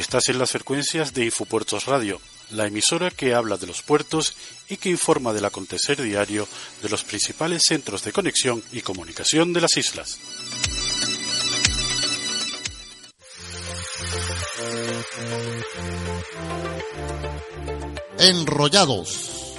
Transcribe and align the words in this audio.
Estás 0.00 0.30
en 0.30 0.38
las 0.38 0.52
frecuencias 0.52 1.12
de 1.12 1.26
Infopuertos 1.26 1.84
Radio, 1.84 2.22
la 2.52 2.66
emisora 2.66 3.10
que 3.10 3.34
habla 3.34 3.58
de 3.58 3.66
los 3.66 3.82
puertos 3.82 4.34
y 4.66 4.78
que 4.78 4.88
informa 4.88 5.34
del 5.34 5.44
acontecer 5.44 6.00
diario 6.00 6.48
de 6.82 6.88
los 6.88 7.04
principales 7.04 7.64
centros 7.68 8.02
de 8.02 8.10
conexión 8.10 8.64
y 8.72 8.80
comunicación 8.80 9.52
de 9.52 9.60
las 9.60 9.76
islas. 9.76 10.18
Enrollados. 18.18 19.49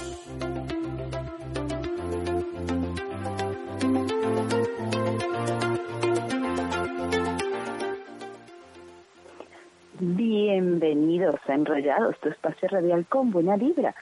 Bienvenidos 10.52 11.40
a 11.48 11.54
Enrollados, 11.54 12.20
tu 12.20 12.28
espacio 12.28 12.68
radial 12.68 13.06
con 13.06 13.30
buena 13.30 13.56
vibra. 13.56 13.94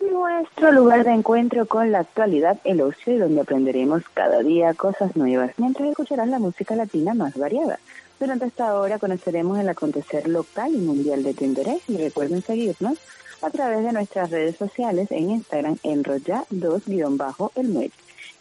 Nuestro 0.00 0.72
lugar 0.72 1.04
de 1.04 1.12
encuentro 1.12 1.66
con 1.66 1.92
la 1.92 2.00
actualidad, 2.00 2.58
el 2.64 2.80
ocio 2.80 3.14
y 3.14 3.18
donde 3.18 3.42
aprenderemos 3.42 4.02
cada 4.12 4.40
día 4.40 4.74
cosas 4.74 5.14
nuevas, 5.14 5.52
mientras 5.58 5.88
escucharás 5.88 6.26
la 6.26 6.40
música 6.40 6.74
latina 6.74 7.14
más 7.14 7.38
variada. 7.38 7.78
Durante 8.18 8.46
esta 8.46 8.74
hora 8.74 8.98
conoceremos 8.98 9.56
el 9.56 9.68
acontecer 9.68 10.26
local 10.26 10.74
y 10.74 10.78
mundial 10.78 11.22
de 11.22 11.32
tu 11.32 11.44
y 11.44 11.96
recuerden 11.96 12.42
seguirnos 12.42 12.98
a 13.40 13.50
través 13.50 13.84
de 13.84 13.92
nuestras 13.92 14.32
redes 14.32 14.56
sociales 14.56 15.12
en 15.12 15.30
Instagram 15.30 15.76
enrolla2-el 15.84 17.68
muelle. 17.68 17.92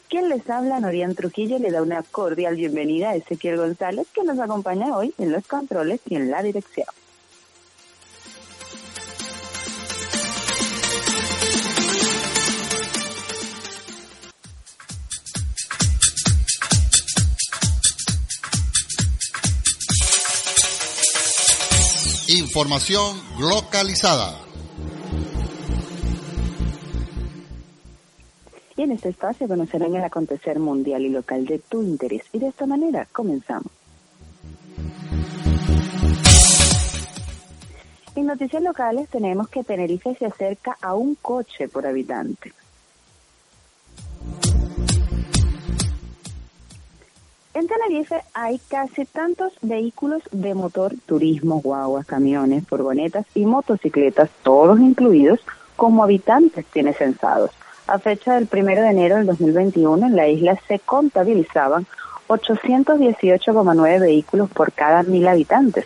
Quien 0.10 0.28
les 0.28 0.50
habla, 0.50 0.80
Norian 0.80 1.14
Trujillo, 1.14 1.60
le 1.60 1.70
da 1.70 1.84
una 1.84 2.02
cordial 2.02 2.56
bienvenida 2.56 3.12
a 3.12 3.16
Ezequiel 3.16 3.58
González, 3.58 4.08
que 4.12 4.24
nos 4.24 4.40
acompaña 4.40 4.98
hoy 4.98 5.14
en 5.20 5.32
los 5.32 5.46
controles 5.46 6.02
y 6.10 6.16
en 6.16 6.32
la 6.32 6.42
dirección. 6.42 6.88
Información 22.52 23.16
localizada. 23.40 24.38
Y 28.76 28.82
en 28.82 28.92
este 28.92 29.08
espacio 29.08 29.48
conocerán 29.48 29.96
el 29.96 30.04
acontecer 30.04 30.60
mundial 30.60 31.06
y 31.06 31.10
local 31.12 31.46
de 31.46 31.60
tu 31.60 31.82
interés. 31.82 32.24
Y 32.34 32.40
de 32.40 32.50
esta 32.50 32.66
manera 32.66 33.08
comenzamos. 33.14 33.72
En 38.16 38.26
noticias 38.26 38.62
locales 38.62 39.08
tenemos 39.08 39.48
que 39.48 39.64
Tenerife 39.64 40.14
se 40.16 40.26
acerca 40.26 40.76
a 40.82 40.94
un 40.94 41.16
coche 41.16 41.70
por 41.70 41.88
habitante. 41.88 42.52
En 47.54 47.68
Tenerife 47.68 48.22
hay 48.34 48.60
casi 48.70 49.04
tantos 49.06 49.52
vehículos 49.62 50.22
de 50.32 50.54
motor, 50.54 50.94
turismo, 51.06 51.60
guaguas, 51.60 52.06
camiones, 52.06 52.66
furgonetas 52.66 53.26
y 53.36 53.46
motocicletas, 53.46 54.30
todos 54.42 54.80
incluidos, 54.80 55.42
como 55.76 56.04
habitantes 56.04 56.66
tiene 56.68 56.94
censados. 56.94 57.52
A 57.88 58.00
fecha 58.00 58.36
del 58.36 58.48
1 58.50 58.66
de 58.82 58.90
enero 58.90 59.18
del 59.18 59.26
2021, 59.26 60.08
en 60.08 60.16
la 60.16 60.30
isla 60.30 60.58
se 60.66 60.80
contabilizaban 60.80 61.86
818,9 62.30 64.00
vehículos 64.00 64.50
por 64.50 64.72
cada 64.72 65.04
mil 65.04 65.28
habitantes, 65.28 65.86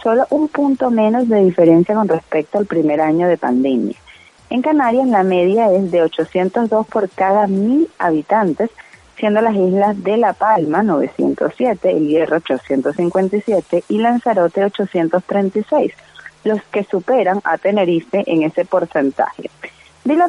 solo 0.00 0.28
un 0.30 0.46
punto 0.46 0.92
menos 0.92 1.28
de 1.28 1.42
diferencia 1.42 1.96
con 1.96 2.06
respecto 2.06 2.58
al 2.58 2.66
primer 2.66 3.00
año 3.00 3.26
de 3.26 3.36
pandemia. 3.36 3.96
En 4.48 4.62
Canarias 4.62 5.08
la 5.08 5.24
media 5.24 5.72
es 5.72 5.90
de 5.90 6.02
802 6.02 6.86
por 6.86 7.10
cada 7.10 7.48
mil 7.48 7.88
habitantes, 7.98 8.70
siendo 9.20 9.40
las 9.42 9.54
islas 9.54 10.02
de 10.02 10.16
La 10.16 10.32
Palma 10.32 10.82
907, 10.82 11.90
El 11.90 12.08
Hierro 12.08 12.36
857 12.36 13.84
y 13.88 13.98
Lanzarote 13.98 14.64
836, 14.64 15.92
los 16.44 16.62
que 16.72 16.84
superan 16.84 17.40
a 17.44 17.58
Tenerife 17.58 18.24
en 18.26 18.42
ese 18.42 18.64
porcentaje. 18.64 19.50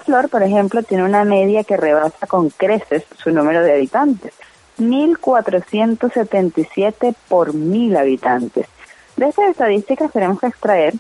Flor, 0.06 0.30
por 0.30 0.44
ejemplo, 0.44 0.84
tiene 0.84 1.06
una 1.06 1.24
media 1.24 1.64
que 1.64 1.78
rebasa 1.78 2.28
con 2.28 2.50
creces 2.50 3.06
su 3.18 3.32
número 3.32 3.64
de 3.64 3.72
habitantes, 3.74 4.34
1.477 4.80 7.16
por 7.28 7.54
mil 7.54 7.96
habitantes. 7.96 8.68
De 9.16 9.30
estas 9.30 9.52
estadísticas 9.52 10.12
tenemos 10.12 10.40
que 10.40 10.48
extraer 10.48 10.96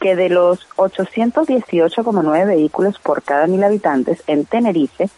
que 0.00 0.16
de 0.16 0.28
los 0.28 0.68
818,9 0.76 2.46
vehículos 2.46 2.98
por 2.98 3.22
cada 3.22 3.46
mil 3.46 3.62
habitantes 3.64 4.22
en 4.26 4.44
Tenerife, 4.46 5.08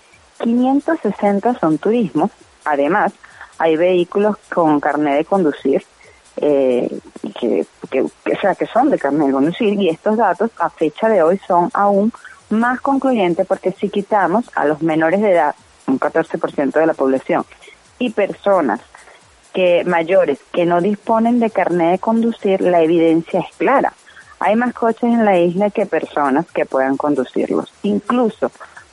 560 0.43 1.59
son 1.59 1.79
turismos. 1.79 2.31
Además, 2.65 3.13
hay 3.59 3.77
vehículos 3.77 4.37
con 4.53 4.81
carnet 4.81 5.19
de 5.19 5.25
conducir, 5.25 5.85
eh, 6.37 6.89
que, 7.41 7.67
que, 7.91 8.05
que, 8.25 8.37
sea, 8.37 8.55
que 8.55 8.67
son 8.67 8.91
de 8.91 8.99
carnet 8.99 9.29
de 9.29 9.33
conducir, 9.33 9.75
y 9.81 9.89
estos 9.89 10.17
datos 10.17 10.51
a 10.59 10.71
fecha 10.71 11.09
de 11.09 11.23
hoy 11.23 11.41
son 11.47 11.71
aún 11.73 12.13
más 12.51 12.81
concluyente 12.81 13.45
porque 13.45 13.73
si 13.73 13.89
quitamos 13.89 14.45
a 14.55 14.67
los 14.67 14.83
menores 14.83 15.21
de 15.23 15.33
edad, 15.33 15.55
un 15.87 15.99
14% 15.99 16.73
de 16.73 16.87
la 16.87 16.95
población, 16.95 17.45
y 17.99 18.11
personas 18.11 18.81
que 19.53 19.85
mayores 19.85 20.39
que 20.53 20.65
no 20.65 20.81
disponen 20.81 21.41
de 21.41 21.51
carnet 21.51 21.93
de 21.93 21.99
conducir, 21.99 22.61
la 22.61 22.83
evidencia 22.83 23.41
es 23.41 23.57
clara. 23.57 23.93
Hay 24.41 24.57
más 24.57 24.75
coches 24.75 25.05
en 25.05 25.25
la 25.25 25.39
isla 25.39 25.71
que 25.71 25.87
personas 25.87 26.47
que 26.51 26.67
puedan 26.67 26.97
conducirlos. 26.97 27.73
Incluso 27.83 28.51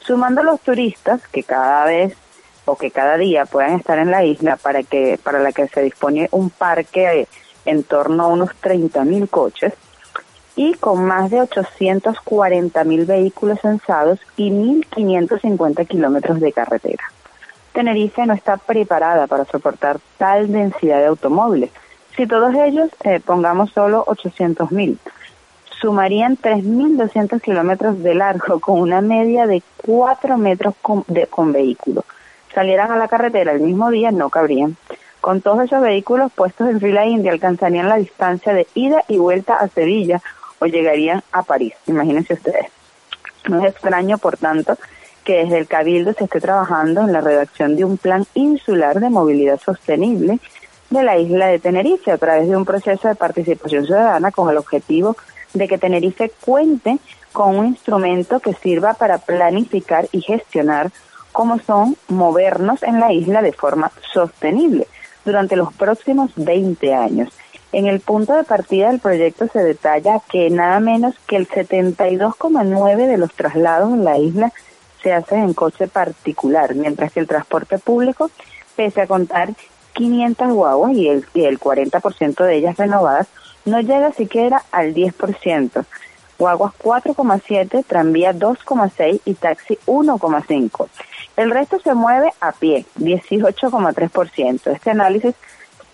sumando 0.10 0.42
los 0.42 0.60
turistas 0.62 1.22
que 1.28 1.44
cada 1.44 1.86
vez 1.86 2.18
o 2.66 2.76
que 2.76 2.90
cada 2.90 3.16
día 3.16 3.46
puedan 3.46 3.76
estar 3.76 4.00
en 4.00 4.10
la 4.10 4.26
isla 4.26 4.58
para 4.58 4.82
que 4.82 5.20
para 5.22 5.38
la 5.38 5.52
que 5.52 5.68
se 5.68 5.84
dispone 5.84 6.28
un 6.32 6.50
parque 6.50 7.28
en 7.66 7.84
torno 7.84 8.24
a 8.24 8.28
unos 8.28 8.50
30.000 8.60 9.30
coches, 9.30 9.74
y 10.56 10.74
con 10.74 11.06
más 11.06 11.30
de 11.30 11.42
840 11.42 12.84
mil 12.86 13.06
vehículos 13.06 13.60
censados 13.62 14.20
y 14.36 14.50
1.550 14.50 15.88
kilómetros 15.88 16.40
de 16.40 16.54
carretera. 16.54 17.04
Tenerife 17.72 18.26
no 18.26 18.34
está 18.34 18.58
preparada 18.58 19.28
para 19.28 19.46
soportar 19.46 20.00
tal 20.18 20.52
densidad 20.52 21.02
de 21.02 21.06
automóviles. 21.06 21.70
Si 22.18 22.26
todos 22.26 22.56
ellos 22.56 22.90
eh, 23.04 23.20
pongamos 23.24 23.72
solo 23.74 24.04
800 24.08 24.72
mil, 24.72 24.98
sumarían 25.80 26.38
3.200 26.38 27.42
kilómetros 27.42 28.02
de 28.04 28.16
largo 28.16 28.60
con 28.60 28.80
una 28.82 29.02
media 29.02 29.48
de 29.48 29.64
4 29.86 30.38
metros 30.38 30.76
con, 30.82 31.04
de, 31.08 31.28
con 31.28 31.52
vehículo. 31.52 32.04
Salieran 32.54 32.92
a 32.92 32.98
la 32.98 33.08
carretera 33.08 33.52
el 33.52 33.62
mismo 33.62 33.90
día, 33.90 34.12
no 34.12 34.30
cabrían. 34.30 34.76
Con 35.22 35.42
todos 35.42 35.66
esos 35.66 35.82
vehículos 35.82 36.32
puestos 36.34 36.70
en 36.70 36.80
fila 36.80 37.06
india 37.06 37.32
alcanzarían 37.32 37.90
la 37.90 37.98
distancia 37.98 38.54
de 38.54 38.68
ida 38.74 39.04
y 39.08 39.18
vuelta 39.18 39.56
a 39.56 39.68
Sevilla 39.68 40.22
o 40.60 40.66
llegarían 40.66 41.24
a 41.32 41.44
París. 41.44 41.74
Imagínense 41.88 42.34
ustedes. 42.34 42.68
No 43.48 43.60
es 43.60 43.72
extraño, 43.72 44.18
por 44.18 44.38
tanto, 44.38 44.78
que 45.24 45.44
desde 45.44 45.58
el 45.60 45.68
Cabildo 45.68 46.14
se 46.14 46.26
esté 46.26 46.42
trabajando 46.42 47.02
en 47.02 47.14
la 47.14 47.22
redacción 47.22 47.76
de 47.76 47.86
un 47.86 47.98
plan 47.98 48.26
insular 48.34 49.00
de 49.00 49.10
movilidad 49.10 49.60
sostenible 49.60 50.40
de 50.90 51.04
la 51.04 51.18
isla 51.18 51.48
de 51.48 51.60
Tenerife 51.60 52.12
a 52.12 52.18
través 52.18 52.50
de 52.50 52.56
un 52.56 52.66
proceso 52.66 53.08
de 53.08 53.16
participación 53.16 53.86
ciudadana 53.86 54.32
con 54.32 54.50
el 54.50 54.58
objetivo 54.58 55.16
de 55.54 55.68
que 55.68 55.78
Tenerife 55.78 56.32
cuente 56.42 57.00
con 57.34 57.58
un 57.58 57.68
instrumento 57.68 58.40
que 58.40 58.54
sirva 58.54 58.94
para 58.94 59.18
planificar 59.18 60.08
y 60.12 60.22
gestionar 60.22 60.92
cómo 61.32 61.60
son 61.60 61.96
movernos 62.08 62.84
en 62.84 63.00
la 63.00 63.14
isla 63.14 63.42
de 63.42 63.54
forma 63.54 63.92
sostenible 64.14 64.88
durante 65.26 65.56
los 65.56 65.74
próximos 65.74 66.32
20 66.36 66.94
años. 66.94 67.30
En 67.72 67.86
el 67.86 68.00
punto 68.00 68.34
de 68.34 68.44
partida 68.44 68.90
del 68.90 69.00
proyecto 69.00 69.48
se 69.48 69.64
detalla 69.64 70.22
que 70.32 70.50
nada 70.50 70.80
menos 70.80 71.16
que 71.28 71.36
el 71.36 71.48
72,9 71.48 73.08
de 73.08 73.18
los 73.18 73.32
traslados 73.34 73.94
en 73.94 74.04
la 74.04 74.18
isla 74.18 74.52
se 75.04 75.14
hacen 75.14 75.44
en 75.44 75.54
coche 75.54 75.88
particular, 75.88 76.74
mientras 76.76 77.14
que 77.14 77.20
el 77.20 77.28
transporte 77.28 77.78
público, 77.78 78.32
pese 78.76 79.02
a 79.02 79.08
contar 79.08 79.50
500 79.94 80.52
guaguas 80.52 80.94
y 80.94 81.08
el, 81.08 81.26
y 81.34 81.46
el 81.46 81.60
40% 81.60 82.44
de 82.44 82.56
ellas 82.56 82.78
renovadas 82.78 83.28
no 83.70 83.82
llega 83.82 84.12
siquiera 84.12 84.64
al 84.72 84.94
10%. 84.94 85.86
Guaguas 86.38 86.74
4,7, 86.82 87.84
tranvía 87.86 88.34
2,6 88.34 89.22
y 89.26 89.34
taxi 89.34 89.78
1,5. 89.86 90.88
El 91.36 91.52
resto 91.52 91.80
se 91.80 91.94
mueve 91.94 92.32
a 92.40 92.52
pie, 92.54 92.86
18,3%. 92.98 94.72
Este 94.72 94.92
análisis 94.92 95.36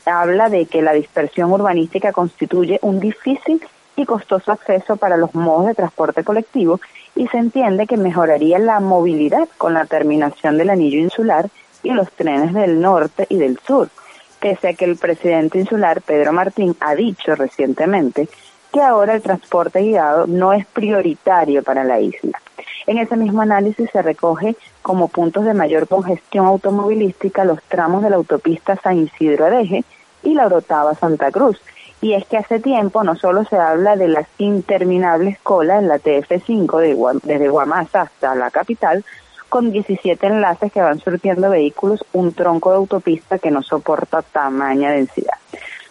habla 0.06 0.50
de 0.50 0.68
que 0.68 0.81
la 0.81 0.94
dispersión 0.94 1.51
urbanística 1.51 2.12
constituye 2.12 2.80
un 2.81 3.00
difícil 3.00 3.66
y 3.95 4.06
costoso 4.06 4.51
acceso 4.51 4.98
para 4.98 5.18
los 5.18 5.33
modos 5.33 5.68
de 5.68 5.74
transporte 5.74 6.24
colectivo 6.24 6.80
y 7.16 7.27
se 7.27 7.38
entiende 7.38 7.88
que 7.88 7.98
mejoraría 7.98 8.60
la 8.60 8.80
movilidad 8.80 9.48
con 9.57 9.74
la 9.74 9.86
terminación 9.86 10.57
del 10.57 10.69
anillo 10.69 11.00
insular 11.00 11.50
y 11.81 11.92
los 11.92 12.12
trenes 12.12 12.54
del 12.54 12.81
norte 12.81 13.25
y 13.30 13.38
del 13.38 13.60
sur, 13.60 13.89
pese 14.40 14.70
a 14.70 14.74
que 14.74 14.86
el 14.86 14.98
presidente 14.98 15.60
insular 15.60 16.02
Pedro 16.02 16.34
Martín 16.34 16.76
ha 16.80 16.96
dicho 16.96 17.36
recientemente 17.36 18.28
que 18.72 18.82
ahora 18.82 19.16
el 19.16 19.22
transporte 19.22 19.82
guiado 19.82 20.28
no 20.28 20.52
es 20.54 20.66
prioritario 20.66 21.64
para 21.64 21.84
la 21.84 22.00
isla. 22.00 22.42
En 22.88 22.98
ese 22.98 23.16
mismo 23.16 23.42
análisis 23.42 23.90
se 23.90 24.02
recoge 24.02 24.56
como 24.82 25.08
puntos 25.08 25.46
de 25.46 25.54
mayor 25.54 25.88
congestión 25.88 26.46
automovilística 26.46 27.46
los 27.46 27.64
tramos 27.64 28.04
de 28.04 28.10
la 28.10 28.18
autopista 28.18 28.76
San 28.76 29.00
Isidro 29.00 29.46
Adeje 29.46 29.84
y 30.24 30.34
la 30.34 30.46
Orotava 30.48 30.94
Santa 30.94 31.32
Cruz. 31.32 31.60
Y 32.02 32.14
es 32.14 32.26
que 32.26 32.38
hace 32.38 32.60
tiempo 32.60 33.04
no 33.04 33.16
solo 33.16 33.46
se 33.46 33.58
habla 33.58 33.96
de 33.96 34.10
las 34.10 34.28
interminables 34.38 35.40
colas 35.40 35.82
en 35.82 35.88
la 35.88 35.98
TF5 35.98 37.22
desde 37.24 37.50
Guamasa 37.50 38.02
hasta 38.02 38.36
la 38.36 38.52
capital, 38.52 39.04
con 39.56 39.72
17 39.72 40.28
enlaces 40.28 40.69
que 40.69 40.81
van 40.81 41.00
surtiendo 41.00 41.50
vehículos, 41.50 42.04
un 42.12 42.34
tronco 42.34 42.72
de 42.72 42.75
autopista 42.75 43.40
que 43.40 43.52
no 43.52 43.63
soporta 43.63 44.22
tamaña 44.22 44.92
densidad, 44.92 45.38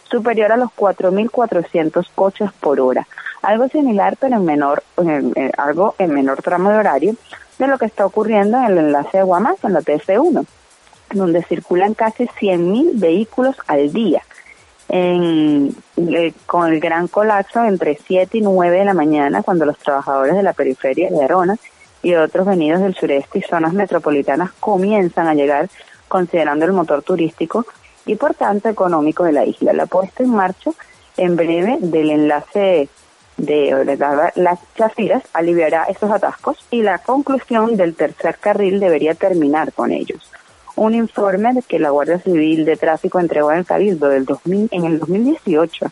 superior 0.03 0.53
a 0.53 0.59
los 0.59 0.69
4.400 0.73 2.07
coches 2.15 2.51
por 2.61 2.79
hora. 2.79 3.09
Algo 3.41 3.67
similar, 3.69 4.19
pero 4.21 4.37
en 4.37 4.45
menor, 4.45 4.83
algo 5.57 5.95
en 5.97 6.13
menor 6.13 6.43
tramo 6.43 6.69
de 6.69 6.77
horario 6.77 7.17
de 7.59 7.67
lo 7.67 7.79
que 7.79 7.87
está 7.87 8.05
ocurriendo 8.05 8.59
en 8.59 8.65
el 8.65 8.77
enlace 8.77 9.17
de 9.17 9.25
Guamasa, 9.25 9.69
en 9.69 9.73
la 9.73 9.81
TF1, 9.81 10.45
donde 11.15 11.43
circulan 11.45 11.95
casi 11.95 12.27
100.000 12.27 13.01
vehículos 13.01 13.57
al 13.67 13.91
día. 13.95 14.21
En, 14.91 15.75
eh, 15.97 16.35
con 16.45 16.71
el 16.71 16.81
gran 16.81 17.09
colapso 17.09 17.65
entre 17.65 17.97
7 17.97 18.37
y 18.37 18.43
9 18.43 18.81
de 18.81 18.85
la 18.85 18.93
mañana, 18.93 19.43
cuando 19.43 19.65
los 19.65 19.79
trabajadores 19.79 20.37
de 20.37 20.43
la 20.43 20.53
periferia 20.53 21.09
de 21.09 21.25
Arona 21.25 21.57
y 22.05 22.15
otros 22.15 22.47
venidos 22.47 22.83
del 22.83 22.95
sureste 22.95 23.41
y 23.41 23.43
zonas 23.43 23.73
metropolitanas 23.73 24.53
comienzan 24.61 25.27
a 25.27 25.35
llegar 25.35 25.69
considerando 26.07 26.65
el 26.65 26.73
motor 26.73 27.03
turístico 27.03 27.67
y 28.07 28.15
por 28.15 28.35
tanto 28.35 28.69
económico 28.69 29.25
de 29.25 29.33
la 29.33 29.45
isla. 29.45 29.73
La 29.73 29.87
puesta 29.87 30.23
en 30.23 30.31
marcha 30.31 30.71
en 31.17 31.35
breve 31.35 31.79
del 31.81 32.11
enlace 32.11 32.89
de 33.37 33.97
las 34.37 34.59
chafiras 34.77 35.25
aliviará 35.33 35.85
esos 35.85 36.11
atascos 36.11 36.59
y 36.71 36.83
la 36.83 36.99
conclusión 36.99 37.77
del 37.77 37.95
tercer 37.95 38.37
carril 38.39 38.79
debería 38.79 39.15
terminar 39.15 39.73
con 39.73 39.91
ellos. 39.91 40.31
Un 40.77 40.95
informe 40.95 41.63
que 41.67 41.79
la 41.79 41.91
Guardia 41.91 42.19
Civil 42.19 42.65
de 42.65 42.77
Tráfico 42.77 43.19
entregó 43.19 43.51
en 43.53 43.65
Cabildo 43.65 44.09
del 44.09 44.25
2000, 44.25 44.69
en 44.73 44.85
el 44.85 44.99
2018 44.99 45.87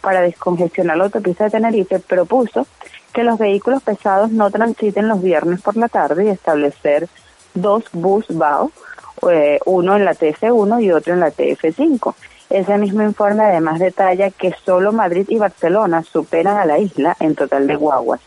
para 0.00 0.20
descongestionar 0.20 0.96
la 0.96 1.04
autopista 1.04 1.44
de 1.44 1.50
Tenerife 1.50 1.98
propuso 1.98 2.66
que 3.16 3.24
los 3.24 3.38
vehículos 3.38 3.82
pesados 3.82 4.30
no 4.30 4.50
transiten 4.50 5.08
los 5.08 5.22
viernes 5.22 5.62
por 5.62 5.74
la 5.78 5.88
tarde 5.88 6.26
y 6.26 6.28
establecer 6.28 7.08
dos 7.54 7.84
bus 7.94 8.26
BAO, 8.28 8.70
eh, 9.30 9.58
uno 9.64 9.96
en 9.96 10.04
la 10.04 10.12
TF1 10.12 10.82
y 10.82 10.92
otro 10.92 11.14
en 11.14 11.20
la 11.20 11.30
TF5. 11.30 12.14
Ese 12.50 12.76
mismo 12.76 13.02
informe 13.02 13.42
además 13.42 13.80
detalla 13.80 14.30
que 14.30 14.52
solo 14.62 14.92
Madrid 14.92 15.24
y 15.30 15.38
Barcelona 15.38 16.02
superan 16.02 16.58
a 16.58 16.66
la 16.66 16.78
isla 16.78 17.16
en 17.18 17.34
total 17.34 17.66
de 17.66 17.76
guaguas. 17.76 18.20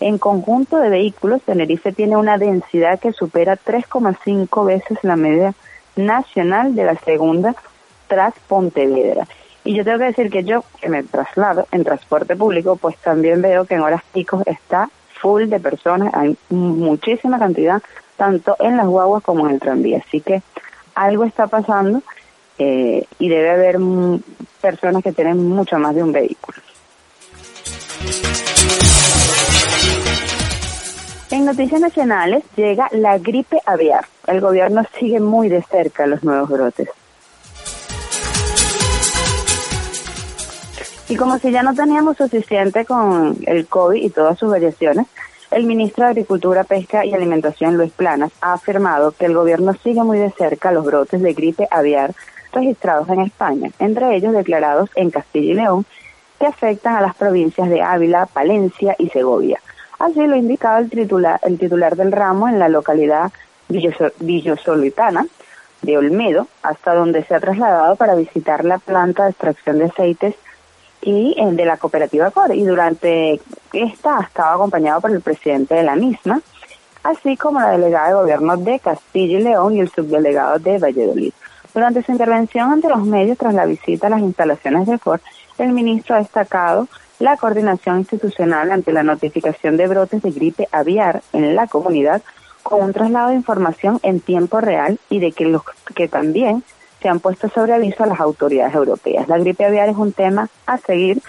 En 0.00 0.18
conjunto 0.18 0.78
de 0.78 0.88
vehículos, 0.88 1.42
Tenerife 1.42 1.92
tiene 1.92 2.16
una 2.16 2.36
densidad 2.36 2.98
que 2.98 3.12
supera 3.12 3.56
3,5 3.56 4.66
veces 4.66 4.98
la 5.02 5.14
media 5.14 5.54
nacional 5.94 6.74
de 6.74 6.84
la 6.86 6.96
segunda 6.96 7.54
tras 8.08 8.34
Pontevedra. 8.48 9.28
Y 9.64 9.74
yo 9.74 9.82
tengo 9.82 9.98
que 9.98 10.04
decir 10.04 10.30
que 10.30 10.44
yo, 10.44 10.62
que 10.80 10.90
me 10.90 11.02
traslado 11.02 11.66
en 11.72 11.84
transporte 11.84 12.36
público, 12.36 12.76
pues 12.76 12.98
también 12.98 13.40
veo 13.40 13.64
que 13.64 13.74
en 13.74 13.80
horas 13.80 14.02
picos 14.12 14.42
está 14.46 14.90
full 15.20 15.46
de 15.46 15.58
personas, 15.58 16.12
hay 16.12 16.36
muchísima 16.50 17.38
cantidad, 17.38 17.82
tanto 18.16 18.56
en 18.60 18.76
las 18.76 18.86
guaguas 18.86 19.22
como 19.22 19.46
en 19.48 19.54
el 19.54 19.60
tranvía. 19.60 20.02
Así 20.06 20.20
que 20.20 20.42
algo 20.94 21.24
está 21.24 21.46
pasando 21.46 22.02
eh, 22.58 23.06
y 23.18 23.28
debe 23.28 23.50
haber 23.50 23.78
personas 24.60 25.02
que 25.02 25.12
tienen 25.12 25.48
mucho 25.48 25.78
más 25.78 25.94
de 25.94 26.02
un 26.02 26.12
vehículo. 26.12 26.58
En 31.30 31.46
noticias 31.46 31.80
nacionales 31.80 32.44
llega 32.54 32.88
la 32.92 33.18
gripe 33.18 33.58
aviar. 33.64 34.04
El 34.26 34.40
gobierno 34.40 34.84
sigue 34.98 35.20
muy 35.20 35.48
de 35.48 35.62
cerca 35.62 36.06
los 36.06 36.22
nuevos 36.22 36.50
brotes. 36.50 36.88
Y 41.08 41.16
como 41.16 41.38
si 41.38 41.50
ya 41.50 41.62
no 41.62 41.74
teníamos 41.74 42.16
suficiente 42.16 42.86
con 42.86 43.36
el 43.46 43.66
COVID 43.66 44.02
y 44.02 44.08
todas 44.08 44.38
sus 44.38 44.50
variaciones, 44.50 45.06
el 45.50 45.66
ministro 45.66 46.04
de 46.04 46.10
Agricultura, 46.10 46.64
Pesca 46.64 47.04
y 47.04 47.12
Alimentación, 47.12 47.76
Luis 47.76 47.92
Planas, 47.92 48.32
ha 48.40 48.54
afirmado 48.54 49.12
que 49.12 49.26
el 49.26 49.34
gobierno 49.34 49.74
sigue 49.74 50.02
muy 50.02 50.18
de 50.18 50.30
cerca 50.30 50.72
los 50.72 50.84
brotes 50.84 51.20
de 51.20 51.34
gripe 51.34 51.68
aviar 51.70 52.14
registrados 52.52 53.08
en 53.10 53.20
España, 53.20 53.70
entre 53.78 54.16
ellos 54.16 54.32
declarados 54.32 54.88
en 54.94 55.10
Castilla 55.10 55.52
y 55.52 55.54
León, 55.54 55.86
que 56.40 56.46
afectan 56.46 56.96
a 56.96 57.02
las 57.02 57.14
provincias 57.14 57.68
de 57.68 57.82
Ávila, 57.82 58.26
Palencia 58.26 58.96
y 58.98 59.10
Segovia. 59.10 59.60
Así 59.98 60.26
lo 60.26 60.36
indicaba 60.36 60.78
el 60.78 60.90
titular, 60.90 61.38
el 61.42 61.58
titular 61.58 61.96
del 61.96 62.12
ramo 62.12 62.48
en 62.48 62.58
la 62.58 62.68
localidad 62.68 63.30
villosolitana 63.68 65.26
de 65.82 65.98
Olmedo, 65.98 66.48
hasta 66.62 66.94
donde 66.94 67.24
se 67.24 67.34
ha 67.34 67.40
trasladado 67.40 67.96
para 67.96 68.14
visitar 68.14 68.64
la 68.64 68.78
planta 68.78 69.24
de 69.24 69.30
extracción 69.30 69.78
de 69.78 69.84
aceites 69.84 70.34
y 71.04 71.36
eh, 71.38 71.52
de 71.52 71.64
la 71.64 71.76
cooperativa 71.76 72.30
CORE. 72.30 72.56
Y 72.56 72.64
durante 72.64 73.40
esta 73.72 74.20
estaba 74.20 74.54
acompañado 74.54 75.00
por 75.00 75.10
el 75.10 75.20
presidente 75.20 75.74
de 75.74 75.82
la 75.82 75.94
misma, 75.94 76.40
así 77.02 77.36
como 77.36 77.60
la 77.60 77.70
delegada 77.70 78.08
de 78.08 78.14
gobierno 78.14 78.56
de 78.56 78.80
Castilla 78.80 79.38
y 79.38 79.42
León 79.42 79.76
y 79.76 79.80
el 79.80 79.90
subdelegado 79.90 80.58
de 80.58 80.78
Valladolid. 80.78 81.32
Durante 81.74 82.02
su 82.02 82.12
intervención 82.12 82.72
ante 82.72 82.88
los 82.88 83.04
medios 83.04 83.36
tras 83.36 83.52
la 83.52 83.66
visita 83.66 84.06
a 84.06 84.10
las 84.10 84.20
instalaciones 84.20 84.86
de 84.86 84.96
FOR, 84.96 85.20
el 85.58 85.72
ministro 85.72 86.16
ha 86.16 86.20
destacado 86.20 86.88
la 87.18 87.36
coordinación 87.36 87.98
institucional 87.98 88.70
ante 88.70 88.92
la 88.92 89.02
notificación 89.02 89.76
de 89.76 89.86
brotes 89.86 90.22
de 90.22 90.30
gripe 90.30 90.68
aviar 90.72 91.22
en 91.32 91.54
la 91.54 91.66
comunidad 91.66 92.22
con 92.62 92.82
un 92.82 92.92
traslado 92.92 93.28
de 93.28 93.36
información 93.36 94.00
en 94.02 94.20
tiempo 94.20 94.60
real 94.60 94.98
y 95.10 95.20
de 95.20 95.32
que 95.32 95.44
los 95.44 95.62
que 95.94 96.08
también 96.08 96.64
se 97.04 97.10
han 97.10 97.20
puesto 97.20 97.50
sobre 97.50 97.74
aviso 97.74 98.02
a 98.02 98.06
las 98.06 98.18
autoridades 98.18 98.74
europeas. 98.74 99.28
La 99.28 99.36
gripe 99.36 99.66
aviar 99.66 99.90
es 99.90 99.96
un 99.96 100.14
tema 100.14 100.48
a 100.64 100.78
seguir 100.78 101.20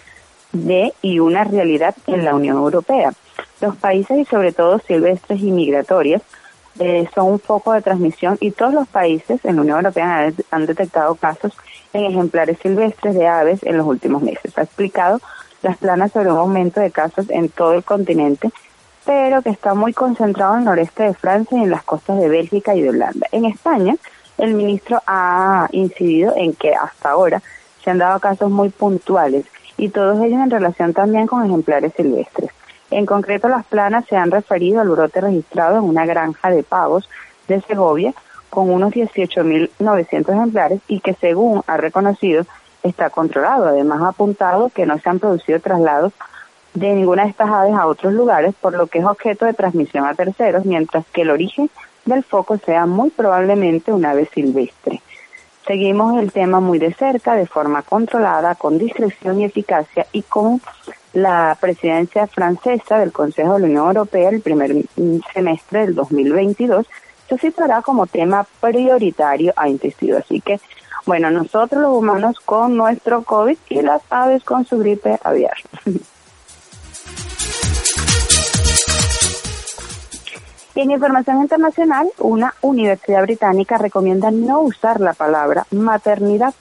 de 0.53 0.93
y 1.01 1.19
una 1.19 1.43
realidad 1.43 1.93
en 2.07 2.23
la 2.23 2.33
Unión 2.33 2.55
Europea. 2.55 3.11
Los 3.59 3.75
países 3.75 4.17
y 4.17 4.23
sobre 4.23 4.53
todo 4.53 4.79
silvestres 4.79 5.41
y 5.41 5.51
migratorias 5.51 6.21
eh, 6.79 7.09
son 7.13 7.27
un 7.27 7.39
foco 7.41 7.73
de 7.73 7.81
transmisión 7.81 8.37
y 8.39 8.51
todos 8.51 8.73
los 8.73 8.87
países 8.87 9.43
en 9.43 9.57
la 9.57 9.63
Unión 9.63 9.79
Europea 9.79 10.19
han, 10.19 10.35
han 10.49 10.65
detectado 10.65 11.13
casos 11.15 11.51
en 11.91 12.05
ejemplares 12.05 12.57
silvestres 12.59 13.13
de 13.13 13.27
aves 13.27 13.61
en 13.63 13.75
los 13.75 13.85
últimos 13.85 14.21
meses. 14.21 14.57
Ha 14.57 14.61
explicado 14.61 15.19
las 15.61 15.75
planas 15.75 16.13
sobre 16.13 16.31
un 16.31 16.37
aumento 16.37 16.79
de 16.79 16.89
casos 16.89 17.29
en 17.29 17.49
todo 17.49 17.73
el 17.73 17.83
continente, 17.83 18.49
pero 19.05 19.41
que 19.41 19.49
está 19.49 19.73
muy 19.73 19.91
concentrado 19.91 20.53
en 20.53 20.59
el 20.59 20.65
noreste 20.67 21.03
de 21.03 21.13
Francia 21.15 21.57
y 21.57 21.63
en 21.63 21.69
las 21.69 21.83
costas 21.83 22.17
de 22.17 22.29
Bélgica 22.29 22.73
y 22.75 22.81
de 22.81 22.91
Holanda. 22.91 23.27
En 23.33 23.43
España, 23.43 23.97
el 24.37 24.53
ministro 24.53 25.01
ha 25.07 25.67
incidido 25.71 26.33
en 26.35 26.53
que 26.53 26.73
hasta 26.73 27.11
ahora 27.11 27.41
se 27.83 27.91
han 27.91 27.97
dado 27.97 28.19
casos 28.19 28.49
muy 28.49 28.69
puntuales 28.69 29.45
y 29.77 29.89
todos 29.89 30.23
ellos 30.23 30.39
en 30.41 30.49
relación 30.49 30.93
también 30.93 31.27
con 31.27 31.45
ejemplares 31.45 31.93
silvestres. 31.95 32.51
En 32.91 33.05
concreto, 33.05 33.47
las 33.49 33.65
planas 33.65 34.05
se 34.07 34.15
han 34.15 34.31
referido 34.31 34.81
al 34.81 34.89
brote 34.89 35.21
registrado 35.21 35.77
en 35.77 35.83
una 35.83 36.05
granja 36.05 36.49
de 36.49 36.63
pavos 36.63 37.09
de 37.47 37.61
Segovia 37.61 38.13
con 38.49 38.69
unos 38.69 38.93
18.900 38.93 40.33
ejemplares 40.33 40.79
y 40.87 40.99
que 40.99 41.13
según 41.13 41.61
ha 41.67 41.77
reconocido 41.77 42.45
está 42.83 43.09
controlado. 43.09 43.67
Además 43.67 44.01
ha 44.01 44.09
apuntado 44.09 44.69
que 44.69 44.85
no 44.85 44.97
se 44.99 45.09
han 45.09 45.19
producido 45.19 45.59
traslados 45.59 46.13
de 46.73 46.93
ninguna 46.93 47.23
de 47.23 47.29
estas 47.29 47.49
aves 47.49 47.73
a 47.73 47.87
otros 47.87 48.13
lugares, 48.13 48.53
por 48.59 48.73
lo 48.73 48.87
que 48.87 48.99
es 48.99 49.05
objeto 49.05 49.45
de 49.45 49.53
transmisión 49.53 50.05
a 50.05 50.13
terceros, 50.13 50.65
mientras 50.65 51.05
que 51.07 51.21
el 51.21 51.31
origen 51.31 51.69
del 52.05 52.23
foco 52.23 52.57
sea 52.57 52.85
muy 52.85 53.09
probablemente 53.09 53.91
un 53.91 54.05
ave 54.05 54.29
silvestre. 54.33 55.01
Seguimos 55.67 56.21
el 56.21 56.31
tema 56.31 56.59
muy 56.59 56.77
de 56.77 56.93
cerca, 56.93 57.35
de 57.35 57.47
forma 57.47 57.81
controlada, 57.81 58.53
con 58.55 58.77
discreción 58.77 59.41
y 59.41 59.45
eficacia 59.45 60.05
y 60.11 60.21
con 60.21 60.61
la 61.13 61.57
presidencia 61.59 62.27
francesa 62.27 62.99
del 62.99 63.11
Consejo 63.11 63.53
de 63.53 63.61
la 63.61 63.65
Unión 63.65 63.87
Europea 63.87 64.29
el 64.29 64.41
primer 64.41 64.75
semestre 65.33 65.81
del 65.81 65.95
2022 65.95 66.85
se 67.27 67.37
situará 67.37 67.81
como 67.81 68.05
tema 68.05 68.45
prioritario 68.59 69.53
a 69.55 69.67
intestido. 69.67 70.19
Así 70.19 70.41
que 70.41 70.59
Bueno, 71.05 71.29
nosotros 71.29 71.83
los 71.83 71.95
humanos 71.95 72.39
con 72.39 72.75
nuestro 72.75 73.23
COVID 73.23 73.57
y 73.69 73.81
las 73.81 74.01
aves 74.09 74.43
con 74.43 74.65
su 74.65 74.79
gripe 74.79 75.19
aviar. 75.23 75.55
Y 80.75 80.81
en 80.81 80.91
información 80.91 81.39
internacional, 81.39 82.11
una 82.19 82.53
universidad 82.61 83.21
británica 83.21 83.77
recomienda 83.77 84.29
no 84.29 84.59
usar 84.59 84.99
la 84.99 85.13
palabra 85.13 85.65
maternidad 85.71 86.53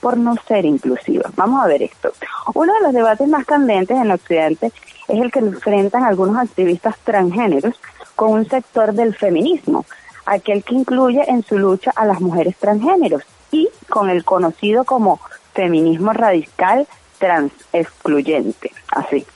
por 0.00 0.16
no 0.16 0.36
ser 0.48 0.64
inclusiva. 0.64 1.30
Vamos 1.36 1.62
a 1.62 1.66
ver 1.66 1.82
esto. 1.82 2.12
Uno 2.54 2.72
de 2.72 2.80
los 2.80 2.94
debates 2.94 3.28
más 3.28 3.44
candentes 3.44 3.98
en 3.98 4.10
Occidente 4.10 4.72
es 5.06 5.20
el 5.20 5.30
que 5.30 5.40
enfrentan 5.40 6.04
algunos 6.04 6.38
activistas 6.38 6.96
transgéneros 7.04 7.78
con 8.16 8.32
un 8.32 8.48
sector 8.48 8.94
del 8.94 9.14
feminismo, 9.14 9.84
aquel 10.24 10.64
que 10.64 10.74
incluye 10.74 11.30
en 11.30 11.42
su 11.42 11.58
lucha 11.58 11.92
a 11.94 12.06
las 12.06 12.22
mujeres 12.22 12.56
transgéneros 12.56 13.22
y 13.50 13.68
con 13.90 14.08
el 14.08 14.24
conocido 14.24 14.84
como 14.84 15.20
feminismo 15.52 16.14
radical 16.14 16.88
trans 17.18 17.52
excluyente. 17.74 18.70
Así. 18.90 19.26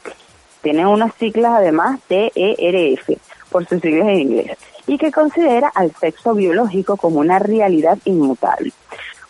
Tiene 0.63 0.87
unas 0.87 1.13
siglas 1.17 1.53
además 1.55 2.01
de 2.09 2.33
ERF 2.35 3.19
por 3.53 3.67
sus 3.67 3.81
siglas 3.81 4.09
en 4.09 4.19
inglés, 4.19 4.59
y 4.87 4.99
que 4.99 5.13
considera 5.13 5.69
al 5.69 5.93
sexo 5.93 6.35
biológico 6.35 6.97
como 6.97 7.21
una 7.21 7.39
realidad 7.39 7.99
inmutable. 8.05 8.73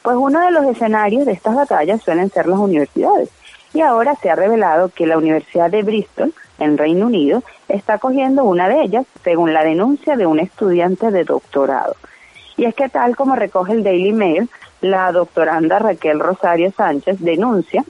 Pues 0.03 0.17
uno 0.17 0.41
de 0.41 0.51
los 0.51 0.65
escenarios 0.65 1.27
de 1.27 1.33
estas 1.33 1.55
batallas 1.55 2.03
suelen 2.03 2.31
ser 2.31 2.47
las 2.47 2.59
universidades, 2.59 3.29
y 3.75 3.81
ahora 3.81 4.15
se 4.15 4.31
ha 4.31 4.37
revelado 4.37 4.89
que 4.89 5.07
la 5.07 5.19
Universidad 5.19 5.71
de 5.71 5.83
Bristol, 5.83 6.33
en 6.59 6.79
Reino 6.79 7.07
Unido, 7.07 7.43
está 7.69 7.99
cogiendo 7.99 8.45
una 8.45 8.69
de 8.69 8.83
ellas, 8.83 9.07
según 9.25 9.53
la 9.53 9.65
denuncia 9.65 10.17
de 10.17 10.27
un 10.27 10.41
estudiante 10.41 11.11
de 11.11 11.25
doctorado. 11.25 11.97
Y 12.57 12.67
es 12.67 12.75
que 12.75 12.89
tal 12.89 13.17
como 13.17 13.35
recoge 13.35 13.73
el 13.73 13.83
Daily 13.83 14.13
Mail, 14.13 14.49
la 14.81 15.11
doctoranda 15.13 15.79
Raquel 15.79 16.21
Rosario 16.21 16.71
Sánchez 16.73 17.19
denuncia 17.21 17.85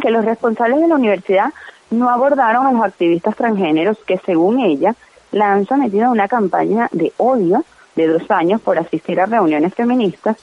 que 0.00 0.10
los 0.10 0.24
responsables 0.24 0.80
de 0.80 0.88
la 0.88 0.94
universidad 0.94 1.52
no 1.90 2.10
abordaron 2.10 2.66
a 2.66 2.72
los 2.72 2.82
activistas 2.82 3.34
transgéneros 3.34 3.98
que, 4.06 4.18
según 4.18 4.60
ella, 4.60 4.94
la 5.32 5.52
han 5.52 5.66
sometido 5.66 6.06
a 6.06 6.10
una 6.10 6.28
campaña 6.28 6.88
de 6.92 7.12
odio 7.16 7.64
de 7.96 8.06
dos 8.06 8.30
años 8.30 8.60
por 8.60 8.78
asistir 8.78 9.20
a 9.20 9.26
reuniones 9.26 9.74
feministas 9.74 10.36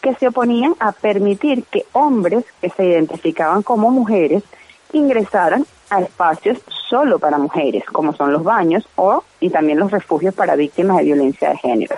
que 0.00 0.14
se 0.14 0.28
oponían 0.28 0.74
a 0.80 0.92
permitir 0.92 1.64
que 1.64 1.84
hombres 1.92 2.44
que 2.60 2.70
se 2.70 2.84
identificaban 2.84 3.62
como 3.62 3.90
mujeres 3.90 4.42
ingresaran 4.92 5.66
a 5.90 6.00
espacios 6.00 6.58
solo 6.88 7.18
para 7.18 7.38
mujeres, 7.38 7.84
como 7.84 8.14
son 8.14 8.32
los 8.32 8.42
baños 8.42 8.88
o 8.96 9.24
y 9.40 9.50
también 9.50 9.78
los 9.78 9.90
refugios 9.90 10.34
para 10.34 10.56
víctimas 10.56 10.98
de 10.98 11.04
violencia 11.04 11.50
de 11.50 11.58
género. 11.58 11.96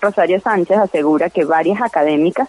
Rosario 0.00 0.40
Sánchez 0.40 0.78
asegura 0.78 1.30
que 1.30 1.44
varias 1.44 1.80
académicas 1.80 2.48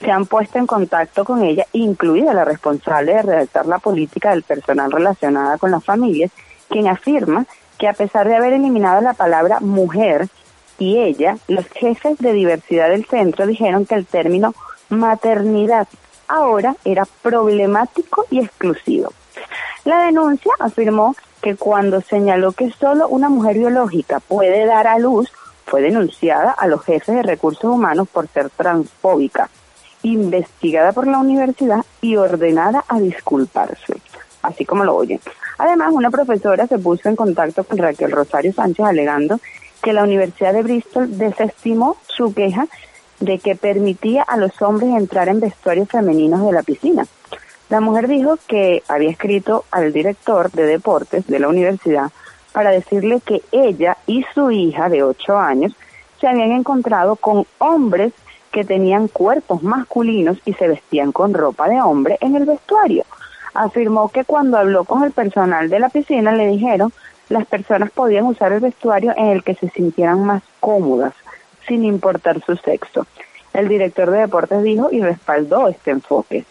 se 0.00 0.10
han 0.10 0.26
puesto 0.26 0.58
en 0.58 0.66
contacto 0.66 1.24
con 1.24 1.42
ella, 1.42 1.66
incluida 1.72 2.34
la 2.34 2.44
responsable 2.44 3.14
de 3.14 3.22
redactar 3.22 3.66
la 3.66 3.78
política 3.78 4.30
del 4.30 4.42
personal 4.42 4.90
relacionada 4.90 5.58
con 5.58 5.70
las 5.70 5.84
familias, 5.84 6.30
quien 6.68 6.88
afirma 6.88 7.46
que 7.82 7.88
a 7.88 7.94
pesar 7.94 8.28
de 8.28 8.36
haber 8.36 8.52
eliminado 8.52 9.00
la 9.00 9.12
palabra 9.12 9.58
mujer 9.58 10.28
y 10.78 10.98
ella, 10.98 11.38
los 11.48 11.66
jefes 11.66 12.16
de 12.18 12.32
diversidad 12.32 12.88
del 12.88 13.06
centro 13.06 13.44
dijeron 13.44 13.86
que 13.86 13.96
el 13.96 14.06
término 14.06 14.54
maternidad 14.88 15.88
ahora 16.28 16.76
era 16.84 17.04
problemático 17.22 18.24
y 18.30 18.38
exclusivo. 18.38 19.12
La 19.84 20.04
denuncia 20.04 20.52
afirmó 20.60 21.16
que 21.42 21.56
cuando 21.56 22.00
señaló 22.02 22.52
que 22.52 22.70
solo 22.70 23.08
una 23.08 23.28
mujer 23.28 23.58
biológica 23.58 24.20
puede 24.20 24.64
dar 24.64 24.86
a 24.86 25.00
luz, 25.00 25.32
fue 25.66 25.82
denunciada 25.82 26.52
a 26.52 26.68
los 26.68 26.84
jefes 26.84 27.16
de 27.16 27.24
recursos 27.24 27.64
humanos 27.64 28.06
por 28.12 28.28
ser 28.28 28.48
transfóbica, 28.50 29.50
investigada 30.04 30.92
por 30.92 31.08
la 31.08 31.18
universidad 31.18 31.84
y 32.00 32.14
ordenada 32.14 32.84
a 32.86 33.00
disculparse, 33.00 33.96
así 34.40 34.64
como 34.64 34.84
lo 34.84 34.94
oyen. 34.94 35.18
Además, 35.58 35.92
una 35.92 36.10
profesora 36.10 36.66
se 36.66 36.78
puso 36.78 37.08
en 37.08 37.16
contacto 37.16 37.64
con 37.64 37.78
Raquel 37.78 38.10
Rosario 38.10 38.52
Sánchez 38.52 38.84
alegando 38.84 39.40
que 39.82 39.92
la 39.92 40.04
Universidad 40.04 40.52
de 40.52 40.62
Bristol 40.62 41.18
desestimó 41.18 41.96
su 42.06 42.32
queja 42.32 42.66
de 43.20 43.38
que 43.38 43.56
permitía 43.56 44.22
a 44.22 44.36
los 44.36 44.60
hombres 44.62 44.90
entrar 44.90 45.28
en 45.28 45.40
vestuarios 45.40 45.88
femeninos 45.88 46.44
de 46.44 46.52
la 46.52 46.62
piscina. 46.62 47.06
La 47.68 47.80
mujer 47.80 48.08
dijo 48.08 48.38
que 48.46 48.82
había 48.88 49.10
escrito 49.10 49.64
al 49.70 49.92
director 49.92 50.50
de 50.50 50.66
deportes 50.66 51.26
de 51.26 51.38
la 51.38 51.48
universidad 51.48 52.10
para 52.52 52.70
decirle 52.70 53.20
que 53.24 53.42
ella 53.50 53.96
y 54.06 54.24
su 54.34 54.50
hija 54.50 54.88
de 54.88 55.02
ocho 55.02 55.38
años 55.38 55.74
se 56.20 56.28
habían 56.28 56.52
encontrado 56.52 57.16
con 57.16 57.46
hombres 57.58 58.12
que 58.50 58.64
tenían 58.64 59.08
cuerpos 59.08 59.62
masculinos 59.62 60.38
y 60.44 60.52
se 60.52 60.68
vestían 60.68 61.12
con 61.12 61.32
ropa 61.32 61.68
de 61.68 61.80
hombre 61.80 62.18
en 62.20 62.36
el 62.36 62.44
vestuario 62.44 63.04
afirmó 63.54 64.08
que 64.08 64.24
cuando 64.24 64.58
habló 64.58 64.84
con 64.84 65.02
el 65.04 65.12
personal 65.12 65.68
de 65.68 65.80
la 65.80 65.88
piscina 65.88 66.32
le 66.32 66.48
dijeron 66.48 66.92
las 67.28 67.46
personas 67.46 67.90
podían 67.90 68.26
usar 68.26 68.52
el 68.52 68.60
vestuario 68.60 69.14
en 69.16 69.28
el 69.28 69.42
que 69.42 69.54
se 69.54 69.68
sintieran 69.70 70.24
más 70.24 70.42
cómodas, 70.60 71.14
sin 71.66 71.84
importar 71.84 72.42
su 72.44 72.56
sexo. 72.56 73.06
El 73.54 73.68
director 73.68 74.10
de 74.10 74.18
deportes 74.18 74.62
dijo 74.62 74.88
y 74.90 75.00
respaldó 75.00 75.68
este 75.68 75.92
enfoque. 75.92 76.44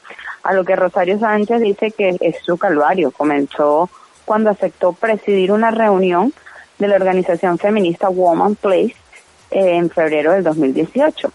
A 0.44 0.54
lo 0.54 0.64
que 0.66 0.76
Rosario 0.76 1.20
Sánchez 1.20 1.62
dice 1.62 1.92
que 1.92 2.18
es 2.20 2.38
su 2.44 2.58
calvario. 2.58 3.12
Comenzó 3.12 3.90
cuando 4.26 4.50
aceptó 4.50 4.94
presidir 4.94 5.52
una 5.52 5.72
reunión 5.72 6.34
de 6.80 6.88
la 6.88 6.96
organización 6.96 7.58
feminista 7.58 8.10
Woman 8.10 8.56
Place 8.56 8.96
eh, 9.52 9.76
en 9.76 9.90
febrero 9.90 10.32
del 10.32 10.44
2018. 10.44 11.32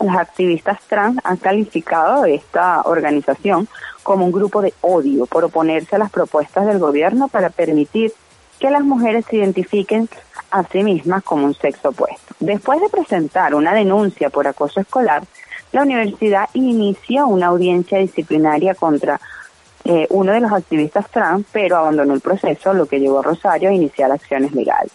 Las 0.00 0.16
activistas 0.16 0.80
trans 0.88 1.18
han 1.22 1.36
calificado 1.36 2.24
esta 2.24 2.82
organización 2.82 3.68
como 4.02 4.24
un 4.24 4.32
grupo 4.32 4.62
de 4.62 4.74
odio 4.80 5.26
por 5.26 5.44
oponerse 5.44 5.96
a 5.96 5.98
las 5.98 6.10
propuestas 6.10 6.66
del 6.66 6.78
gobierno 6.78 7.28
para 7.28 7.50
permitir 7.50 8.12
que 8.58 8.70
las 8.70 8.82
mujeres 8.82 9.24
se 9.28 9.36
identifiquen 9.36 10.08
a 10.50 10.64
sí 10.64 10.82
mismas 10.82 11.22
como 11.22 11.46
un 11.46 11.54
sexo 11.54 11.90
opuesto. 11.90 12.34
Después 12.40 12.80
de 12.80 12.88
presentar 12.88 13.54
una 13.54 13.74
denuncia 13.74 14.30
por 14.30 14.46
acoso 14.46 14.80
escolar, 14.80 15.22
la 15.72 15.82
universidad 15.82 16.48
inició 16.52 17.26
una 17.26 17.46
audiencia 17.46 17.98
disciplinaria 17.98 18.74
contra 18.74 19.20
eh, 19.84 20.06
uno 20.10 20.32
de 20.32 20.40
los 20.40 20.52
activistas 20.52 21.08
trans, 21.10 21.46
pero 21.50 21.76
abandonó 21.76 22.14
el 22.14 22.20
proceso, 22.20 22.72
lo 22.72 22.86
que 22.86 23.00
llevó 23.00 23.20
a 23.20 23.22
Rosario 23.22 23.70
a 23.70 23.72
iniciar 23.72 24.12
acciones 24.12 24.52
legales. 24.52 24.92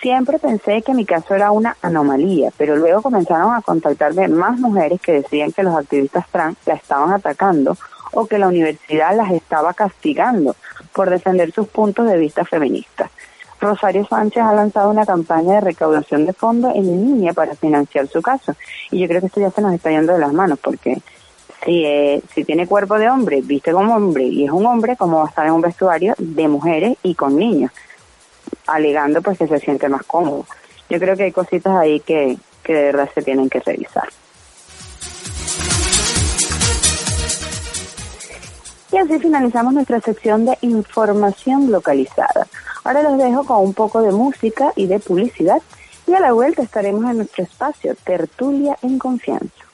Siempre 0.00 0.38
pensé 0.38 0.82
que 0.82 0.92
mi 0.92 1.06
caso 1.06 1.34
era 1.34 1.50
una 1.50 1.76
anomalía, 1.80 2.50
pero 2.56 2.76
luego 2.76 3.02
comenzaron 3.02 3.54
a 3.54 3.62
contactarme 3.62 4.28
más 4.28 4.58
mujeres 4.58 5.00
que 5.00 5.12
decían 5.12 5.52
que 5.52 5.62
los 5.62 5.74
activistas 5.74 6.26
trans 6.30 6.58
la 6.66 6.74
estaban 6.74 7.12
atacando 7.12 7.76
o 8.12 8.26
que 8.26 8.38
la 8.38 8.48
universidad 8.48 9.16
las 9.16 9.30
estaba 9.32 9.72
castigando 9.74 10.54
por 10.92 11.10
defender 11.10 11.50
sus 11.52 11.68
puntos 11.68 12.06
de 12.08 12.18
vista 12.18 12.44
feministas. 12.44 13.10
Rosario 13.58 14.06
Sánchez 14.06 14.42
ha 14.42 14.52
lanzado 14.52 14.90
una 14.90 15.06
campaña 15.06 15.54
de 15.54 15.60
recaudación 15.62 16.26
de 16.26 16.34
fondos 16.34 16.74
en 16.74 16.84
línea 16.84 17.32
para 17.32 17.54
financiar 17.54 18.06
su 18.06 18.20
caso. 18.20 18.54
Y 18.90 19.00
yo 19.00 19.08
creo 19.08 19.20
que 19.20 19.28
esto 19.28 19.40
ya 19.40 19.50
se 19.50 19.62
nos 19.62 19.72
está 19.72 19.90
yendo 19.90 20.12
de 20.12 20.18
las 20.18 20.32
manos 20.32 20.58
porque 20.62 20.98
si, 21.64 21.84
eh, 21.84 22.22
si 22.34 22.44
tiene 22.44 22.66
cuerpo 22.66 22.98
de 22.98 23.08
hombre, 23.08 23.40
viste 23.42 23.72
como 23.72 23.96
hombre 23.96 24.24
y 24.24 24.44
es 24.44 24.50
un 24.50 24.66
hombre, 24.66 24.96
¿cómo 24.96 25.18
va 25.18 25.24
a 25.24 25.28
estar 25.28 25.46
en 25.46 25.52
un 25.52 25.62
vestuario 25.62 26.14
de 26.18 26.48
mujeres 26.48 26.98
y 27.02 27.14
con 27.14 27.36
niños? 27.36 27.72
Alegando 28.66 29.22
pues 29.22 29.38
que 29.38 29.46
se 29.46 29.58
siente 29.58 29.88
más 29.88 30.02
cómodo. 30.04 30.46
Yo 30.88 30.98
creo 30.98 31.16
que 31.16 31.24
hay 31.24 31.32
cositas 31.32 31.76
ahí 31.76 32.00
que, 32.00 32.36
que 32.62 32.74
de 32.74 32.82
verdad 32.84 33.10
se 33.14 33.22
tienen 33.22 33.48
que 33.48 33.60
revisar. 33.60 34.08
Y 38.92 38.98
así 38.98 39.18
finalizamos 39.18 39.74
nuestra 39.74 40.00
sección 40.00 40.46
de 40.46 40.56
información 40.62 41.70
localizada. 41.70 42.46
Ahora 42.84 43.02
los 43.02 43.18
dejo 43.18 43.44
con 43.44 43.60
un 43.60 43.74
poco 43.74 44.00
de 44.00 44.12
música 44.12 44.72
y 44.76 44.86
de 44.86 45.00
publicidad 45.00 45.60
y 46.06 46.14
a 46.14 46.20
la 46.20 46.32
vuelta 46.32 46.62
estaremos 46.62 47.04
en 47.10 47.16
nuestro 47.18 47.44
espacio 47.44 47.94
Tertulia 48.04 48.78
en 48.82 48.98
Confianza. 48.98 49.66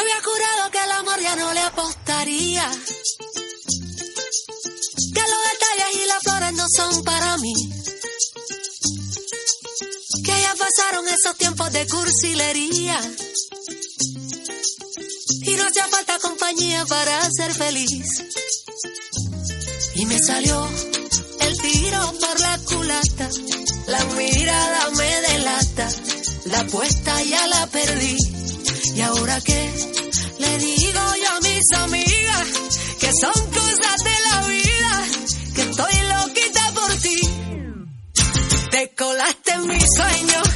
Yo 0.00 0.06
había 0.06 0.22
jurado 0.22 0.70
que 0.70 0.78
el 0.78 0.90
amor 0.92 1.20
ya 1.20 1.36
no 1.36 1.52
le 1.52 1.60
apostaría. 1.60 2.70
Que 5.12 5.20
los 5.20 5.42
detalles 5.52 6.02
y 6.02 6.06
las 6.06 6.22
flores 6.22 6.52
no 6.54 6.66
son 6.74 7.04
para 7.04 7.36
mí 7.36 7.52
que 10.24 10.40
ya 10.40 10.54
pasaron 10.54 11.06
esos 11.06 11.36
tiempos 11.36 11.70
de 11.72 11.86
cursilería. 11.86 12.98
Y 15.42 15.54
no 15.56 15.64
hacía 15.66 15.86
falta 15.88 16.18
compañía 16.18 16.86
para 16.86 17.30
ser 17.30 17.52
feliz. 17.52 18.06
Y 19.96 20.06
me 20.06 20.18
salió 20.18 20.66
el 21.40 21.60
tiro 21.60 22.12
por 22.20 22.40
la 22.40 22.58
culata. 22.58 23.28
La 23.86 24.04
mirada 24.04 24.90
me 24.96 25.20
delata. 25.20 25.88
La 26.46 26.60
apuesta 26.60 27.22
ya 27.22 27.46
la 27.48 27.66
perdí. 27.66 28.16
¿Y 28.94 29.00
ahora 29.02 29.40
qué? 29.42 29.89
amigas, 31.72 32.48
que 32.98 33.10
son 33.20 33.50
cosas 33.50 34.04
de 34.04 34.16
la 34.28 34.46
vida, 34.46 35.04
que 35.54 35.62
estoy 35.62 35.94
loquita 36.08 36.72
por 36.74 36.96
ti. 36.96 37.20
Te 38.70 38.94
colaste 38.94 39.52
en 39.52 39.66
mis 39.68 39.84
sueños. 39.96 40.49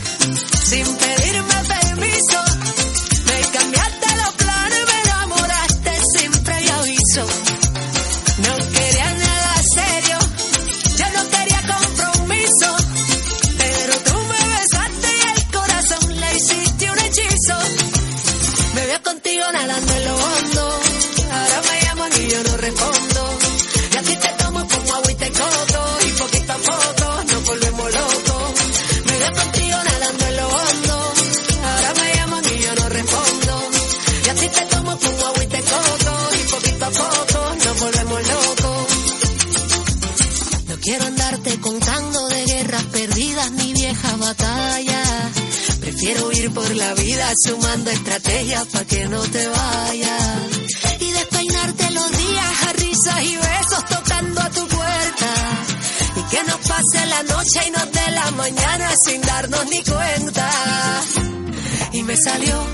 Y 61.93 62.03
me 62.05 62.17
salió 62.17 62.67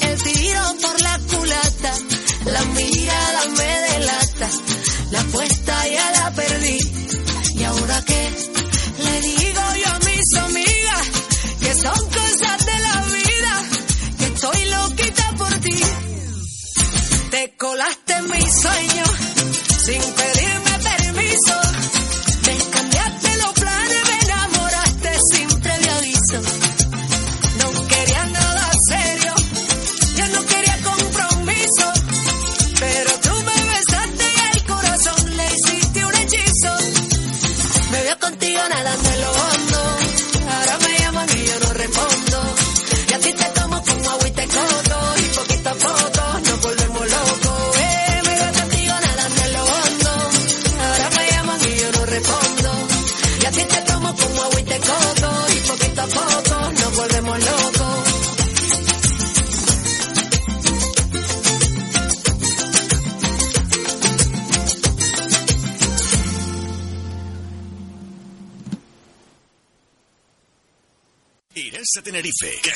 el 0.00 0.22
tiro 0.22 0.60
por 0.82 1.00
la 1.00 1.18
culata. 1.18 1.92
La 2.46 2.64
mirada 2.64 3.42
me 3.56 3.80
delata. 3.92 4.50
La 5.12 5.20
apuesta 5.20 5.63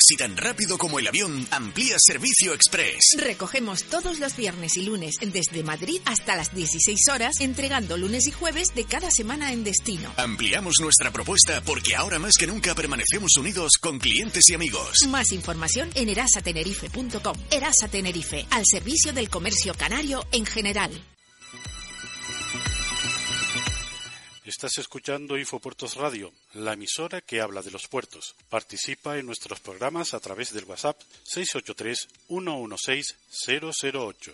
Casi 0.09 0.17
tan 0.17 0.37
rápido 0.37 0.79
como 0.79 0.97
el 0.97 1.07
avión, 1.07 1.47
amplía 1.51 1.95
servicio 1.99 2.55
express. 2.55 3.15
Recogemos 3.19 3.83
todos 3.83 4.19
los 4.19 4.35
viernes 4.35 4.75
y 4.75 4.81
lunes 4.81 5.17
desde 5.21 5.61
Madrid 5.61 6.01
hasta 6.05 6.35
las 6.35 6.51
16 6.55 6.99
horas, 7.13 7.35
entregando 7.41 7.95
lunes 7.95 8.25
y 8.25 8.31
jueves 8.31 8.73
de 8.73 8.85
cada 8.85 9.11
semana 9.11 9.53
en 9.53 9.63
destino. 9.63 10.11
Ampliamos 10.17 10.79
nuestra 10.81 11.11
propuesta 11.11 11.61
porque 11.61 11.95
ahora 11.95 12.17
más 12.17 12.37
que 12.39 12.47
nunca 12.47 12.73
permanecemos 12.73 13.37
unidos 13.37 13.73
con 13.79 13.99
clientes 13.99 14.49
y 14.49 14.55
amigos. 14.55 14.97
Más 15.09 15.31
información 15.31 15.91
en 15.93 16.09
erasatenerife.com. 16.09 17.35
Erasa 17.51 17.87
Tenerife, 17.87 18.47
al 18.49 18.65
servicio 18.65 19.13
del 19.13 19.29
comercio 19.29 19.75
canario 19.75 20.25
en 20.31 20.47
general. 20.47 20.89
Estás 24.59 24.79
escuchando 24.79 25.37
Infopuertos 25.37 25.95
Radio, 25.95 26.33
la 26.55 26.73
emisora 26.73 27.21
que 27.21 27.39
habla 27.39 27.61
de 27.61 27.71
los 27.71 27.87
puertos. 27.87 28.35
Participa 28.49 29.17
en 29.17 29.25
nuestros 29.25 29.61
programas 29.61 30.13
a 30.13 30.19
través 30.19 30.51
del 30.51 30.65
WhatsApp 30.65 30.99
683-116-008. 32.27 34.33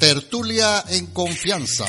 Tertulia 0.00 0.82
en 0.88 1.06
confianza. 1.12 1.86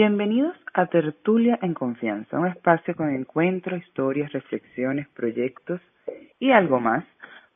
Bienvenidos 0.00 0.56
a 0.74 0.86
Tertulia 0.86 1.58
en 1.60 1.74
Confianza, 1.74 2.38
un 2.38 2.46
espacio 2.46 2.94
con 2.94 3.12
encuentros, 3.12 3.80
historias, 3.80 4.30
reflexiones, 4.30 5.08
proyectos 5.08 5.80
y 6.38 6.52
algo 6.52 6.78
más 6.78 7.04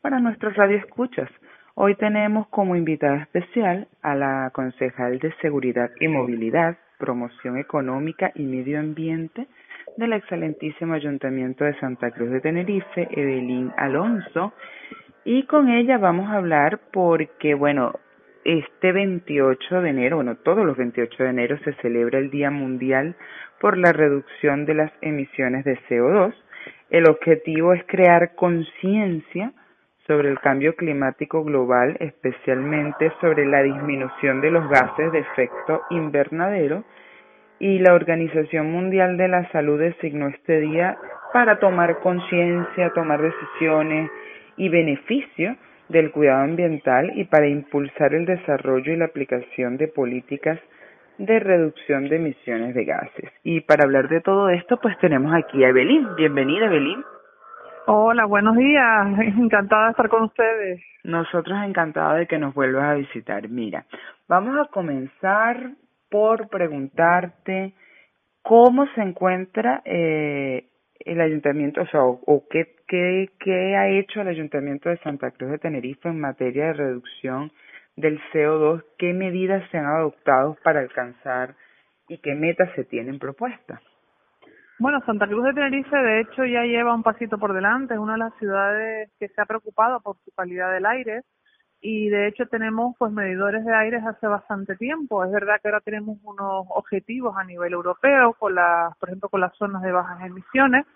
para 0.01 0.19
nuestros 0.19 0.57
radioescuchas. 0.57 1.31
Hoy 1.77 1.95
tenemos 1.95 2.49
como 2.49 2.75
invitada 2.75 3.19
especial 3.19 3.87
a 4.03 4.17
la 4.17 4.51
concejal 4.53 5.21
de 5.21 5.33
Seguridad 5.41 5.93
y 6.01 6.09
Movilidad, 6.09 6.79
Promoción 6.99 7.59
Económica 7.59 8.33
y 8.35 8.43
Medio 8.43 8.81
Ambiente 8.81 9.47
del 9.97 10.13
excelentísimo 10.13 10.95
Ayuntamiento 10.95 11.63
de 11.63 11.79
Santa 11.79 12.11
Cruz 12.11 12.31
de 12.31 12.41
Tenerife, 12.41 13.07
Evelyn 13.13 13.71
Alonso, 13.77 14.53
y 15.25 15.45
con 15.45 15.69
ella 15.71 15.97
vamos 15.97 16.29
a 16.29 16.39
hablar 16.39 16.81
porque, 16.93 17.55
bueno, 17.55 17.93
este 18.45 18.93
28 18.93 19.83
de 19.83 19.91
enero, 19.91 20.17
bueno, 20.17 20.37
todos 20.37 20.65
los 20.65 20.77
28 20.77 21.23
de 21.23 21.31
enero 21.31 21.59
se 21.65 21.73
celebra 21.75 22.19
el 22.19 22.31
Día 22.31 22.51
Mundial 22.51 23.17
por 23.61 23.79
la 23.79 23.93
Reducción 23.93 24.65
de 24.65 24.75
las 24.75 24.93
Emisiones 25.01 25.65
de 25.65 25.79
CO2. 25.89 26.35
El 26.91 27.09
objetivo 27.09 27.73
es 27.73 27.85
crear 27.87 28.35
conciencia 28.35 29.53
sobre 30.07 30.29
el 30.29 30.41
cambio 30.41 30.75
climático 30.75 31.45
global, 31.45 31.97
especialmente 32.01 33.13
sobre 33.21 33.47
la 33.47 33.63
disminución 33.63 34.41
de 34.41 34.51
los 34.51 34.69
gases 34.69 35.13
de 35.13 35.21
efecto 35.21 35.83
invernadero, 35.91 36.85
y 37.61 37.79
la 37.79 37.95
Organización 37.95 38.73
Mundial 38.73 39.17
de 39.17 39.29
la 39.29 39.49
Salud 39.53 39.79
designó 39.79 40.27
este 40.27 40.59
día 40.61 40.99
para 41.33 41.61
tomar 41.61 42.01
conciencia, 42.01 42.91
tomar 42.91 43.23
decisiones 43.23 44.11
y 44.57 44.69
beneficio 44.69 45.57
del 45.93 46.11
cuidado 46.11 46.43
ambiental 46.43 47.13
y 47.15 47.25
para 47.25 47.47
impulsar 47.47 48.15
el 48.15 48.27
desarrollo 48.27 48.93
y 48.93 48.97
la 48.97 49.05
aplicación 49.05 49.77
de 49.77 49.89
políticas 49.89 50.59
de 51.19 51.39
reducción 51.39 52.09
de 52.09 52.17
emisiones 52.17 52.75
de 52.75 52.85
gases. 52.85 53.31
Y 53.45 53.61
para 53.61 53.85
hablar 53.85 54.09
de 54.09 54.21
todo 54.21 54.49
esto, 54.49 54.79
pues 54.79 54.99
tenemos 54.99 55.33
aquí 55.35 55.63
a 55.63 55.69
Evelyn. 55.69 56.17
Bienvenida, 56.17 56.67
Evelyn. 56.67 57.05
Hola, 57.87 58.25
buenos 58.25 58.57
días. 58.57 59.07
Encantada 59.39 59.85
de 59.87 59.91
estar 59.91 60.09
con 60.09 60.23
ustedes. 60.23 60.81
Nosotros 61.05 61.59
encantados 61.65 62.19
de 62.19 62.27
que 62.27 62.39
nos 62.39 62.55
vuelvas 62.55 62.85
a 62.85 62.95
visitar. 62.95 63.49
Mira, 63.49 63.85
vamos 64.29 64.57
a 64.59 64.71
comenzar 64.71 65.73
por 66.11 66.49
preguntarte 66.49 67.75
cómo 68.43 68.87
se 68.95 69.03
encuentra 69.03 69.83
eh, 69.85 70.67
el 71.07 71.21
ayuntamiento, 71.21 71.83
o 71.83 71.87
sea, 71.87 72.03
o, 72.05 72.45
qué, 72.51 72.77
qué, 72.87 73.31
qué 73.39 73.77
ha 73.77 73.89
hecho 73.89 74.21
el 74.21 74.29
ayuntamiento 74.29 74.89
de 74.89 74.99
Santa 74.99 75.31
Cruz 75.31 75.51
de 75.51 75.59
Tenerife 75.59 76.09
en 76.09 76.21
materia 76.21 76.67
de 76.67 76.73
reducción 76.75 77.51
del 77.97 78.21
CO2, 78.33 78.85
qué 78.99 79.13
medidas 79.13 79.69
se 79.71 79.79
han 79.79 79.87
adoptado 79.87 80.57
para 80.63 80.81
alcanzar 80.81 81.55
y 82.09 82.19
qué 82.19 82.35
metas 82.35 82.71
se 82.75 82.85
tienen 82.85 83.19
propuestas. 83.19 83.81
Bueno, 84.79 85.01
Santa 85.07 85.27
Cruz 85.27 85.45
de 85.45 85.53
Tenerife 85.53 85.97
de 85.97 86.21
hecho 86.21 86.45
ya 86.45 86.65
lleva 86.65 86.95
un 86.95 87.03
pasito 87.03 87.39
por 87.39 87.53
delante, 87.53 87.95
es 87.95 88.01
una 88.01 88.15
de 88.15 88.19
las 88.19 88.35
ciudades 88.39 89.11
que 89.19 89.29
se 89.29 89.41
ha 89.41 89.47
preocupado 89.47 90.01
por 90.01 90.17
su 90.25 90.33
calidad 90.33 90.73
del 90.73 90.87
aire 90.87 91.23
y 91.85 92.09
de 92.09 92.29
hecho 92.29 92.47
tenemos 92.47 92.95
pues 92.97 93.11
medidores 93.13 93.65
de 93.65 93.75
aire 93.75 93.97
hace 93.99 94.29
bastante 94.29 94.77
tiempo. 94.77 95.25
Es 95.25 95.33
verdad 95.33 95.57
que 95.61 95.69
ahora 95.69 95.81
tenemos 95.81 96.17
unos 96.23 96.67
objetivos 96.71 97.37
a 97.37 97.43
nivel 97.43 97.73
europeo 97.73 98.35
con 98.39 98.55
las, 98.55 98.97
por 98.99 99.09
ejemplo, 99.09 99.29
con 99.29 99.41
las 99.41 99.53
zonas 99.57 99.83
de 99.83 99.91
bajas 99.91 100.25
emisiones, 100.25 100.87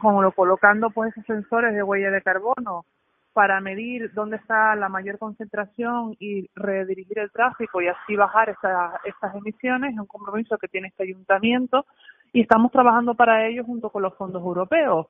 como 0.00 0.22
lo 0.22 0.32
colocando 0.32 0.88
pues 0.90 1.12
esos 1.12 1.26
sensores 1.26 1.74
de 1.74 1.82
huella 1.82 2.10
de 2.10 2.22
carbono 2.22 2.86
para 3.34 3.60
medir 3.60 4.12
dónde 4.14 4.36
está 4.36 4.74
la 4.76 4.88
mayor 4.88 5.18
concentración 5.18 6.16
y 6.18 6.48
redirigir 6.54 7.18
el 7.18 7.30
tráfico 7.30 7.82
y 7.82 7.88
así 7.88 8.16
bajar 8.16 8.48
esas, 8.48 8.94
estas 9.04 9.34
emisiones. 9.34 9.92
Es 9.92 10.00
un 10.00 10.06
compromiso 10.06 10.56
que 10.56 10.68
tiene 10.68 10.88
este 10.88 11.04
ayuntamiento 11.04 11.84
y 12.32 12.42
estamos 12.42 12.70
trabajando 12.72 13.14
para 13.14 13.46
ello 13.46 13.64
junto 13.64 13.90
con 13.90 14.02
los 14.02 14.14
fondos 14.16 14.42
europeos. 14.42 15.06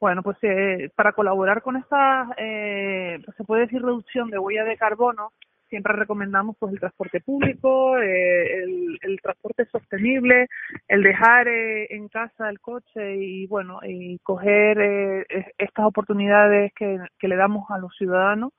Bueno, 0.00 0.22
pues 0.22 0.36
eh, 0.42 0.90
para 0.94 1.12
colaborar 1.12 1.62
con 1.62 1.76
esta, 1.76 2.28
eh, 2.36 3.18
pues 3.24 3.36
se 3.36 3.44
puede 3.44 3.62
decir 3.62 3.82
reducción 3.82 4.30
de 4.30 4.38
huella 4.38 4.64
de 4.64 4.76
carbono, 4.76 5.32
siempre 5.74 5.94
recomendamos 5.94 6.56
pues 6.58 6.72
el 6.72 6.78
transporte 6.78 7.20
público, 7.20 7.98
eh, 7.98 8.62
el, 8.62 8.98
el, 9.02 9.20
transporte 9.20 9.66
sostenible, 9.66 10.46
el 10.86 11.02
dejar 11.02 11.48
eh, 11.48 11.88
en 11.90 12.08
casa 12.08 12.48
el 12.48 12.60
coche 12.60 13.16
y 13.16 13.48
bueno, 13.48 13.80
y 13.82 14.18
coger 14.20 14.78
eh, 14.80 15.26
estas 15.58 15.86
oportunidades 15.86 16.72
que, 16.74 16.98
que 17.18 17.26
le 17.28 17.34
damos 17.34 17.68
a 17.70 17.78
los 17.78 17.92
ciudadanos 17.96 18.52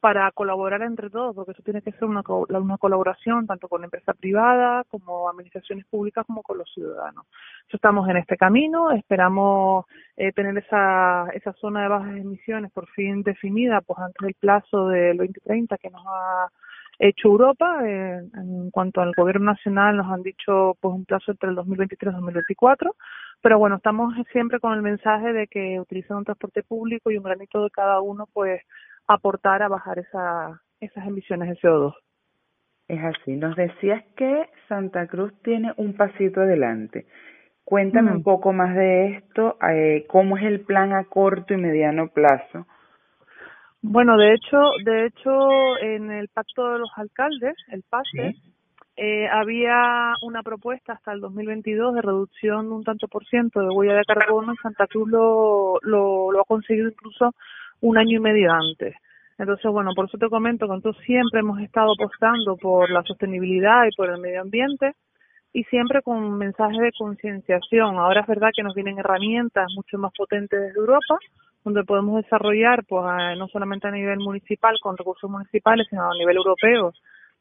para 0.00 0.30
colaborar 0.32 0.82
entre 0.82 1.10
todos, 1.10 1.34
porque 1.34 1.52
eso 1.52 1.62
tiene 1.62 1.82
que 1.82 1.92
ser 1.92 2.04
una, 2.04 2.22
una 2.26 2.78
colaboración 2.78 3.46
tanto 3.46 3.68
con 3.68 3.80
la 3.80 3.86
empresa 3.86 4.12
privada 4.14 4.84
como 4.90 5.28
administraciones 5.28 5.86
públicas 5.86 6.26
como 6.26 6.42
con 6.42 6.58
los 6.58 6.70
ciudadanos. 6.72 7.26
estamos 7.70 8.08
en 8.08 8.18
este 8.18 8.36
camino, 8.36 8.90
esperamos 8.92 9.86
eh, 10.16 10.32
tener 10.32 10.56
esa, 10.58 11.26
esa 11.34 11.52
zona 11.54 11.82
de 11.82 11.88
bajas 11.88 12.16
emisiones 12.16 12.70
por 12.72 12.88
fin 12.88 13.22
definida 13.22 13.80
pues 13.80 13.98
antes 13.98 14.24
del 14.24 14.34
plazo 14.34 14.88
del 14.88 15.16
2030 15.16 15.78
que 15.78 15.90
nos 15.90 16.02
ha 16.06 16.48
hecho 16.98 17.28
Europa. 17.28 17.80
Eh, 17.84 18.22
en 18.34 18.70
cuanto 18.70 19.00
al 19.00 19.12
gobierno 19.14 19.52
nacional 19.52 19.96
nos 19.96 20.10
han 20.10 20.22
dicho 20.22 20.76
pues 20.80 20.94
un 20.94 21.04
plazo 21.04 21.32
entre 21.32 21.50
el 21.50 21.56
2023 21.56 22.12
y 22.12 22.16
2024, 22.16 22.94
pero 23.42 23.58
bueno, 23.58 23.76
estamos 23.76 24.14
siempre 24.32 24.60
con 24.60 24.72
el 24.74 24.82
mensaje 24.82 25.32
de 25.32 25.46
que 25.46 25.80
utilizando 25.80 26.18
un 26.18 26.24
transporte 26.24 26.62
público 26.62 27.10
y 27.10 27.18
un 27.18 27.24
granito 27.24 27.62
de 27.64 27.70
cada 27.70 28.00
uno 28.00 28.26
pues 28.32 28.62
aportar 29.06 29.62
a 29.62 29.68
bajar 29.68 29.98
esa, 29.98 30.60
esas 30.80 31.06
emisiones 31.06 31.48
de 31.48 31.56
CO2. 31.56 31.94
Es 32.88 33.02
así. 33.02 33.36
Nos 33.36 33.56
decías 33.56 34.04
que 34.16 34.48
Santa 34.68 35.06
Cruz 35.06 35.32
tiene 35.42 35.72
un 35.76 35.94
pasito 35.94 36.40
adelante. 36.40 37.06
Cuéntame 37.64 38.12
un 38.12 38.22
poco 38.22 38.52
más 38.52 38.76
de 38.76 39.16
esto, 39.16 39.58
eh, 39.68 40.04
cómo 40.06 40.36
es 40.36 40.44
el 40.44 40.60
plan 40.60 40.92
a 40.92 41.04
corto 41.04 41.52
y 41.52 41.56
mediano 41.56 42.06
plazo. 42.08 42.64
Bueno, 43.82 44.16
de 44.16 44.34
hecho, 44.34 44.58
de 44.84 45.06
hecho, 45.06 45.76
en 45.80 46.12
el 46.12 46.28
pacto 46.28 46.72
de 46.72 46.78
los 46.78 46.90
alcaldes, 46.94 47.56
el 47.68 47.82
PASE, 47.82 48.36
eh, 48.96 49.28
había 49.28 50.14
una 50.22 50.42
propuesta 50.42 50.92
hasta 50.92 51.12
el 51.12 51.20
2022 51.20 51.94
de 51.96 52.02
reducción 52.02 52.68
de 52.68 52.74
un 52.76 52.84
tanto 52.84 53.08
por 53.08 53.26
ciento 53.26 53.60
de 53.60 53.68
huella 53.68 53.94
de 53.94 54.04
carbono 54.04 54.54
Santa 54.62 54.86
Cruz 54.86 55.10
lo, 55.10 55.78
lo, 55.82 56.32
lo 56.32 56.40
ha 56.40 56.44
conseguido 56.44 56.88
incluso 56.88 57.34
un 57.80 57.98
año 57.98 58.18
y 58.18 58.20
medio 58.20 58.52
antes. 58.52 58.94
Entonces, 59.38 59.70
bueno, 59.70 59.92
por 59.94 60.06
eso 60.06 60.16
te 60.18 60.28
comento 60.28 60.66
que 60.66 60.72
nosotros 60.72 60.96
siempre 61.04 61.40
hemos 61.40 61.60
estado 61.60 61.92
apostando 61.92 62.56
por 62.56 62.90
la 62.90 63.02
sostenibilidad 63.02 63.84
y 63.86 63.94
por 63.94 64.08
el 64.10 64.18
medio 64.18 64.40
ambiente 64.40 64.92
y 65.52 65.64
siempre 65.64 66.02
con 66.02 66.38
mensajes 66.38 66.78
de 66.78 66.92
concienciación. 66.98 67.96
Ahora 67.96 68.22
es 68.22 68.26
verdad 68.26 68.50
que 68.54 68.62
nos 68.62 68.74
vienen 68.74 68.98
herramientas 68.98 69.66
mucho 69.74 69.98
más 69.98 70.12
potentes 70.16 70.60
desde 70.60 70.78
Europa, 70.78 71.18
donde 71.64 71.84
podemos 71.84 72.22
desarrollar, 72.22 72.84
pues, 72.86 73.04
no 73.38 73.48
solamente 73.48 73.88
a 73.88 73.90
nivel 73.90 74.18
municipal 74.20 74.76
con 74.82 74.96
recursos 74.96 75.30
municipales, 75.30 75.86
sino 75.90 76.10
a 76.10 76.14
nivel 76.18 76.36
europeo, 76.36 76.92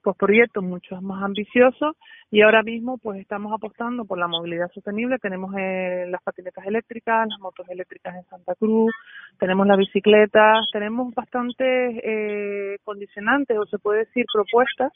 pues 0.06 0.18
proyectos 0.18 0.64
mucho 0.64 1.02
más 1.02 1.24
ambiciosos 1.24 1.98
y 2.30 2.44
ahora 2.44 2.62
mismo 2.62 3.00
pues 3.00 3.20
estamos 3.20 3.52
apostando 3.52 4.06
por 4.06 4.20
la 4.20 4.28
movilidad 4.28 4.70
sostenible. 4.72 5.18
Tenemos 5.18 5.52
eh, 5.58 6.06
las 6.08 6.22
patinetas 6.22 6.64
eléctricas, 6.68 7.28
las 7.28 7.40
motos 7.40 7.68
eléctricas 7.70 8.16
en 8.16 8.24
Santa 8.26 8.54
Cruz, 8.54 8.94
tenemos 9.40 9.66
las 9.66 9.80
bicicletas, 9.80 10.68
tenemos 10.72 11.12
bastantes 11.16 12.00
eh, 12.04 12.78
condicionantes 12.84 13.58
o 13.58 13.66
se 13.66 13.80
puede 13.80 14.06
decir 14.06 14.26
propuestas 14.32 14.94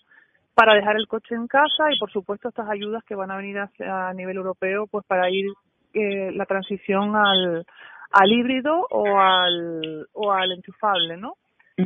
para 0.54 0.76
dejar 0.76 0.96
el 0.98 1.08
coche 1.08 1.34
en 1.34 1.48
casa 1.48 1.92
y 1.92 1.98
por 1.98 2.12
supuesto 2.12 2.50
estas 2.50 2.70
ayudas 2.70 3.04
que 3.04 3.16
van 3.16 3.32
a 3.32 3.38
venir 3.38 3.58
a, 3.58 4.14
nivel 4.14 4.38
europeo 4.38 4.86
pues 4.86 5.04
para 5.08 5.28
ir 5.32 5.48
eh, 5.96 6.32
la 6.34 6.46
transición 6.46 7.16
al, 7.16 7.66
al 8.12 8.32
híbrido 8.32 8.86
o 8.92 9.18
al, 9.18 10.06
o 10.14 10.32
al 10.32 10.52
enchufable, 10.52 11.18
¿no? 11.18 11.34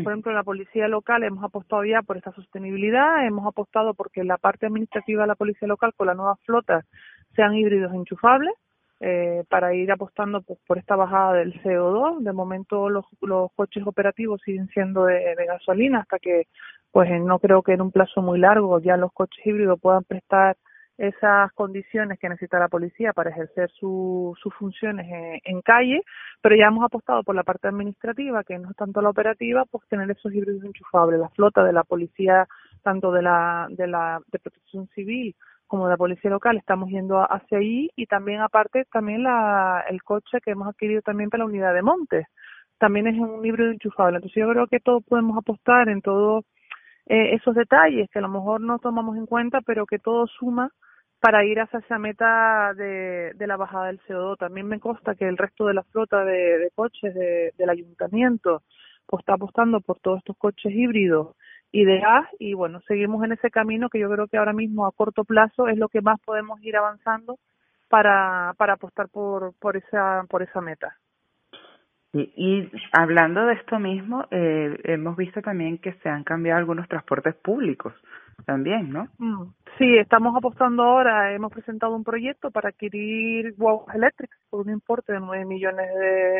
Por 0.01 0.12
ejemplo, 0.12 0.32
en 0.32 0.38
la 0.38 0.43
policía 0.43 0.88
local 0.88 1.23
hemos 1.23 1.43
apostado 1.43 1.84
ya 1.86 2.01
por 2.01 2.17
esta 2.17 2.32
sostenibilidad, 2.32 3.25
hemos 3.25 3.45
apostado 3.45 3.93
porque 3.93 4.23
la 4.23 4.38
parte 4.38 4.65
administrativa 4.65 5.23
de 5.23 5.27
la 5.27 5.36
policía 5.36 5.67
local 5.67 5.93
con 5.95 6.08
la 6.08 6.13
nueva 6.13 6.36
flota 6.45 6.86
sean 7.36 7.56
híbridos 7.56 7.93
enchufables, 7.93 8.53
eh, 9.06 9.43
para 9.49 9.73
ir 9.73 9.91
apostando 9.91 10.41
pues, 10.41 10.60
por 10.65 10.77
esta 10.77 10.95
bajada 10.95 11.34
del 11.34 11.62
CO2. 11.62 12.19
De 12.19 12.32
momento 12.32 12.89
los, 12.89 13.06
los 13.21 13.51
coches 13.53 13.84
operativos 13.86 14.41
siguen 14.45 14.69
siendo 14.69 15.03
de, 15.03 15.36
de, 15.36 15.45
gasolina 15.45 15.99
hasta 15.99 16.19
que, 16.19 16.47
pues 16.91 17.10
no 17.21 17.39
creo 17.39 17.63
que 17.63 17.73
en 17.73 17.82
un 17.82 17.91
plazo 17.91 18.21
muy 18.21 18.39
largo 18.39 18.79
ya 18.79 18.95
los 18.95 19.12
coches 19.12 19.45
híbridos 19.45 19.79
puedan 19.82 20.06
prestar 20.06 20.56
esas 20.97 21.51
condiciones 21.53 22.19
que 22.19 22.29
necesita 22.29 22.60
la 22.60 22.67
policía 22.67 23.13
para 23.13 23.32
ejercer 23.32 23.69
su, 23.71 24.36
sus 24.41 24.53
funciones 24.53 25.08
en, 25.43 25.62
calle, 25.62 26.01
pero 26.41 26.56
ya 26.56 26.67
hemos 26.67 26.86
apostado 26.86 27.23
por 27.23 27.36
la 27.36 27.43
parte 27.43 27.67
administrativa, 27.67 28.43
que 28.43 28.60
no 28.60 28.69
es 28.69 28.75
tanto 28.75 29.01
la 29.01 29.10
operativa, 29.10 29.65
pues 29.65 29.88
tener 29.88 30.10
esos 30.12 30.34
híbridos 30.34 30.63
enchufables. 30.63 31.19
La 31.19 31.29
flota 31.29 31.63
de 31.63 31.73
la 31.73 31.84
policía, 31.84 32.47
tanto 32.84 33.12
de 33.12 33.21
la, 33.21 33.67
de 33.71 33.88
la 33.88 34.19
de 34.32 34.39
protección 34.39 34.88
civil 34.89 35.36
como 35.65 35.86
de 35.86 35.93
la 35.93 35.97
policía 35.97 36.29
local, 36.29 36.58
estamos 36.58 36.89
yendo 36.89 37.19
hacia 37.19 37.58
ahí 37.58 37.89
y 37.95 38.06
también 38.06 38.41
aparte 38.41 38.86
también 38.91 39.23
la, 39.23 39.84
el 39.89 40.03
coche 40.03 40.39
que 40.43 40.51
hemos 40.51 40.67
adquirido 40.67 41.01
también 41.01 41.32
para 41.32 41.43
la 41.43 41.49
unidad 41.49 41.73
de 41.73 41.82
montes, 41.82 42.27
también 42.77 43.08
es 43.08 43.17
un 43.17 43.43
híbrido 43.43 43.71
enchufable. 43.71 44.17
Entonces 44.17 44.39
yo 44.39 44.49
creo 44.49 44.67
que 44.67 44.79
todos 44.79 45.03
podemos 45.03 45.36
apostar 45.36 45.89
en 45.89 46.01
todos 46.01 46.45
eh, 47.08 47.34
esos 47.34 47.56
detalles 47.56 48.08
que 48.12 48.19
a 48.19 48.21
lo 48.21 48.29
mejor 48.29 48.62
no 48.62 48.77
tomamos 48.77 49.17
en 49.17 49.25
cuenta, 49.25 49.62
pero 49.62 49.88
que 49.88 49.97
todo 49.97 50.27
suma 50.27 50.69
para 51.23 51.45
ir 51.45 51.57
hacia 51.62 51.79
esa 51.79 51.97
meta 51.99 52.73
de, 52.73 53.31
de 53.36 53.47
la 53.47 53.55
bajada 53.55 53.86
del 53.86 54.01
CO2. 54.01 54.38
También 54.39 54.67
me 54.67 54.81
consta 54.81 55.15
que 55.15 55.25
el 55.25 55.38
resto 55.38 55.67
de 55.67 55.73
la 55.73 55.83
flota 55.83 56.25
de, 56.25 56.69
coches 56.75 57.15
de, 57.15 57.53
del 57.57 57.69
ayuntamiento 57.69 58.62
pues 59.05 59.21
está 59.21 59.36
apostando 59.36 59.79
por 59.79 59.99
todos 59.99 60.17
estos 60.17 60.36
coches 60.36 60.73
híbridos 60.73 61.38
y 61.71 61.86
de 61.86 62.01
gas 62.01 62.27
y 62.39 62.55
bueno, 62.55 62.81
seguimos 62.89 63.23
en 63.23 63.31
ese 63.31 63.51
camino 63.51 63.88
que 63.88 63.99
yo 63.99 64.09
creo 64.12 64.27
que 64.27 64.36
ahora 64.36 64.51
mismo 64.51 64.86
a 64.86 64.91
corto 64.91 65.23
plazo 65.23 65.69
es 65.69 65.77
lo 65.77 65.88
que 65.88 66.01
más 66.01 66.19
podemos 66.19 66.62
ir 66.62 66.75
avanzando 66.75 67.39
para, 67.88 68.53
para 68.57 68.73
apostar 68.73 69.07
por, 69.07 69.53
por, 69.62 69.77
esa, 69.77 70.25
por 70.29 70.43
esa 70.43 70.59
meta. 70.59 70.97
Y, 72.13 72.32
y 72.36 72.71
hablando 72.91 73.47
de 73.47 73.56
esto 73.56 73.80
mismo, 73.80 74.26
eh, 74.30 74.78
hemos 74.84 75.17
visto 75.17 75.41
también 75.41 75.80
que 75.80 75.93
se 75.93 76.10
han 76.10 76.23
cambiado 76.23 76.60
algunos 76.60 76.88
transportes 76.88 77.34
públicos 77.36 77.93
también, 78.45 78.91
¿no? 78.91 79.08
Mm, 79.17 79.52
sí, 79.80 79.97
estamos 79.97 80.36
apostando 80.36 80.84
ahora, 80.84 81.34
hemos 81.34 81.52
presentado 81.52 81.95
un 81.95 82.04
proyecto 82.04 82.52
para 82.52 82.69
adquirir 82.69 83.56
guaguas 83.58 83.95
eléctricas 83.95 84.39
por 84.49 84.62
un 84.62 84.71
importe 84.71 85.13
de 85.13 85.19
9 85.19 85.45
millones 85.45 85.88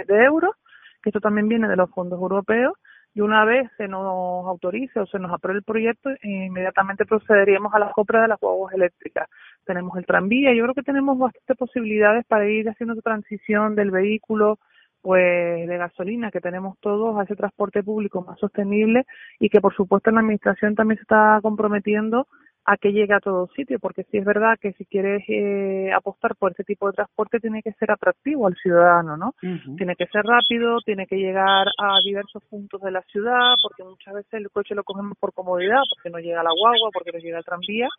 de, 0.08 0.24
euros, 0.24 0.56
que 1.02 1.10
esto 1.10 1.20
también 1.20 1.48
viene 1.48 1.68
de 1.68 1.76
los 1.76 1.90
fondos 1.90 2.20
europeos, 2.20 2.74
y 3.16 3.22
una 3.22 3.44
vez 3.44 3.70
se 3.78 3.88
nos 3.88 4.46
autorice 4.46 5.00
o 5.00 5.08
se 5.08 5.18
nos 5.18 5.32
apruebe 5.32 5.60
el 5.60 5.64
proyecto, 5.64 6.10
inmediatamente 6.22 7.06
procederíamos 7.06 7.74
a 7.74 7.80
la 7.80 7.92
compra 7.92 8.22
de 8.22 8.28
las 8.28 8.40
guaguas 8.40 8.74
eléctricas. 8.74 9.28
Tenemos 9.66 9.98
el 9.98 10.06
tranvía, 10.06 10.54
yo 10.54 10.64
creo 10.64 10.76
que 10.76 10.84
tenemos 10.84 11.18
bastantes 11.18 11.58
posibilidades 11.58 12.26
para 12.26 12.48
ir 12.48 12.70
haciendo 12.70 13.00
transición 13.02 13.76
del 13.76 13.92
vehículo 13.92 14.60
pues 15.04 15.68
de 15.68 15.78
gasolina 15.78 16.32
que 16.32 16.39
tenemos 16.39 16.80
todos 16.80 17.20
a 17.20 17.24
ese 17.24 17.36
transporte 17.36 17.84
público 17.84 18.22
más 18.22 18.39
sostenible 18.39 19.04
y 19.38 19.50
que 19.50 19.60
por 19.60 19.76
supuesto 19.76 20.10
la 20.12 20.22
administración 20.22 20.76
también 20.76 20.98
se 20.98 21.04
está 21.04 21.39
comprometiendo 21.44 22.26
a 22.66 22.78
que 22.78 22.94
llegue 22.94 23.13
a 23.13 23.20
todo 23.20 23.50
sitio, 23.56 23.78
porque 23.80 24.04
sí 24.06 24.18
es 24.18 24.26
verdad 24.26 24.58
que 24.62 24.72
si 24.74 24.86
quieres 24.86 25.22
eh, 25.28 25.92
apostar 25.94 26.36
por 26.38 26.54
ese 26.54 26.63
tipo 26.63 26.88
de 26.88 26.94
transporte 26.94 27.42
tiene 27.42 27.62
que 27.62 27.74
ser 27.74 27.92
atractivo 27.92 28.48
al 28.48 28.56
ciudadano, 28.56 29.18
¿no? 29.18 29.36
Tiene 29.76 29.96
que 29.98 30.08
ser 30.08 30.24
rápido, 30.24 30.80
tiene 30.86 31.06
que 31.06 31.18
llegar 31.18 31.68
a 31.78 32.00
diversos 32.06 32.42
puntos 32.50 32.82
de 32.82 32.92
la 32.92 33.02
ciudad, 33.12 33.56
porque 33.62 33.84
muchas 33.84 34.13
veces 34.13 34.34
el 34.34 34.50
coche 34.50 34.76
lo 34.76 34.86
cogemos 34.86 35.18
por 35.20 35.34
comodidad, 35.34 35.82
porque 35.94 36.10
no 36.10 36.20
llega 36.20 36.42
la 36.42 36.52
guagua, 36.58 36.89
porque 36.94 37.12
no 37.12 37.20
llega 37.20 37.39
el 37.39 37.44
tranvía, 37.44 37.89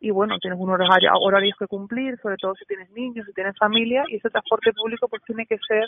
y 0.00 0.10
bueno, 0.10 0.38
tienes 0.38 0.58
unos 0.58 0.78
horarios 1.20 1.56
que 1.58 1.66
cumplir, 1.66 2.18
sobre 2.18 2.36
todo 2.36 2.54
si 2.54 2.64
tienes 2.66 2.90
niños, 2.90 3.26
si 3.26 3.32
tienes 3.32 3.56
familia, 3.58 4.04
y 4.08 4.16
ese 4.16 4.30
transporte 4.30 4.72
público 4.72 5.08
pues 5.08 5.22
tiene 5.24 5.46
que 5.46 5.58
ser 5.66 5.84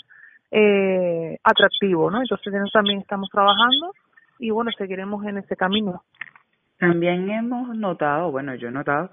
eh, 0.50 1.38
atractivo, 1.44 2.10
¿no? 2.10 2.20
Entonces 2.22 2.52
también 2.72 3.00
estamos 3.00 3.28
trabajando 3.30 3.92
y 4.38 4.50
bueno, 4.50 4.70
seguiremos 4.76 5.24
en 5.26 5.38
ese 5.38 5.56
camino. 5.56 6.02
También 6.78 7.28
hemos 7.30 7.76
notado, 7.76 8.30
bueno, 8.30 8.54
yo 8.54 8.68
he 8.68 8.72
notado 8.72 9.10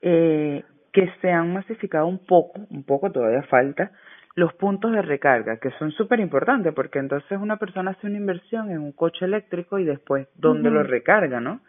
eh, 0.00 0.64
que 0.92 1.12
se 1.20 1.30
han 1.30 1.52
masificado 1.52 2.06
un 2.06 2.24
poco, 2.24 2.60
un 2.70 2.84
poco 2.84 3.12
todavía 3.12 3.42
falta, 3.42 3.92
los 4.34 4.52
puntos 4.54 4.92
de 4.92 5.02
recarga, 5.02 5.58
que 5.58 5.70
son 5.78 5.92
súper 5.92 6.20
importantes, 6.20 6.74
porque 6.74 6.98
entonces 6.98 7.38
una 7.40 7.58
persona 7.58 7.92
hace 7.92 8.06
una 8.06 8.18
inversión 8.18 8.70
en 8.70 8.78
un 8.78 8.92
coche 8.92 9.24
eléctrico 9.24 9.78
y 9.78 9.84
después, 9.84 10.28
¿dónde 10.34 10.70
lo 10.70 10.82
recarga, 10.82 11.40
no? 11.40 11.60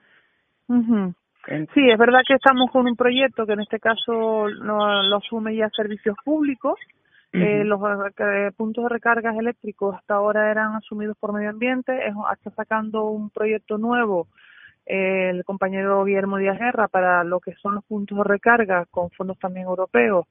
Sí, 1.73 1.89
es 1.89 1.97
verdad 1.97 2.21
que 2.27 2.33
estamos 2.33 2.69
con 2.71 2.87
un 2.87 2.95
proyecto 2.95 3.45
que 3.45 3.53
en 3.53 3.61
este 3.61 3.79
caso 3.79 4.47
lo, 4.49 5.03
lo 5.03 5.15
asume 5.17 5.55
ya 5.55 5.69
servicios 5.69 6.15
públicos. 6.23 6.79
eh, 7.33 7.63
los 7.63 7.79
eh, 8.17 8.51
puntos 8.55 8.83
de 8.85 8.89
recargas 8.89 9.37
eléctricos 9.37 9.95
hasta 9.95 10.15
ahora 10.15 10.49
eran 10.49 10.75
asumidos 10.75 11.17
por 11.19 11.33
medio 11.33 11.49
ambiente. 11.49 12.07
Es, 12.07 12.13
está 12.33 12.51
sacando 12.51 13.05
un 13.05 13.29
proyecto 13.29 13.77
nuevo 13.77 14.27
eh, 14.85 15.29
el 15.31 15.43
compañero 15.43 16.03
Guillermo 16.05 16.37
Díaz 16.37 16.57
Guerra 16.57 16.87
para 16.87 17.23
lo 17.23 17.39
que 17.41 17.53
son 17.55 17.75
los 17.75 17.83
puntos 17.83 18.17
de 18.17 18.23
recarga 18.23 18.85
con 18.89 19.09
fondos 19.11 19.37
también 19.37 19.67
europeos 19.67 20.25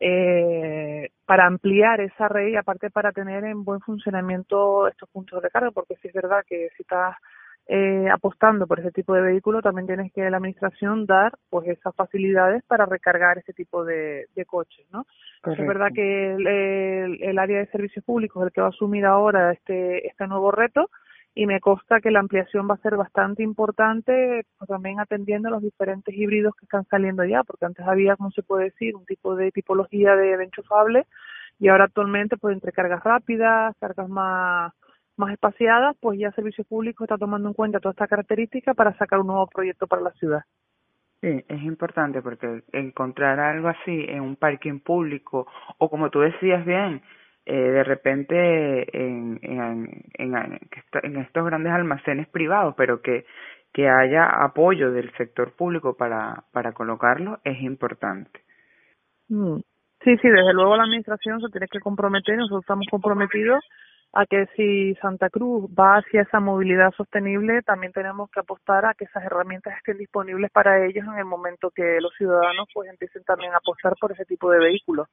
eh, 0.00 1.10
para 1.24 1.46
ampliar 1.46 2.00
esa 2.00 2.26
red 2.26 2.48
y 2.48 2.56
aparte 2.56 2.90
para 2.90 3.12
tener 3.12 3.44
en 3.44 3.64
buen 3.64 3.80
funcionamiento 3.80 4.88
estos 4.88 5.08
puntos 5.10 5.40
de 5.40 5.46
recarga, 5.46 5.70
porque 5.70 5.94
sí 6.02 6.08
es 6.08 6.14
verdad 6.14 6.44
que 6.48 6.70
si 6.76 6.82
estás 6.82 7.14
eh, 7.68 8.08
apostando 8.12 8.66
por 8.66 8.80
ese 8.80 8.90
tipo 8.90 9.14
de 9.14 9.22
vehículo, 9.22 9.62
también 9.62 9.86
tienes 9.86 10.12
que 10.12 10.28
la 10.28 10.38
administración 10.38 11.06
dar 11.06 11.32
pues 11.48 11.68
esas 11.68 11.94
facilidades 11.94 12.62
para 12.64 12.86
recargar 12.86 13.38
ese 13.38 13.52
tipo 13.52 13.84
de, 13.84 14.26
de 14.34 14.44
coches, 14.44 14.86
¿no? 14.90 15.06
Es 15.44 15.58
verdad 15.58 15.88
que 15.94 16.34
el, 16.34 16.46
el, 16.46 17.22
el, 17.22 17.38
área 17.38 17.58
de 17.58 17.66
servicios 17.66 18.04
públicos 18.04 18.42
es 18.42 18.46
el 18.46 18.52
que 18.52 18.60
va 18.60 18.68
a 18.68 18.70
asumir 18.70 19.04
ahora 19.04 19.52
este 19.52 20.06
este 20.06 20.26
nuevo 20.26 20.50
reto 20.50 20.88
y 21.34 21.46
me 21.46 21.60
consta 21.60 22.00
que 22.00 22.10
la 22.10 22.20
ampliación 22.20 22.68
va 22.68 22.74
a 22.74 22.82
ser 22.82 22.96
bastante 22.96 23.42
importante, 23.42 24.44
pues, 24.58 24.68
también 24.68 25.00
atendiendo 25.00 25.48
a 25.48 25.52
los 25.52 25.62
diferentes 25.62 26.14
híbridos 26.14 26.54
que 26.56 26.66
están 26.66 26.84
saliendo 26.86 27.24
ya, 27.24 27.42
porque 27.42 27.64
antes 27.64 27.86
había, 27.86 28.16
como 28.16 28.30
se 28.32 28.42
puede 28.42 28.64
decir, 28.64 28.94
un 28.94 29.06
tipo 29.06 29.34
de 29.34 29.50
tipología 29.50 30.14
de, 30.14 30.36
de 30.36 30.44
enchufable 30.44 31.06
y 31.58 31.68
ahora 31.68 31.84
actualmente, 31.84 32.36
pues 32.36 32.54
entre 32.54 32.72
cargas 32.72 33.02
rápidas, 33.02 33.74
cargas 33.80 34.08
más 34.08 34.74
más 35.22 35.32
espaciadas, 35.32 35.96
pues 36.00 36.18
ya 36.18 36.32
Servicios 36.32 36.66
Públicos 36.66 37.04
está 37.04 37.16
tomando 37.16 37.48
en 37.48 37.54
cuenta 37.54 37.80
toda 37.80 37.92
esta 37.92 38.08
característica 38.08 38.74
para 38.74 38.96
sacar 38.98 39.20
un 39.20 39.28
nuevo 39.28 39.46
proyecto 39.46 39.86
para 39.86 40.02
la 40.02 40.10
ciudad. 40.12 40.42
Sí, 41.20 41.44
es 41.48 41.62
importante 41.62 42.20
porque 42.20 42.62
encontrar 42.72 43.38
algo 43.38 43.68
así 43.68 44.06
en 44.08 44.20
un 44.20 44.34
parking 44.34 44.80
público 44.80 45.46
o 45.78 45.88
como 45.88 46.10
tú 46.10 46.18
decías 46.20 46.64
bien, 46.66 47.00
eh, 47.46 47.54
de 47.54 47.84
repente 47.84 48.96
en, 48.96 49.38
en, 49.42 50.04
en, 50.14 50.60
en 51.02 51.16
estos 51.18 51.44
grandes 51.44 51.72
almacenes 51.72 52.28
privados, 52.28 52.74
pero 52.76 53.00
que, 53.02 53.24
que 53.72 53.88
haya 53.88 54.24
apoyo 54.44 54.90
del 54.90 55.12
sector 55.16 55.52
público 55.54 55.96
para, 55.96 56.44
para 56.52 56.72
colocarlo 56.72 57.38
es 57.44 57.60
importante. 57.62 58.40
Mm. 59.28 59.58
Sí, 60.04 60.16
sí, 60.16 60.28
desde 60.28 60.52
luego 60.52 60.76
la 60.76 60.82
administración 60.82 61.40
se 61.40 61.48
tiene 61.50 61.68
que 61.70 61.78
comprometer, 61.78 62.36
nosotros 62.36 62.64
estamos 62.64 62.86
comprometidos 62.90 63.64
a 64.12 64.26
que 64.26 64.46
si 64.56 64.94
Santa 64.96 65.30
Cruz 65.30 65.70
va 65.70 65.96
hacia 65.96 66.22
esa 66.22 66.38
movilidad 66.38 66.92
sostenible, 66.92 67.62
también 67.62 67.92
tenemos 67.92 68.30
que 68.30 68.40
apostar 68.40 68.84
a 68.84 68.94
que 68.94 69.04
esas 69.04 69.24
herramientas 69.24 69.74
estén 69.76 69.98
disponibles 69.98 70.50
para 70.50 70.84
ellos 70.84 71.06
en 71.06 71.18
el 71.18 71.24
momento 71.24 71.70
que 71.70 71.98
los 72.00 72.12
ciudadanos 72.16 72.68
pues 72.74 72.90
empiecen 72.90 73.24
también 73.24 73.52
a 73.54 73.58
apostar 73.58 73.94
por 73.98 74.12
ese 74.12 74.26
tipo 74.26 74.50
de 74.50 74.58
vehículos. 74.58 75.08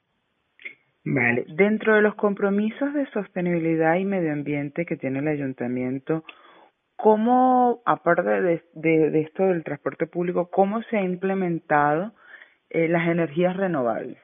Vale, 1.06 1.46
dentro 1.48 1.96
de 1.96 2.02
los 2.02 2.16
compromisos 2.16 2.94
de 2.94 3.10
sostenibilidad 3.12 3.96
y 3.96 4.06
medio 4.06 4.34
ambiente 4.34 4.86
que 4.86 4.98
tiene 4.98 5.20
el 5.20 5.30
ayuntamiento, 5.30 6.26
¿cómo, 6.98 7.82
aparte 7.86 8.30
de, 8.42 8.64
de, 8.74 9.10
de 9.10 9.22
esto 9.22 9.44
del 9.44 9.64
transporte 9.64 10.08
público, 10.08 10.50
cómo 10.52 10.82
se 10.84 10.98
ha 10.98 11.02
implementado 11.02 12.12
eh, 12.70 12.90
las 12.90 13.08
energías 13.08 13.56
renovables? 13.56 14.18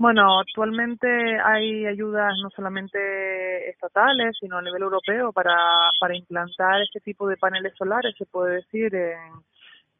Bueno, 0.00 0.40
actualmente 0.40 1.06
hay 1.44 1.84
ayudas 1.84 2.32
no 2.42 2.48
solamente 2.56 3.68
estatales, 3.68 4.34
sino 4.40 4.56
a 4.56 4.62
nivel 4.62 4.80
europeo 4.80 5.30
para, 5.30 5.54
para 6.00 6.16
implantar 6.16 6.80
este 6.80 7.00
tipo 7.00 7.28
de 7.28 7.36
paneles 7.36 7.74
solares, 7.76 8.14
se 8.16 8.24
puede 8.24 8.54
decir, 8.54 8.94
en, 8.94 9.18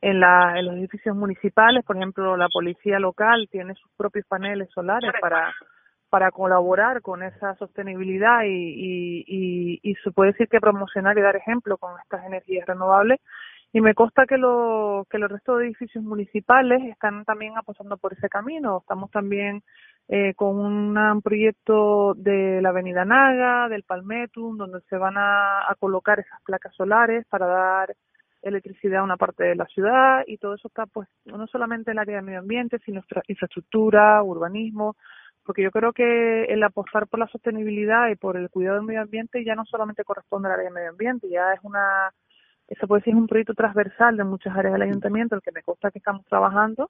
en, 0.01 0.21
la, 0.21 0.59
en 0.59 0.65
los 0.65 0.77
edificios 0.77 1.15
municipales. 1.15 1.85
Por 1.85 1.99
ejemplo, 1.99 2.35
la 2.39 2.49
policía 2.49 2.99
local 2.99 3.47
tiene 3.51 3.75
sus 3.75 3.93
propios 3.99 4.25
paneles 4.27 4.71
solares 4.71 5.13
para, 5.21 5.53
para 6.09 6.31
colaborar 6.31 7.03
con 7.03 7.23
esa 7.23 7.55
sostenibilidad 7.57 8.45
y, 8.45 8.49
y, 8.49 9.25
y, 9.27 9.81
y 9.83 9.95
se 9.97 10.13
puede 10.13 10.33
decir 10.33 10.49
que 10.49 10.61
promocionar 10.61 11.19
y 11.19 11.21
dar 11.21 11.37
ejemplo 11.37 11.77
con 11.77 11.93
estas 12.01 12.25
energías 12.25 12.67
renovables 12.67 13.21
y 13.73 13.81
me 13.81 13.95
consta 13.95 14.27
que, 14.27 14.37
lo, 14.37 15.07
que 15.09 15.19
los 15.19 15.31
restos 15.31 15.59
de 15.59 15.67
edificios 15.67 16.03
municipales 16.03 16.83
están 16.91 17.25
también 17.25 17.57
apostando 17.57 17.97
por 17.99 18.13
ese 18.13 18.29
camino. 18.29 18.79
Estamos 18.81 19.11
también 19.13 19.63
eh, 20.09 20.35
con 20.35 20.59
un 20.59 21.23
proyecto 21.23 22.15
de 22.15 22.61
la 22.61 22.71
Avenida 22.71 23.05
Naga, 23.05 23.69
del 23.69 23.85
Palmetum, 23.85 24.57
donde 24.57 24.81
se 24.89 24.97
van 24.97 25.15
a, 25.17 25.73
colocar 25.79 26.19
esas 26.19 26.41
placas 26.43 26.75
solares 26.75 27.25
para 27.29 27.47
dar 27.47 27.95
electricidad 28.43 29.01
a 29.01 29.05
una 29.05 29.17
parte 29.17 29.45
de 29.45 29.55
la 29.55 29.67
ciudad 29.67 30.25
y 30.27 30.39
todo 30.39 30.55
eso 30.55 30.69
está 30.69 30.87
pues 30.87 31.09
no 31.27 31.47
solamente 31.47 31.91
en 31.91 31.97
el 31.97 32.01
área 32.01 32.17
de 32.17 32.23
medio 32.23 32.39
ambiente, 32.41 32.79
sino 32.85 33.03
infraestructura, 33.29 34.23
urbanismo, 34.23 34.97
porque 35.45 35.63
yo 35.63 35.71
creo 35.71 35.93
que 35.93 36.45
el 36.45 36.63
apostar 36.63 37.07
por 37.07 37.21
la 37.21 37.29
sostenibilidad 37.29 38.09
y 38.09 38.17
por 38.17 38.37
el 38.37 38.51
cuidado 38.51 38.79
del 38.79 38.87
medio 38.87 39.03
ambiente 39.03 39.45
ya 39.45 39.55
no 39.55 39.65
solamente 39.67 40.05
corresponde 40.05 40.49
al 40.49 40.55
área 40.55 40.71
de 40.71 40.75
medio 40.75 40.91
ambiente, 40.91 41.29
ya 41.29 41.53
es 41.53 41.61
una 41.63 42.11
eso 42.71 42.87
puede 42.87 43.03
ser 43.03 43.15
un 43.17 43.27
proyecto 43.27 43.55
transversal 43.55 44.17
de 44.17 44.25
muchas 44.25 44.57
áreas 44.57 44.73
del 44.73 44.83
ayuntamiento, 44.83 45.35
el 45.35 45.43
que 45.43 45.53
me 45.53 45.63
consta 45.63 45.91
que 45.91 45.99
estamos 45.99 46.25
trabajando, 46.27 46.89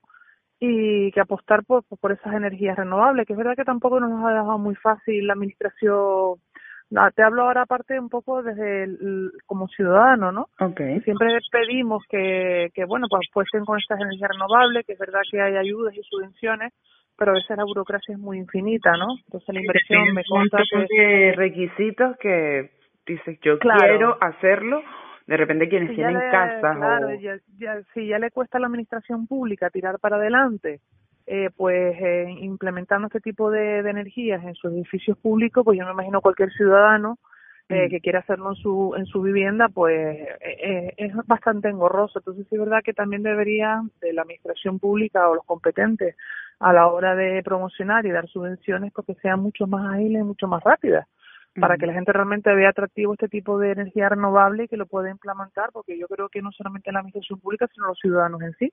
y 0.61 1.11
que 1.13 1.21
apostar 1.21 1.65
por, 1.65 1.85
por 1.85 2.13
esas 2.13 2.35
energías 2.35 2.77
renovables, 2.77 3.27
que 3.27 3.33
es 3.33 3.39
verdad 3.39 3.57
que 3.57 3.65
tampoco 3.65 3.99
nos 3.99 4.25
ha 4.25 4.31
dejado 4.31 4.59
muy 4.59 4.75
fácil 4.75 5.27
la 5.27 5.33
administración. 5.33 6.37
No, 6.91 7.11
te 7.13 7.23
hablo 7.23 7.45
ahora 7.45 7.63
aparte 7.63 7.99
un 7.99 8.11
poco 8.11 8.43
desde 8.43 8.83
el, 8.83 9.31
como 9.47 9.69
ciudadano, 9.69 10.33
¿no? 10.33 10.49
Okay. 10.59 11.01
Siempre 11.01 11.39
pedimos 11.51 12.05
que, 12.11 12.69
que 12.75 12.85
bueno, 12.85 13.07
pues 13.09 13.23
apuesten 13.31 13.65
con 13.65 13.79
estas 13.79 14.01
energías 14.01 14.31
renovables, 14.33 14.85
que 14.85 14.93
es 14.93 14.99
verdad 14.99 15.21
que 15.31 15.41
hay 15.41 15.57
ayudas 15.57 15.95
y 15.97 16.03
subvenciones, 16.03 16.75
pero 17.17 17.31
a 17.31 17.35
veces 17.35 17.57
la 17.57 17.65
burocracia 17.65 18.15
es 18.15 18.19
muy 18.19 18.39
infinita, 18.39 18.97
¿no? 18.99 19.15
Entonces 19.25 19.55
la 19.55 19.61
inversión 19.61 20.13
me 20.13 20.25
consta 20.25 20.59
que... 20.89 21.33
requisitos 21.37 22.17
que 22.19 22.71
dices, 23.07 23.39
yo 23.41 23.59
claro. 23.59 23.81
quiero 23.81 24.19
hacerlo, 24.21 24.83
de 25.31 25.37
repente 25.37 25.69
quienes 25.69 25.91
si 25.91 25.95
tienen 25.95 26.19
le, 26.19 26.29
casas 26.29 26.77
claro, 26.77 27.07
o... 27.07 27.15
ya, 27.15 27.39
ya, 27.57 27.81
si 27.95 28.09
ya 28.09 28.19
le 28.19 28.33
cuesta 28.33 28.59
a 28.59 28.61
la 28.61 28.67
administración 28.67 29.29
pública 29.29 29.71
tirar 29.71 30.01
para 30.01 30.17
adelante, 30.17 30.81
eh, 31.25 31.51
pues 31.57 31.97
eh, 32.03 32.35
implementando 32.41 33.07
este 33.07 33.21
tipo 33.21 33.49
de, 33.49 33.85
de, 33.85 33.91
energías 33.91 34.43
en 34.43 34.57
sus 34.57 34.73
edificios 34.73 35.17
públicos, 35.19 35.65
pues 35.65 35.79
yo 35.79 35.87
me 35.87 35.93
imagino 35.93 36.21
cualquier 36.21 36.51
ciudadano 36.51 37.17
eh, 37.69 37.87
mm. 37.87 37.91
que 37.91 38.01
quiera 38.01 38.19
hacerlo 38.19 38.49
en 38.49 38.57
su 38.57 38.95
en 38.97 39.07
su 39.07 39.23
vivienda, 39.23 39.69
pues 39.69 40.19
eh, 40.41 40.95
es 40.97 41.15
bastante 41.27 41.69
engorroso. 41.69 42.19
Entonces 42.19 42.45
sí 42.51 42.57
es 42.57 42.61
verdad 42.61 42.81
que 42.85 42.93
también 42.93 43.23
debería 43.23 43.83
de 44.01 44.13
la 44.13 44.23
administración 44.23 44.81
pública 44.81 45.29
o 45.29 45.37
los 45.37 45.45
competentes 45.45 46.17
a 46.59 46.73
la 46.73 46.89
hora 46.89 47.15
de 47.15 47.41
promocionar 47.45 48.05
y 48.05 48.11
dar 48.11 48.27
subvenciones 48.27 48.93
porque 48.93 49.15
sean 49.23 49.39
mucho 49.39 49.69
más 49.69 49.95
ágiles 49.95 50.23
y 50.23 50.25
mucho 50.25 50.49
más 50.49 50.65
rápidas 50.65 51.07
para 51.59 51.77
que 51.77 51.87
la 51.87 51.93
gente 51.93 52.13
realmente 52.13 52.55
vea 52.55 52.71
atractivo 52.71 53.15
este 53.15 53.29
tipo 53.29 53.59
de 53.59 53.73
energía 53.73 54.09
renovable 54.09 54.65
y 54.65 54.69
que 54.69 54.77
lo 54.77 54.87
pueda 54.87 55.11
implementar, 55.11 55.71
porque 55.73 55.99
yo 55.99 56.07
creo 56.07 56.29
que 56.29 56.43
no 56.43 56.53
solamente 56.53 56.93
la 56.93 57.01
administración 57.01 57.41
pública, 57.41 57.67
sino 57.75 57.87
los 57.87 57.99
ciudadanos 57.99 58.41
en 58.43 58.53
sí. 58.55 58.73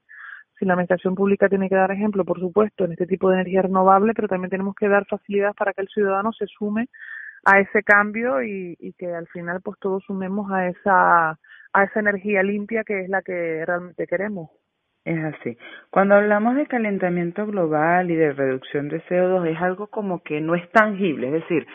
Si 0.59 0.65
la 0.65 0.73
administración 0.73 1.15
pública 1.15 1.49
tiene 1.49 1.69
que 1.69 1.75
dar 1.75 1.91
ejemplo, 1.91 2.25
por 2.25 2.39
supuesto, 2.39 2.85
en 2.85 2.91
este 2.91 3.07
tipo 3.07 3.29
de 3.29 3.35
energía 3.35 3.63
renovable, 3.63 4.13
pero 4.13 4.27
también 4.27 4.49
tenemos 4.49 4.75
que 4.75 4.87
dar 4.87 5.05
facilidades 5.05 5.55
para 5.55 5.73
que 5.73 5.81
el 5.81 5.87
ciudadano 5.87 6.31
se 6.33 6.45
sume 6.47 6.87
a 7.45 7.59
ese 7.59 7.83
cambio 7.83 8.43
y, 8.43 8.75
y 8.79 8.93
que 8.93 9.13
al 9.13 9.27
final 9.27 9.61
pues 9.61 9.79
todos 9.79 10.03
sumemos 10.05 10.51
a 10.51 10.67
esa 10.67 11.39
a 11.73 11.83
esa 11.83 11.99
energía 11.99 12.43
limpia 12.43 12.83
que 12.83 13.01
es 13.01 13.09
la 13.09 13.21
que 13.21 13.63
realmente 13.65 14.07
queremos. 14.07 14.49
Es 15.05 15.23
así. 15.23 15.57
Cuando 15.89 16.15
hablamos 16.15 16.55
de 16.55 16.67
calentamiento 16.67 17.45
global 17.45 18.11
y 18.11 18.15
de 18.15 18.33
reducción 18.33 18.89
de 18.89 19.01
CO2 19.03 19.47
es 19.47 19.61
algo 19.61 19.87
como 19.87 20.21
que 20.21 20.41
no 20.41 20.55
es 20.55 20.69
tangible, 20.71 21.27
es 21.27 21.33
decir, 21.33 21.65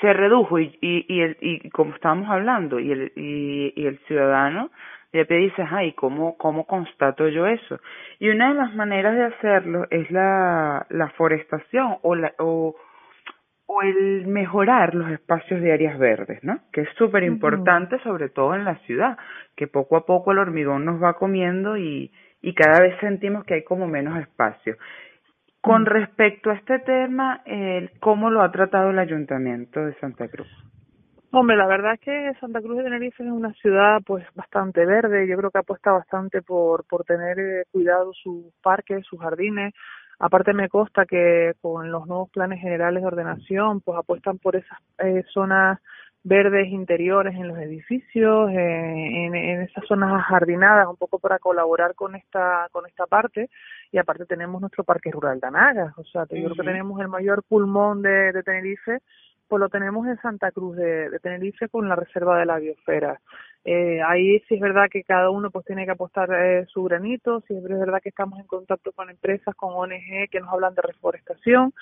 se 0.00 0.12
redujo 0.12 0.58
y, 0.58 0.76
y, 0.80 1.06
y, 1.08 1.20
el, 1.20 1.36
y 1.40 1.70
como 1.70 1.94
estábamos 1.94 2.28
hablando, 2.30 2.78
y 2.78 2.92
el, 2.92 3.12
y, 3.16 3.72
y 3.76 3.86
el 3.86 3.98
ciudadano 4.06 4.70
de 5.12 5.24
te 5.24 5.34
dice, 5.34 5.64
ay, 5.70 5.92
¿cómo, 5.92 6.36
¿cómo 6.36 6.66
constato 6.66 7.28
yo 7.28 7.46
eso? 7.46 7.78
Y 8.18 8.30
una 8.30 8.48
de 8.48 8.54
las 8.54 8.74
maneras 8.74 9.14
de 9.14 9.24
hacerlo 9.24 9.86
es 9.90 10.10
la, 10.10 10.86
la 10.90 11.08
forestación 11.10 11.98
o, 12.02 12.16
la, 12.16 12.32
o, 12.38 12.74
o 13.66 13.82
el 13.82 14.26
mejorar 14.26 14.94
los 14.94 15.10
espacios 15.12 15.60
de 15.60 15.72
áreas 15.72 15.98
verdes, 16.00 16.42
¿no? 16.42 16.58
Que 16.72 16.80
es 16.80 16.88
súper 16.98 17.22
importante, 17.22 17.94
uh 17.94 17.98
-huh. 17.98 18.02
sobre 18.02 18.28
todo 18.28 18.56
en 18.56 18.64
la 18.64 18.74
ciudad, 18.86 19.16
que 19.56 19.68
poco 19.68 19.96
a 19.96 20.04
poco 20.04 20.32
el 20.32 20.38
hormigón 20.38 20.84
nos 20.84 21.00
va 21.00 21.14
comiendo 21.14 21.76
y, 21.76 22.10
y 22.42 22.52
cada 22.54 22.80
vez 22.80 22.98
sentimos 22.98 23.44
que 23.44 23.54
hay 23.54 23.62
como 23.64 23.86
menos 23.86 24.18
espacio. 24.18 24.76
Con 25.64 25.86
respecto 25.86 26.50
a 26.50 26.56
este 26.56 26.78
tema, 26.80 27.42
¿cómo 27.98 28.28
lo 28.28 28.42
ha 28.42 28.52
tratado 28.52 28.90
el 28.90 28.98
Ayuntamiento 28.98 29.82
de 29.82 29.94
Santa 29.94 30.28
Cruz? 30.28 30.46
Hombre, 31.30 31.56
la 31.56 31.66
verdad 31.66 31.94
es 31.94 32.00
que 32.00 32.32
Santa 32.38 32.60
Cruz 32.60 32.76
de 32.76 32.84
Tenerife 32.84 33.24
es 33.24 33.30
una 33.30 33.50
ciudad 33.54 34.02
pues 34.04 34.26
bastante 34.34 34.84
verde. 34.84 35.26
Yo 35.26 35.38
creo 35.38 35.50
que 35.50 35.60
apuesta 35.60 35.90
bastante 35.90 36.42
por 36.42 36.84
por 36.84 37.04
tener 37.04 37.38
eh, 37.38 37.64
cuidado 37.72 38.12
sus 38.12 38.52
parques, 38.62 39.06
sus 39.06 39.18
jardines. 39.18 39.72
Aparte 40.18 40.52
me 40.52 40.68
consta 40.68 41.06
que 41.06 41.54
con 41.62 41.90
los 41.90 42.06
nuevos 42.06 42.28
planes 42.28 42.60
generales 42.60 43.02
de 43.02 43.06
ordenación, 43.06 43.80
pues 43.80 43.98
apuestan 43.98 44.36
por 44.36 44.56
esas 44.56 44.78
eh, 44.98 45.24
zonas 45.32 45.80
verdes 46.24 46.68
interiores 46.68 47.34
en 47.34 47.48
los 47.48 47.58
edificios, 47.58 48.50
eh, 48.50 49.26
en, 49.26 49.34
en, 49.34 49.60
esas 49.60 49.84
zonas 49.86 50.10
ajardinadas, 50.12 50.88
un 50.88 50.96
poco 50.96 51.18
para 51.18 51.38
colaborar 51.38 51.94
con 51.94 52.16
esta 52.16 52.68
con 52.72 52.86
esta 52.86 53.06
parte. 53.06 53.50
Y 53.92 53.98
aparte 53.98 54.26
tenemos 54.26 54.60
nuestro 54.60 54.82
parque 54.82 55.10
rural 55.10 55.38
de 55.38 55.46
Anagas, 55.46 55.96
o 55.96 56.04
sea, 56.04 56.22
yo 56.22 56.44
creo 56.44 56.54
que 56.54 56.62
tenemos 56.62 57.00
el 57.00 57.08
mayor 57.08 57.44
pulmón 57.44 58.02
de, 58.02 58.32
de 58.32 58.42
Tenerife 58.42 59.00
pues 59.46 59.60
lo 59.60 59.68
tenemos 59.68 60.06
en 60.06 60.20
Santa 60.20 60.50
Cruz 60.52 60.76
de, 60.76 61.10
de 61.10 61.18
Tenerife 61.20 61.68
con 61.68 61.88
la 61.88 61.96
reserva 61.96 62.38
de 62.38 62.46
la 62.46 62.58
biosfera. 62.58 63.20
Eh, 63.64 64.00
ahí 64.02 64.40
sí 64.40 64.56
es 64.56 64.60
verdad 64.60 64.88
que 64.90 65.04
cada 65.04 65.30
uno 65.30 65.50
pues 65.50 65.64
tiene 65.64 65.86
que 65.86 65.92
apostar 65.92 66.28
eh, 66.32 66.66
su 66.66 66.84
granito, 66.84 67.40
sí 67.48 67.54
es 67.56 67.62
verdad 67.62 68.00
que 68.02 68.10
estamos 68.10 68.38
en 68.38 68.46
contacto 68.46 68.92
con 68.92 69.08
empresas, 69.08 69.54
con 69.54 69.72
ONG 69.74 70.28
que 70.30 70.40
nos 70.40 70.52
hablan 70.52 70.74
de 70.74 70.82
reforestación. 70.82 71.72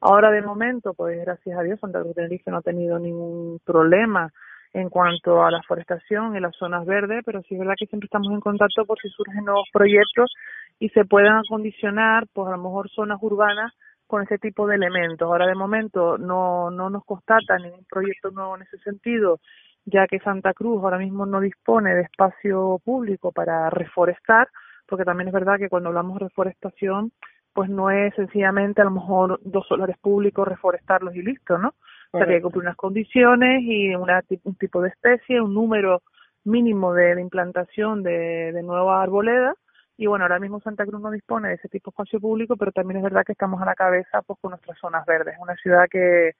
Ahora 0.00 0.30
de 0.30 0.42
momento, 0.42 0.94
pues 0.94 1.20
gracias 1.20 1.58
a 1.58 1.62
Dios, 1.62 1.80
Santa 1.80 2.00
Cruz 2.00 2.14
Tenerife 2.14 2.50
no 2.50 2.58
ha 2.58 2.62
tenido 2.62 2.98
ningún 2.98 3.58
problema 3.64 4.32
en 4.72 4.88
cuanto 4.88 5.44
a 5.44 5.50
la 5.50 5.62
forestación 5.62 6.36
y 6.36 6.40
las 6.40 6.56
zonas 6.56 6.86
verdes, 6.86 7.22
pero 7.26 7.42
sí 7.42 7.54
es 7.54 7.58
verdad 7.58 7.74
que 7.78 7.86
siempre 7.86 8.06
estamos 8.06 8.32
en 8.32 8.40
contacto 8.40 8.84
por 8.86 8.98
si 9.00 9.08
surgen 9.10 9.44
nuevos 9.44 9.68
proyectos 9.72 10.32
y 10.78 10.88
se 10.90 11.04
puedan 11.04 11.38
acondicionar, 11.38 12.24
pues 12.32 12.48
a 12.48 12.52
lo 12.52 12.62
mejor 12.62 12.88
zonas 12.90 13.18
urbanas 13.20 13.72
con 14.06 14.22
ese 14.22 14.38
tipo 14.38 14.66
de 14.66 14.76
elementos. 14.76 15.26
Ahora 15.26 15.46
de 15.46 15.54
momento 15.54 16.18
no, 16.18 16.70
no 16.70 16.88
nos 16.88 17.04
constata 17.04 17.58
ningún 17.58 17.84
proyecto 17.88 18.30
nuevo 18.30 18.56
en 18.56 18.62
ese 18.62 18.78
sentido, 18.78 19.40
ya 19.84 20.06
que 20.06 20.20
Santa 20.20 20.54
Cruz 20.54 20.82
ahora 20.82 20.98
mismo 20.98 21.26
no 21.26 21.40
dispone 21.40 21.94
de 21.94 22.02
espacio 22.02 22.80
público 22.84 23.32
para 23.32 23.70
reforestar, 23.70 24.48
porque 24.86 25.04
también 25.04 25.28
es 25.28 25.34
verdad 25.34 25.58
que 25.58 25.68
cuando 25.68 25.88
hablamos 25.88 26.18
de 26.18 26.26
reforestación, 26.26 27.12
pues 27.52 27.68
no 27.68 27.90
es 27.90 28.14
sencillamente 28.14 28.80
a 28.80 28.84
lo 28.84 28.92
mejor 28.92 29.40
dos 29.42 29.66
solares 29.66 29.98
públicos 29.98 30.48
reforestarlos 30.48 31.14
y 31.14 31.22
listo, 31.22 31.58
¿no? 31.58 31.74
O 32.12 32.18
sea, 32.18 32.26
que 32.26 32.34
hay 32.34 32.38
que 32.38 32.42
cumplir 32.42 32.64
unas 32.64 32.76
condiciones 32.76 33.62
y 33.62 33.94
una, 33.94 34.22
un 34.44 34.54
tipo 34.56 34.82
de 34.82 34.90
especie, 34.90 35.40
un 35.40 35.54
número 35.54 36.02
mínimo 36.44 36.92
de, 36.92 37.14
de 37.14 37.20
implantación 37.20 38.02
de, 38.02 38.52
de 38.52 38.62
nuevas 38.62 39.02
arboledas 39.02 39.56
y 39.96 40.06
bueno, 40.06 40.24
ahora 40.24 40.40
mismo 40.40 40.60
Santa 40.60 40.84
Cruz 40.86 41.00
no 41.00 41.10
dispone 41.10 41.48
de 41.48 41.54
ese 41.54 41.68
tipo 41.68 41.90
de 41.90 41.92
espacio 41.92 42.20
público, 42.20 42.56
pero 42.56 42.72
también 42.72 42.98
es 42.98 43.04
verdad 43.04 43.24
que 43.24 43.32
estamos 43.32 43.60
a 43.62 43.66
la 43.66 43.74
cabeza 43.74 44.22
pues 44.22 44.38
con 44.40 44.50
nuestras 44.50 44.78
zonas 44.78 45.04
verdes. 45.06 45.36
Una 45.38 45.54
ciudad 45.56 45.84
que, 45.90 46.32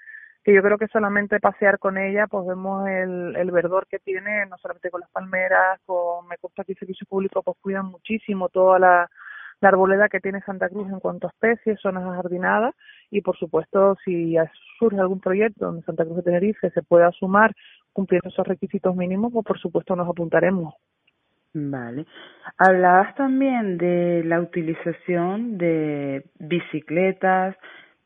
que 0.45 0.53
yo 0.53 0.63
creo 0.63 0.79
que 0.79 0.89
solamente 0.89 1.39
pasear 1.41 1.79
con 1.79 1.99
ella, 1.99 2.27
pues 2.27 2.47
vemos 2.47 2.89
el, 2.89 3.37
el 3.37 3.51
verdor 3.51 3.87
que 3.87 3.99
tiene, 3.99 4.47
no 4.47 4.59
solamente 4.59 4.91
con 4.91 5.01
las 5.01 5.11
palmeras, 5.11 5.81
con, 5.87 6.27
me 6.29 6.37
consta 6.39 6.65
que 6.65 6.73
el 6.73 6.79
servicio 6.79 7.07
público 7.09 7.43
pues 7.43 7.57
cuidan 7.61 7.87
muchísimo 7.87 8.49
toda 8.49 8.79
la, 8.79 9.11
la 9.63 9.69
arboleda 9.69 10.09
que 10.09 10.21
tiene 10.21 10.41
Santa 10.43 10.69
Cruz 10.69 10.91
en 10.91 10.99
cuanto 10.99 11.29
a 11.29 11.31
especies, 11.31 11.81
zonas 11.81 12.05
jardinadas 12.17 12.75
y 13.11 13.21
por 13.21 13.37
supuesto 13.37 13.97
si 14.05 14.35
surge 14.79 14.99
algún 14.99 15.21
proyecto 15.21 15.67
donde 15.67 15.83
Santa 15.85 16.05
Cruz 16.05 16.17
de 16.17 16.23
Tenerife 16.25 16.71
se 16.71 16.83
pueda 16.83 17.13
sumar 17.13 17.55
cumpliendo 17.93 18.29
esos 18.29 18.47
requisitos 18.47 18.97
mínimos, 18.97 19.33
pues 19.33 19.47
por 19.47 19.59
supuesto 19.61 19.95
nos 19.95 20.09
apuntaremos. 20.09 20.75
Vale. 21.55 22.07
Hablabas 22.59 23.15
también 23.15 23.77
de 23.79 24.25
la 24.25 24.41
utilización 24.41 25.59
de 25.59 26.25
bicicletas, 26.39 27.55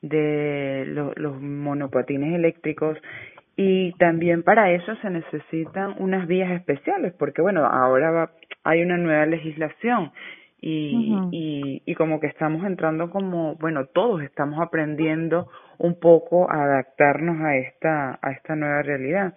de 0.02 0.84
lo, 0.86 1.12
los 1.16 1.40
monopatines 1.40 2.34
eléctricos 2.34 2.98
y 3.56 3.92
también 3.94 4.42
para 4.42 4.70
eso 4.70 4.94
se 4.96 5.10
necesitan 5.10 5.94
unas 5.98 6.26
vías 6.26 6.50
especiales 6.50 7.14
porque 7.18 7.42
bueno, 7.42 7.64
ahora 7.64 8.10
va, 8.10 8.30
hay 8.64 8.82
una 8.82 8.98
nueva 8.98 9.26
legislación 9.26 10.12
y, 10.60 10.96
uh 10.96 11.20
-huh. 11.20 11.28
y, 11.32 11.82
y 11.86 11.94
como 11.94 12.20
que 12.20 12.26
estamos 12.26 12.64
entrando 12.64 13.10
como, 13.10 13.56
bueno, 13.56 13.86
todos 13.86 14.22
estamos 14.22 14.60
aprendiendo 14.60 15.48
un 15.78 15.98
poco 16.00 16.50
a 16.50 16.64
adaptarnos 16.64 17.40
a 17.40 17.56
esta, 17.56 18.18
a 18.22 18.32
esta 18.32 18.56
nueva 18.56 18.82
realidad. 18.82 19.34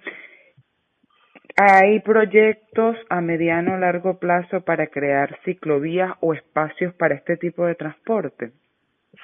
¿Hay 1.58 2.00
proyectos 2.00 2.95
a 3.10 3.19
mediano 3.22 3.74
o 3.74 3.78
largo 3.78 4.17
plazo 4.17 4.62
para 4.62 4.88
crear 4.88 5.38
ciclovías 5.43 6.13
o 6.22 6.34
espacios 6.34 6.93
para 6.93 7.15
este 7.15 7.36
tipo 7.36 7.65
de 7.65 7.76
transporte? 7.76 8.52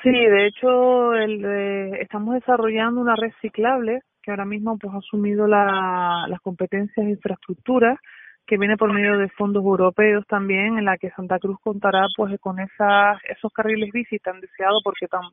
Sí, 0.01 0.09
de 0.11 0.47
hecho 0.47 1.13
el, 1.13 1.45
eh, 1.45 2.01
estamos 2.01 2.35
desarrollando 2.35 3.01
una 3.01 3.15
red 3.15 3.31
ciclable 3.41 4.01
que 4.21 4.31
ahora 4.31 4.45
mismo 4.45 4.77
pues 4.79 4.93
ha 4.93 4.97
asumido 4.97 5.47
la, 5.47 6.25
las 6.27 6.41
competencias 6.41 7.05
de 7.05 7.11
infraestructura 7.11 7.99
que 8.47 8.57
viene 8.57 8.77
por 8.77 8.91
medio 8.93 9.17
de 9.17 9.29
fondos 9.29 9.63
europeos 9.63 10.25
también 10.27 10.77
en 10.77 10.85
la 10.85 10.97
que 10.97 11.11
Santa 11.11 11.39
Cruz 11.39 11.57
contará 11.61 12.07
pues 12.15 12.39
con 12.39 12.59
esas 12.59 13.17
esos 13.29 13.51
carriles 13.53 13.91
bici 13.91 14.17
tan 14.19 14.39
deseados 14.41 14.81
porque 14.83 15.07
tan, 15.07 15.23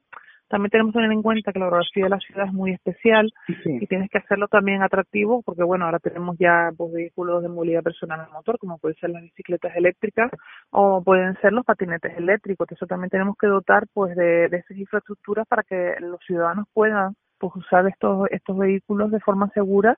también 0.53 0.71
tenemos 0.71 0.93
que 0.93 0.99
tener 0.99 1.12
en 1.12 1.23
cuenta 1.23 1.51
que 1.51 1.59
la 1.59 1.69
orografía 1.69 2.05
de 2.05 2.11
la 2.11 2.19
ciudad 2.19 2.47
es 2.47 2.53
muy 2.53 2.73
especial 2.73 3.33
sí. 3.65 3.79
y 3.81 3.87
tienes 3.87 4.11
que 4.11 4.19
hacerlo 4.19 4.49
también 4.49 4.83
atractivo 4.83 5.41
porque 5.43 5.62
bueno 5.62 5.87
ahora 5.87 5.99
tenemos 5.99 6.37
ya 6.38 6.71
pues, 6.77 6.93
vehículos 6.93 7.43
de 7.43 7.49
movilidad 7.49 7.83
personal 7.83 8.21
a 8.21 8.29
motor 8.29 8.59
como 8.59 8.77
pueden 8.77 8.99
ser 8.99 9.09
las 9.09 9.23
bicicletas 9.23 9.75
eléctricas 9.75 10.31
o 10.71 11.03
pueden 11.03 11.41
ser 11.41 11.55
los 11.55 11.65
patinetes 11.65 12.19
eléctricos 12.19 12.71
eso 12.71 12.87
también 12.87 13.09
tenemos 13.09 13.35
que 13.41 13.47
dotar 13.47 13.87
pues 13.95 14.15
de, 14.15 14.51
de 14.51 14.59
esas 14.59 14.77
infraestructuras 14.77 15.49
para 15.49 15.62
que 15.62 15.95
los 16.01 16.21
ciudadanos 16.27 16.67
puedan 16.75 17.15
pues 17.38 17.57
usar 17.57 17.88
estos 17.88 18.29
estos 18.31 18.59
vehículos 18.59 19.11
de 19.11 19.21
forma 19.21 19.49
segura 19.55 19.97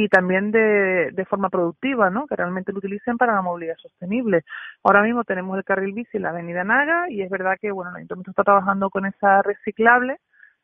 y 0.00 0.08
también 0.08 0.52
de, 0.52 1.26
forma 1.28 1.50
productiva, 1.50 2.08
¿no? 2.08 2.28
Que 2.28 2.36
realmente 2.36 2.70
lo 2.70 2.78
utilicen 2.78 3.18
para 3.18 3.34
la 3.34 3.42
movilidad 3.42 3.76
sostenible. 3.78 4.44
Ahora 4.84 5.02
mismo 5.02 5.24
tenemos 5.24 5.58
el 5.58 5.64
carril 5.64 5.92
bici 5.92 6.18
en 6.18 6.22
la 6.22 6.28
Avenida 6.28 6.62
Naga 6.62 7.10
y 7.10 7.20
es 7.22 7.28
verdad 7.28 7.56
que, 7.60 7.72
bueno, 7.72 7.90
el 7.90 7.96
Ayuntamiento 7.96 8.30
está 8.30 8.44
trabajando 8.44 8.90
con 8.90 9.06
esa 9.06 9.42
reciclable, 9.42 10.18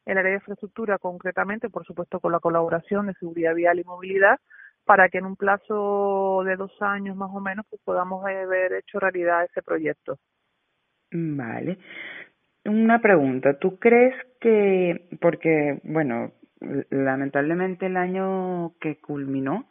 el 0.06 0.18
área 0.18 0.30
de 0.30 0.36
infraestructura 0.36 0.98
concretamente, 0.98 1.68
por 1.68 1.84
supuesto 1.84 2.20
con 2.20 2.30
la 2.30 2.38
colaboración 2.38 3.08
de 3.08 3.14
seguridad 3.14 3.56
vial 3.56 3.80
y 3.80 3.84
movilidad, 3.84 4.38
para 4.84 5.08
que 5.08 5.18
en 5.18 5.26
un 5.26 5.34
plazo 5.34 6.44
de 6.44 6.54
dos 6.54 6.70
años 6.80 7.16
más 7.16 7.30
o 7.34 7.40
menos 7.40 7.66
pues 7.68 7.82
podamos 7.84 8.24
haber 8.24 8.72
hecho 8.74 9.00
realidad 9.00 9.42
ese 9.42 9.62
proyecto. 9.62 10.16
Vale. 11.10 11.78
Una 12.66 13.00
pregunta, 13.00 13.58
¿tú 13.58 13.80
crees 13.80 14.14
que, 14.40 15.08
porque, 15.20 15.80
bueno, 15.82 16.30
lamentablemente 16.90 17.86
el 17.86 17.96
año 17.96 18.72
que 18.80 18.96
culminó 18.96 19.66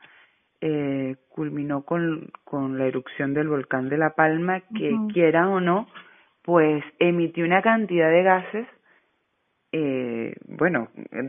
eh, 0.61 1.17
culminó 1.29 1.83
con, 1.83 2.31
con 2.45 2.77
la 2.77 2.85
erupción 2.85 3.33
del 3.33 3.49
volcán 3.49 3.89
de 3.89 3.97
La 3.97 4.11
Palma 4.11 4.61
que 4.75 4.93
uh 4.93 4.97
-huh. 4.97 5.13
quiera 5.13 5.49
o 5.49 5.59
no 5.59 5.87
pues 6.43 6.83
emitió 6.99 7.45
una 7.45 7.61
cantidad 7.61 8.09
de 8.09 8.23
gases 8.23 8.67
eh, 9.71 10.35
bueno 10.47 10.87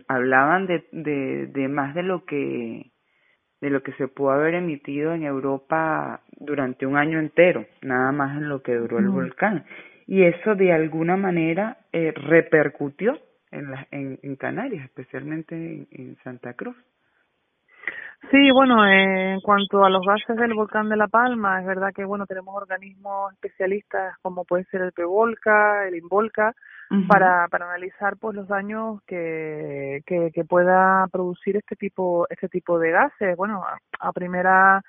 hablaban 0.08 0.66
de, 0.66 0.84
de, 0.92 1.46
de 1.48 1.68
más 1.68 1.94
de 1.94 2.02
lo 2.02 2.24
que 2.24 2.90
de 3.60 3.70
lo 3.70 3.82
que 3.82 3.92
se 3.92 4.08
pudo 4.08 4.30
haber 4.30 4.54
emitido 4.54 5.14
en 5.14 5.22
Europa 5.24 6.20
durante 6.38 6.86
un 6.86 6.96
año 6.96 7.18
entero 7.18 7.64
nada 7.82 8.12
más 8.12 8.36
en 8.36 8.48
lo 8.48 8.62
que 8.62 8.74
duró 8.76 8.96
uh 8.96 9.00
-huh. 9.00 9.04
el 9.04 9.08
volcán 9.10 9.64
y 10.06 10.22
eso 10.24 10.54
de 10.54 10.72
alguna 10.72 11.16
manera 11.16 11.78
eh, 11.92 12.12
repercutió 12.12 13.18
en, 13.58 13.70
la, 13.70 13.86
en, 13.90 14.18
en 14.22 14.36
Canarias, 14.36 14.84
especialmente 14.84 15.54
en, 15.54 15.86
en 15.90 16.16
Santa 16.24 16.52
Cruz. 16.54 16.76
Sí, 18.30 18.50
bueno, 18.52 18.86
eh, 18.86 19.34
en 19.34 19.40
cuanto 19.40 19.84
a 19.84 19.90
los 19.90 20.04
gases 20.06 20.36
del 20.36 20.54
volcán 20.54 20.88
de 20.88 20.96
La 20.96 21.08
Palma, 21.08 21.60
es 21.60 21.66
verdad 21.66 21.92
que 21.94 22.06
bueno 22.06 22.24
tenemos 22.26 22.54
organismos 22.56 23.32
especialistas 23.34 24.16
como 24.22 24.44
puede 24.44 24.64
ser 24.70 24.80
el 24.80 24.92
PEVOLCA, 24.92 25.86
el 25.88 25.94
INVOLCA, 25.96 26.54
uh 26.90 26.94
-huh. 26.94 27.06
para 27.06 27.48
para 27.48 27.66
analizar 27.66 28.16
pues 28.16 28.34
los 28.34 28.48
daños 28.48 29.02
que, 29.06 30.00
que 30.06 30.30
que 30.34 30.44
pueda 30.44 31.06
producir 31.12 31.56
este 31.56 31.76
tipo 31.76 32.26
este 32.30 32.48
tipo 32.48 32.78
de 32.78 32.90
gases. 32.92 33.36
Bueno, 33.36 33.62
a, 33.62 33.78
a 34.08 34.12
primera 34.12 34.80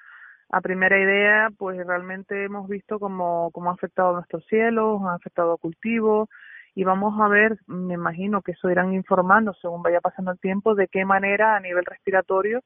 a 0.49 0.61
primera 0.61 0.97
idea, 0.97 1.49
pues 1.57 1.75
realmente 1.85 2.45
hemos 2.45 2.69
visto 2.69 2.99
cómo, 2.99 3.49
cómo 3.51 3.69
ha 3.69 3.73
afectado 3.73 4.09
a 4.11 4.13
nuestros 4.13 4.45
cielos, 4.45 5.01
ha 5.03 5.15
afectado 5.15 5.53
a 5.53 5.57
cultivos, 5.57 6.29
y 6.75 6.83
vamos 6.83 7.19
a 7.19 7.27
ver, 7.29 7.57
me 7.67 7.95
imagino 7.95 8.41
que 8.41 8.51
eso 8.51 8.69
irán 8.69 8.93
informando 8.93 9.53
según 9.53 9.81
vaya 9.81 10.01
pasando 10.01 10.31
el 10.31 10.39
tiempo, 10.39 10.75
de 10.75 10.87
qué 10.87 11.05
manera 11.05 11.55
a 11.55 11.59
nivel 11.59 11.85
respiratorio 11.85 12.61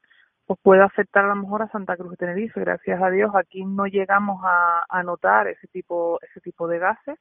pues 0.49 0.59
puede 0.63 0.81
afectar 0.81 1.25
a 1.25 1.27
lo 1.27 1.35
mejor 1.35 1.61
a 1.61 1.69
Santa 1.69 1.95
Cruz 1.95 2.09
de 2.09 2.17
Tenerife. 2.17 2.59
Gracias 2.59 2.99
a 2.99 3.11
Dios 3.11 3.29
aquí 3.35 3.63
no 3.63 3.85
llegamos 3.85 4.41
a, 4.43 4.83
a 4.89 5.03
notar 5.03 5.47
ese 5.47 5.67
tipo, 5.67 6.19
ese 6.23 6.41
tipo 6.41 6.67
de 6.67 6.79
gases. 6.79 7.19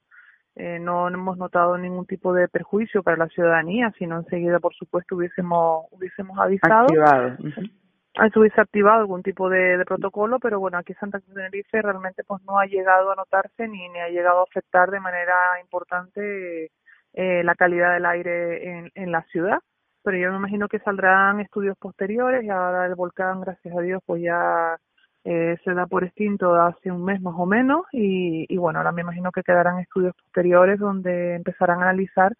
Eh, 0.55 0.79
no 0.79 1.07
hemos 1.09 1.37
notado 1.37 1.77
ningún 1.77 2.07
tipo 2.07 2.33
de 2.33 2.47
perjuicio 2.47 3.03
para 3.03 3.17
la 3.17 3.27
ciudadanía, 3.27 3.93
sino 3.99 4.17
enseguida, 4.17 4.59
por 4.59 4.73
supuesto, 4.73 5.15
hubiésemos, 5.15 5.85
hubiésemos 5.91 6.39
avisado. 6.39 6.85
Activado. 6.85 7.27
Uh 7.37 7.49
-huh. 7.49 8.31
Se 8.33 8.39
hubiese 8.39 8.59
activado 8.59 9.01
algún 9.01 9.21
tipo 9.21 9.47
de, 9.47 9.77
de, 9.77 9.85
protocolo, 9.85 10.39
pero 10.39 10.59
bueno, 10.59 10.79
aquí 10.79 10.95
Santa 10.95 11.19
Cruz 11.19 11.35
de 11.35 11.43
Tenerife 11.43 11.83
realmente 11.83 12.23
pues 12.23 12.41
no 12.45 12.57
ha 12.57 12.65
llegado 12.65 13.11
a 13.11 13.15
notarse 13.15 13.67
ni, 13.67 13.89
ni 13.89 13.99
ha 13.99 14.09
llegado 14.09 14.39
a 14.39 14.43
afectar 14.49 14.89
de 14.89 14.99
manera 14.99 15.35
importante 15.61 16.71
eh, 17.19 17.43
la 17.43 17.55
calidad 17.55 17.93
del 17.93 18.05
aire 18.05 18.69
en, 18.69 18.91
en 18.95 19.11
la 19.11 19.23
ciudad 19.23 19.59
pero 20.03 20.17
yo 20.17 20.31
me 20.31 20.37
imagino 20.37 20.67
que 20.67 20.79
saldrán 20.79 21.39
estudios 21.39 21.77
posteriores 21.77 22.43
y 22.43 22.49
ahora 22.49 22.85
el 22.85 22.95
volcán, 22.95 23.41
gracias 23.41 23.75
a 23.75 23.81
Dios, 23.81 24.01
pues 24.05 24.21
ya 24.21 24.77
eh, 25.23 25.57
se 25.63 25.73
da 25.73 25.85
por 25.85 26.03
extinto 26.03 26.55
hace 26.55 26.91
un 26.91 27.03
mes 27.03 27.21
más 27.21 27.35
o 27.37 27.45
menos 27.45 27.85
y, 27.91 28.45
y 28.47 28.57
bueno, 28.57 28.79
ahora 28.79 28.91
me 28.91 29.01
imagino 29.01 29.31
que 29.31 29.43
quedarán 29.43 29.79
estudios 29.79 30.15
posteriores 30.15 30.79
donde 30.79 31.35
empezarán 31.35 31.79
a 31.79 31.89
analizar 31.89 32.33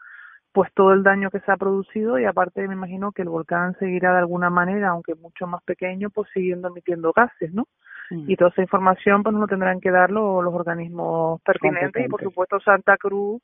pues 0.51 0.71
todo 0.73 0.93
el 0.93 1.03
daño 1.03 1.29
que 1.29 1.41
se 1.41 1.51
ha 1.51 1.57
producido 1.57 2.17
y 2.17 2.25
aparte 2.25 2.67
me 2.67 2.73
imagino 2.73 3.11
que 3.11 3.21
el 3.21 3.29
volcán 3.29 3.75
seguirá 3.77 4.13
de 4.13 4.19
alguna 4.19 4.49
manera, 4.49 4.89
aunque 4.89 5.13
mucho 5.13 5.45
más 5.45 5.61
pequeño, 5.63 6.09
pues 6.09 6.27
siguiendo 6.33 6.69
emitiendo 6.69 7.13
gases, 7.13 7.53
¿no? 7.53 7.67
Y 8.11 8.35
toda 8.35 8.49
esa 8.49 8.63
información 8.63 9.21
pues 9.21 9.35
no 9.35 9.45
tendrán 9.45 9.79
que 9.79 9.91
dar 9.91 10.09
los, 10.09 10.43
organismos 10.43 11.39
pertinentes 11.43 12.03
y 12.03 12.09
por 12.09 12.23
supuesto 12.23 12.59
Santa 12.59 12.97
Cruz, 12.97 13.39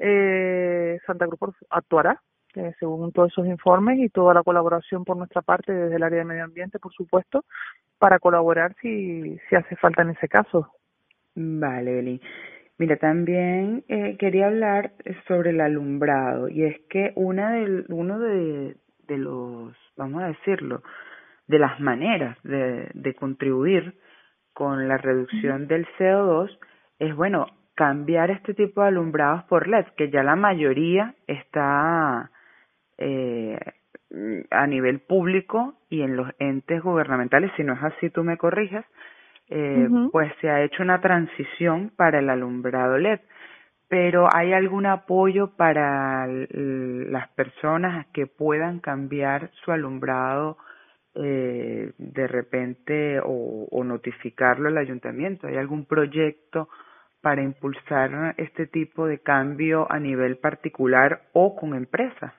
eh, 0.00 0.98
Santa 1.06 1.26
Cruz 1.26 1.54
actuará 1.70 2.20
eh, 2.54 2.74
según 2.80 3.12
todos 3.12 3.30
esos 3.30 3.46
informes 3.46 3.98
y 4.00 4.08
toda 4.08 4.34
la 4.34 4.42
colaboración 4.42 5.04
por 5.04 5.16
nuestra 5.16 5.42
parte 5.42 5.72
desde 5.72 5.96
el 5.96 6.02
área 6.02 6.18
de 6.18 6.24
medio 6.24 6.44
ambiente, 6.44 6.80
por 6.80 6.92
supuesto, 6.92 7.44
para 7.98 8.18
colaborar 8.18 8.74
si, 8.80 9.38
si 9.48 9.54
hace 9.54 9.76
falta 9.76 10.02
en 10.02 10.10
ese 10.10 10.26
caso. 10.26 10.72
Vale, 11.36 11.94
Beli. 11.94 12.20
Mira, 12.78 12.96
también 12.96 13.84
eh, 13.88 14.16
quería 14.18 14.46
hablar 14.46 14.94
sobre 15.28 15.50
el 15.50 15.60
alumbrado 15.60 16.48
y 16.48 16.64
es 16.64 16.80
que 16.88 17.12
una 17.14 17.52
de, 17.52 17.84
uno 17.88 18.18
de, 18.18 18.76
de 19.06 19.18
los, 19.18 19.76
vamos 19.96 20.22
a 20.22 20.28
decirlo, 20.28 20.82
de 21.46 21.58
las 21.58 21.78
maneras 21.78 22.38
de, 22.42 22.90
de 22.94 23.14
contribuir 23.14 23.94
con 24.54 24.88
la 24.88 24.96
reducción 24.96 25.68
del 25.68 25.86
CO2 25.98 26.58
es, 26.98 27.14
bueno, 27.14 27.46
cambiar 27.80 28.30
este 28.30 28.52
tipo 28.52 28.82
de 28.82 28.88
alumbrados 28.88 29.44
por 29.44 29.66
LED, 29.66 29.86
que 29.96 30.10
ya 30.10 30.22
la 30.22 30.36
mayoría 30.36 31.14
está 31.26 32.30
eh, 32.98 33.58
a 34.50 34.66
nivel 34.66 35.00
público 35.00 35.76
y 35.88 36.02
en 36.02 36.14
los 36.14 36.28
entes 36.38 36.82
gubernamentales, 36.82 37.50
si 37.56 37.64
no 37.64 37.72
es 37.72 37.82
así 37.82 38.10
tú 38.10 38.22
me 38.22 38.36
corrijas, 38.36 38.84
eh, 39.48 39.88
pues 40.12 40.30
se 40.42 40.50
ha 40.50 40.62
hecho 40.62 40.82
una 40.82 41.00
transición 41.00 41.90
para 41.96 42.18
el 42.18 42.28
alumbrado 42.28 42.98
LED. 42.98 43.20
Pero 43.88 44.28
¿hay 44.30 44.52
algún 44.52 44.84
apoyo 44.84 45.56
para 45.56 46.26
las 46.26 47.28
personas 47.30 48.08
que 48.12 48.26
puedan 48.26 48.80
cambiar 48.80 49.50
su 49.64 49.72
alumbrado 49.72 50.58
eh, 51.14 51.92
de 51.96 52.26
repente 52.26 53.20
o, 53.20 53.68
o 53.70 53.84
notificarlo 53.84 54.68
al 54.68 54.76
ayuntamiento? 54.76 55.46
¿Hay 55.46 55.56
algún 55.56 55.86
proyecto 55.86 56.68
para 57.20 57.42
impulsar 57.42 58.34
este 58.38 58.66
tipo 58.66 59.06
de 59.06 59.18
cambio 59.18 59.86
a 59.90 59.98
nivel 59.98 60.38
particular 60.38 61.22
o 61.32 61.54
con 61.54 61.74
empresas? 61.74 62.32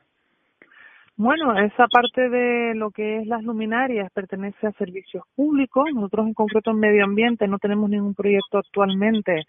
Bueno, 1.18 1.56
esa 1.60 1.88
parte 1.88 2.30
de 2.30 2.74
lo 2.74 2.90
que 2.90 3.20
es 3.20 3.28
las 3.28 3.44
luminarias 3.44 4.12
pertenece 4.12 4.66
a 4.66 4.72
servicios 4.72 5.24
públicos. 5.36 5.86
Nosotros 5.94 6.26
en 6.26 6.34
concreto 6.34 6.72
en 6.72 6.80
medio 6.80 7.04
ambiente 7.04 7.48
no 7.48 7.60
tenemos 7.60 7.90
ningún 7.90 8.16
proyecto 8.16 8.58
actualmente 8.58 9.44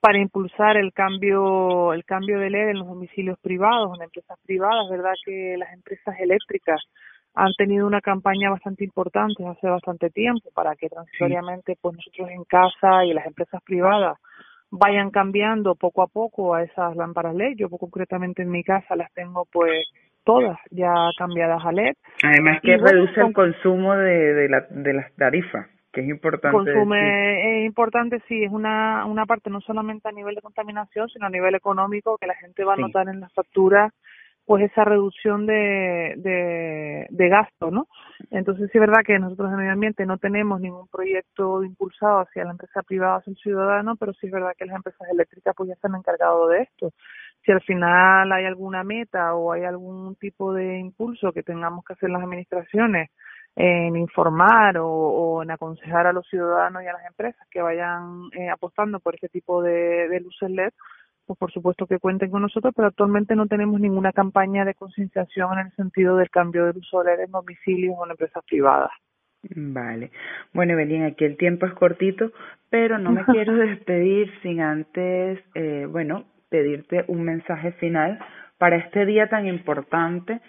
para 0.00 0.18
impulsar 0.18 0.76
el 0.76 0.92
cambio 0.92 1.92
el 1.92 2.04
cambio 2.04 2.38
de 2.38 2.50
LED 2.50 2.70
en 2.70 2.78
los 2.80 2.88
domicilios 2.88 3.38
privados, 3.40 3.96
en 3.96 4.02
empresas 4.02 4.38
privadas, 4.44 4.90
verdad 4.90 5.12
que 5.24 5.56
las 5.56 5.72
empresas 5.72 6.14
eléctricas 6.18 6.80
han 7.34 7.52
tenido 7.56 7.86
una 7.86 8.00
campaña 8.00 8.50
bastante 8.50 8.84
importante 8.84 9.46
hace 9.46 9.66
bastante 9.66 10.10
tiempo 10.10 10.50
para 10.54 10.76
que 10.76 10.88
transitoriamente 10.88 11.76
pues 11.80 11.96
nosotros 11.96 12.28
en 12.30 12.44
casa 12.44 13.04
y 13.04 13.14
las 13.14 13.26
empresas 13.26 13.62
privadas 13.62 14.18
vayan 14.78 15.10
cambiando 15.10 15.74
poco 15.74 16.02
a 16.02 16.06
poco 16.06 16.54
a 16.54 16.62
esas 16.62 16.96
lámparas 16.96 17.34
LED. 17.34 17.56
Yo 17.56 17.68
concretamente 17.68 18.42
en 18.42 18.50
mi 18.50 18.62
casa 18.62 18.96
las 18.96 19.12
tengo 19.12 19.46
pues 19.52 19.72
todas 20.24 20.58
ya 20.70 20.92
cambiadas 21.16 21.64
a 21.64 21.72
LED. 21.72 21.94
Además 22.22 22.60
que 22.62 22.76
reduce 22.76 23.20
el 23.20 23.32
consumo 23.32 23.94
de, 23.94 24.34
de, 24.34 24.48
la, 24.48 24.66
de 24.70 24.92
las 24.94 25.12
tarifas, 25.14 25.68
que 25.92 26.00
es 26.00 26.08
importante. 26.08 26.56
Consume, 26.56 27.58
es 27.60 27.66
importante, 27.66 28.20
sí, 28.28 28.44
es 28.44 28.50
una, 28.50 29.04
una 29.06 29.26
parte 29.26 29.50
no 29.50 29.60
solamente 29.60 30.08
a 30.08 30.12
nivel 30.12 30.34
de 30.34 30.42
contaminación, 30.42 31.08
sino 31.08 31.26
a 31.26 31.30
nivel 31.30 31.54
económico, 31.54 32.18
que 32.18 32.26
la 32.26 32.34
gente 32.34 32.64
va 32.64 32.74
a 32.74 32.78
notar 32.78 33.08
en 33.08 33.20
las 33.20 33.32
facturas 33.32 33.92
pues 34.46 34.70
esa 34.70 34.84
reducción 34.84 35.46
de, 35.46 36.14
de, 37.10 37.28
gasto, 37.28 37.70
¿no? 37.70 37.86
Entonces 38.30 38.68
sí 38.70 38.78
es 38.78 38.80
verdad 38.80 39.02
que 39.04 39.18
nosotros 39.18 39.50
en 39.50 39.56
medio 39.56 39.72
ambiente 39.72 40.04
no 40.04 40.18
tenemos 40.18 40.60
ningún 40.60 40.86
proyecto 40.88 41.64
impulsado 41.64 42.20
hacia 42.20 42.44
la 42.44 42.50
empresa 42.50 42.82
privada, 42.82 43.16
hacia 43.16 43.30
el 43.30 43.36
ciudadano, 43.38 43.96
pero 43.96 44.12
sí 44.12 44.26
es 44.26 44.32
verdad 44.32 44.52
que 44.56 44.66
las 44.66 44.76
empresas 44.76 45.08
eléctricas 45.10 45.54
pues 45.56 45.70
ya 45.70 45.76
se 45.76 45.86
han 45.86 46.02
de 46.48 46.62
esto 46.62 46.92
si 47.44 47.52
al 47.52 47.60
final 47.62 48.32
hay 48.32 48.44
alguna 48.46 48.84
meta 48.84 49.34
o 49.34 49.52
hay 49.52 49.64
algún 49.64 50.16
tipo 50.16 50.52
de 50.54 50.78
impulso 50.78 51.32
que 51.32 51.42
tengamos 51.42 51.84
que 51.84 51.92
hacer 51.92 52.10
las 52.10 52.22
administraciones 52.22 53.10
en 53.56 53.96
informar 53.96 54.76
o, 54.78 55.42
en 55.42 55.50
aconsejar 55.50 56.06
a 56.06 56.12
los 56.12 56.26
ciudadanos 56.28 56.82
y 56.82 56.86
a 56.86 56.92
las 56.92 57.04
empresas 57.06 57.46
que 57.50 57.62
vayan 57.62 58.28
eh, 58.32 58.50
apostando 58.50 58.98
por 58.98 59.14
este 59.14 59.28
tipo 59.28 59.62
de, 59.62 60.08
de 60.08 60.20
luces 60.20 60.50
LED, 60.50 60.72
pues 61.26 61.38
por 61.38 61.52
supuesto 61.52 61.86
que 61.86 61.98
cuenten 61.98 62.30
con 62.30 62.42
nosotros, 62.42 62.72
pero 62.76 62.88
actualmente 62.88 63.36
no 63.36 63.46
tenemos 63.46 63.80
ninguna 63.80 64.12
campaña 64.12 64.64
de 64.64 64.74
concienciación 64.74 65.58
en 65.58 65.66
el 65.66 65.72
sentido 65.72 66.16
del 66.16 66.30
cambio 66.30 66.66
del 66.66 66.78
uso 66.78 67.02
LED 67.02 67.20
en 67.20 67.30
domicilios 67.30 67.94
o 67.98 68.04
en 68.04 68.12
empresas 68.12 68.42
privadas. 68.46 68.90
Vale. 69.54 70.10
Bueno, 70.52 70.72
Evelyn, 70.72 71.04
aquí 71.04 71.24
el 71.24 71.36
tiempo 71.36 71.66
es 71.66 71.74
cortito, 71.74 72.32
pero 72.70 72.98
no 72.98 73.10
me 73.10 73.24
quiero 73.26 73.54
despedir 73.56 74.30
sin 74.42 74.60
antes, 74.60 75.40
eh, 75.54 75.86
bueno, 75.90 76.24
pedirte 76.48 77.04
un 77.08 77.24
mensaje 77.24 77.72
final 77.72 78.18
para 78.58 78.76
este 78.76 79.04
día 79.04 79.28
tan 79.28 79.46
importante 79.46 80.40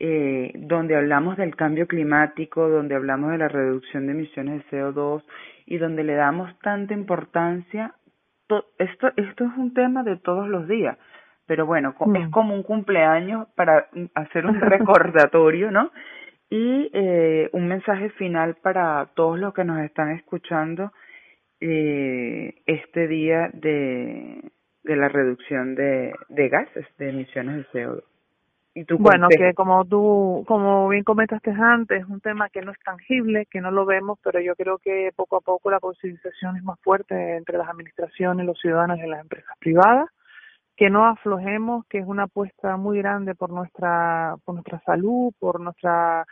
eh, 0.00 0.52
donde 0.54 0.94
hablamos 0.94 1.36
del 1.36 1.56
cambio 1.56 1.88
climático, 1.88 2.68
donde 2.68 2.94
hablamos 2.94 3.32
de 3.32 3.38
la 3.38 3.48
reducción 3.48 4.06
de 4.06 4.12
emisiones 4.12 4.62
de 4.70 4.78
CO2 4.78 5.24
y 5.66 5.78
donde 5.78 6.04
le 6.04 6.14
damos 6.14 6.56
tanta 6.60 6.94
importancia. 6.94 7.94
Esto, 8.78 9.12
esto 9.16 9.44
es 9.44 9.56
un 9.58 9.74
tema 9.74 10.02
de 10.02 10.16
todos 10.16 10.48
los 10.48 10.66
días, 10.66 10.96
pero 11.46 11.66
bueno, 11.66 11.94
es 12.14 12.28
como 12.30 12.54
un 12.54 12.62
cumpleaños 12.62 13.46
para 13.54 13.88
hacer 14.14 14.46
un 14.46 14.60
recordatorio, 14.60 15.70
¿no? 15.70 15.90
Y 16.50 16.90
eh, 16.94 17.50
un 17.52 17.68
mensaje 17.68 18.08
final 18.10 18.56
para 18.62 19.10
todos 19.14 19.38
los 19.38 19.52
que 19.52 19.64
nos 19.64 19.80
están 19.80 20.12
escuchando 20.12 20.92
eh, 21.60 22.62
este 22.64 23.06
día 23.06 23.50
de, 23.52 24.50
de 24.82 24.96
la 24.96 25.08
reducción 25.08 25.74
de, 25.74 26.14
de 26.30 26.48
gases, 26.48 26.86
de 26.96 27.10
emisiones 27.10 27.66
de 27.72 27.84
CO2. 27.84 28.02
¿Y 28.78 28.84
tú 28.84 28.96
bueno, 28.98 29.26
que 29.28 29.54
como 29.54 29.84
tú, 29.84 30.44
como 30.46 30.88
bien 30.88 31.02
comentaste 31.02 31.50
antes, 31.50 32.02
es 32.02 32.08
un 32.08 32.20
tema 32.20 32.48
que 32.48 32.62
no 32.62 32.70
es 32.70 32.78
tangible, 32.84 33.46
que 33.50 33.60
no 33.60 33.72
lo 33.72 33.84
vemos, 33.84 34.20
pero 34.22 34.40
yo 34.40 34.54
creo 34.54 34.78
que 34.78 35.10
poco 35.16 35.36
a 35.36 35.40
poco 35.40 35.68
la 35.68 35.80
concienciación 35.80 36.56
es 36.56 36.62
más 36.62 36.78
fuerte 36.80 37.36
entre 37.36 37.58
las 37.58 37.68
administraciones, 37.68 38.46
los 38.46 38.56
ciudadanos 38.60 38.98
y 38.98 39.08
las 39.08 39.20
empresas 39.20 39.52
privadas, 39.58 40.08
que 40.76 40.90
no 40.90 41.06
aflojemos, 41.06 41.86
que 41.86 41.98
es 41.98 42.06
una 42.06 42.24
apuesta 42.24 42.76
muy 42.76 42.98
grande 42.98 43.34
por 43.34 43.50
nuestra, 43.50 44.36
por 44.44 44.54
nuestra 44.54 44.80
salud, 44.86 45.32
por 45.40 45.58
nuestra 45.58 46.24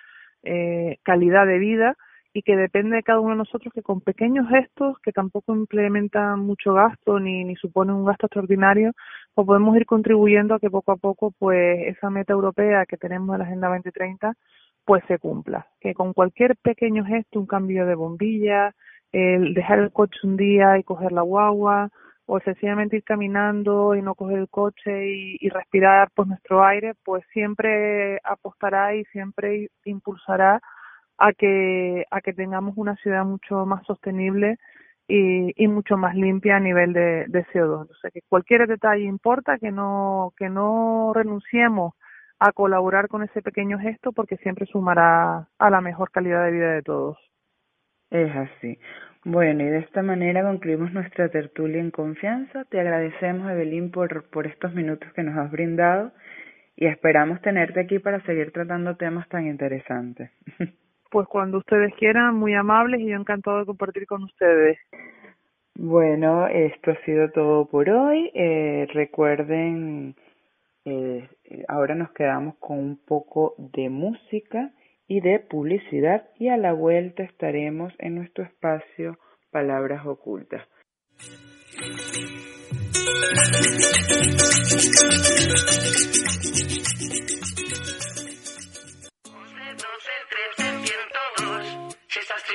eh, 0.44 0.99
calidad 1.03 1.47
de 1.47 1.59
vida 1.59 1.97
y 2.37 2.43
que 2.43 2.55
depende 2.55 2.97
de 2.97 3.03
cada 3.03 3.18
uno 3.18 3.30
de 3.30 3.39
nosotros 3.39 3.72
que 3.72 3.80
con 3.80 4.03
pequeños 4.03 4.47
gestos 4.51 4.99
que 4.99 5.11
tampoco 5.11 5.55
implementan 5.55 6.41
mucho 6.41 6.74
gasto 6.74 7.18
ni, 7.18 7.45
ni 7.45 7.57
suponen 7.57 7.95
un 7.95 8.05
gasto 8.05 8.26
extraordinario, 8.26 8.93
pues 9.32 9.47
podemos 9.47 9.74
ir 9.74 9.87
contribuyendo 9.87 10.55
a 10.55 10.61
que 10.61 10.68
poco 10.68 10.93
a 10.93 10.97
poco 10.97 11.32
pues 11.39 11.87
esa 11.87 12.11
meta 12.11 12.34
europea 12.34 12.84
que 12.84 12.99
tenemos 12.99 13.32
en 13.32 13.39
la 13.39 13.47
Agenda 13.47 13.68
2030 13.68 14.34
pues 14.84 15.03
se 15.09 15.18
cumpla. 15.18 15.66
Que 15.80 15.95
con 15.95 16.12
cualquier 16.12 16.57
pequeño 16.57 17.07
gesto, 17.07 17.41
un 17.41 17.47
cambio 17.47 17.87
de 17.87 17.95
bombilla, 17.95 18.74
el 19.12 19.55
dejar 19.55 19.78
el 19.78 19.91
coche 19.91 20.18
un 20.24 20.37
día 20.37 20.76
y 20.76 20.84
coger 20.84 21.12
la 21.12 21.22
guagua, 21.22 21.89
o 22.26 22.39
sencillamente 22.41 22.97
ir 22.97 23.05
caminando 23.05 23.95
y 23.95 24.03
no 24.03 24.14
coger 24.14 24.41
el 24.41 24.51
coche 24.51 25.09
y, 25.09 25.39
y 25.41 25.49
respirar 25.49 26.11
pues 26.14 26.28
nuestro 26.28 26.62
aire, 26.62 26.93
pues 27.03 27.24
siempre 27.32 28.18
apostará 28.24 28.95
y 28.95 29.05
siempre 29.07 29.68
impulsará 29.87 30.61
a 31.19 31.33
que, 31.33 32.05
a 32.11 32.21
que 32.21 32.33
tengamos 32.33 32.77
una 32.77 32.97
ciudad 32.97 33.25
mucho 33.25 33.67
más 33.67 33.85
sostenible 33.87 34.59
y, 35.09 35.53
y 35.62 35.69
mucho 35.69 35.97
más 35.97 36.14
limpia 36.14 36.57
a 36.57 36.61
nivel 36.61 36.93
de, 36.93 37.27
de 37.29 37.45
CO2. 37.47 37.83
Entonces, 37.83 38.12
que 38.12 38.21
cualquier 38.29 38.67
detalle 38.67 39.05
importa, 39.05 39.59
que 39.59 39.71
no, 39.71 40.33
que 40.37 40.49
no 40.49 41.12
renunciemos 41.14 41.95
a 42.39 42.53
colaborar 42.53 43.09
con 43.09 43.23
ese 43.23 43.43
pequeño 43.43 43.79
gesto 43.79 44.12
porque 44.12 44.37
siempre 44.39 44.67
sumará 44.67 45.49
a 45.59 45.71
la 45.71 45.81
mejor 45.81 46.11
calidad 46.11 46.45
de 46.45 46.53
vida 46.53 46.73
de 46.73 46.83
todos. 46.83 47.19
Es 48.11 48.35
así. 48.35 48.79
Bueno, 49.25 49.64
y 49.64 49.67
de 49.67 49.79
esta 49.79 50.03
manera 50.03 50.43
concluimos 50.43 50.93
nuestra 50.93 51.29
tertulia 51.29 51.81
en 51.81 51.91
confianza. 51.91 52.64
Te 52.67 52.79
agradecemos, 52.79 53.51
Evelyn, 53.51 53.91
por, 53.91 54.29
por 54.31 54.47
estos 54.47 54.73
minutos 54.75 55.12
que 55.14 55.25
nos 55.25 55.37
has 55.37 55.51
brindado 55.51 56.12
y 56.77 56.87
esperamos 56.87 57.41
tenerte 57.41 57.81
aquí 57.81 57.99
para 57.99 58.21
seguir 58.21 58.53
tratando 58.53 58.97
temas 58.97 59.29
tan 59.29 59.47
interesantes. 59.47 60.31
pues 61.11 61.26
cuando 61.28 61.59
ustedes 61.59 61.94
quieran, 61.94 62.34
muy 62.34 62.54
amables 62.54 63.00
y 63.00 63.09
yo 63.09 63.16
encantado 63.16 63.61
de 63.61 63.66
compartir 63.66 64.07
con 64.07 64.24
ustedes. 64.24 64.78
Bueno, 65.74 66.46
esto 66.46 66.92
ha 66.92 67.04
sido 67.04 67.30
todo 67.30 67.66
por 67.66 67.88
hoy. 67.90 68.30
Eh, 68.34 68.86
recuerden, 68.92 70.14
eh, 70.84 71.28
ahora 71.68 71.94
nos 71.94 72.11
quedamos 72.12 72.57
con 72.59 72.78
un 72.78 72.96
poco 72.96 73.54
de 73.59 73.90
música 73.90 74.72
y 75.07 75.20
de 75.20 75.38
publicidad 75.38 76.28
y 76.38 76.48
a 76.48 76.57
la 76.57 76.72
vuelta 76.72 77.22
estaremos 77.22 77.92
en 77.98 78.16
nuestro 78.16 78.44
espacio 78.44 79.18
Palabras 79.50 80.07
Ocultas. 80.07 80.66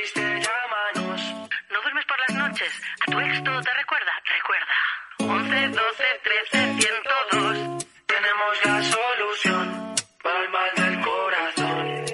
Triste, 0.01 0.21
llámanos. 0.21 1.21
¿No 1.69 1.81
duermes 1.81 2.05
por 2.05 2.17
las 2.27 2.37
noches? 2.37 2.71
¿A 3.01 3.11
tu 3.11 3.19
ex 3.19 3.43
todo 3.43 3.61
te 3.61 3.73
recuerda? 3.73 4.11
Recuerda. 4.37 4.75
11, 5.19 5.67
12, 5.69 6.03
13, 6.23 6.81
102. 6.81 7.85
Tenemos 8.05 8.65
la 8.65 8.83
solución 8.83 9.95
para 10.23 10.39
el 10.41 10.49
mal 10.49 10.69
del 10.75 11.01
corazón. 11.01 12.05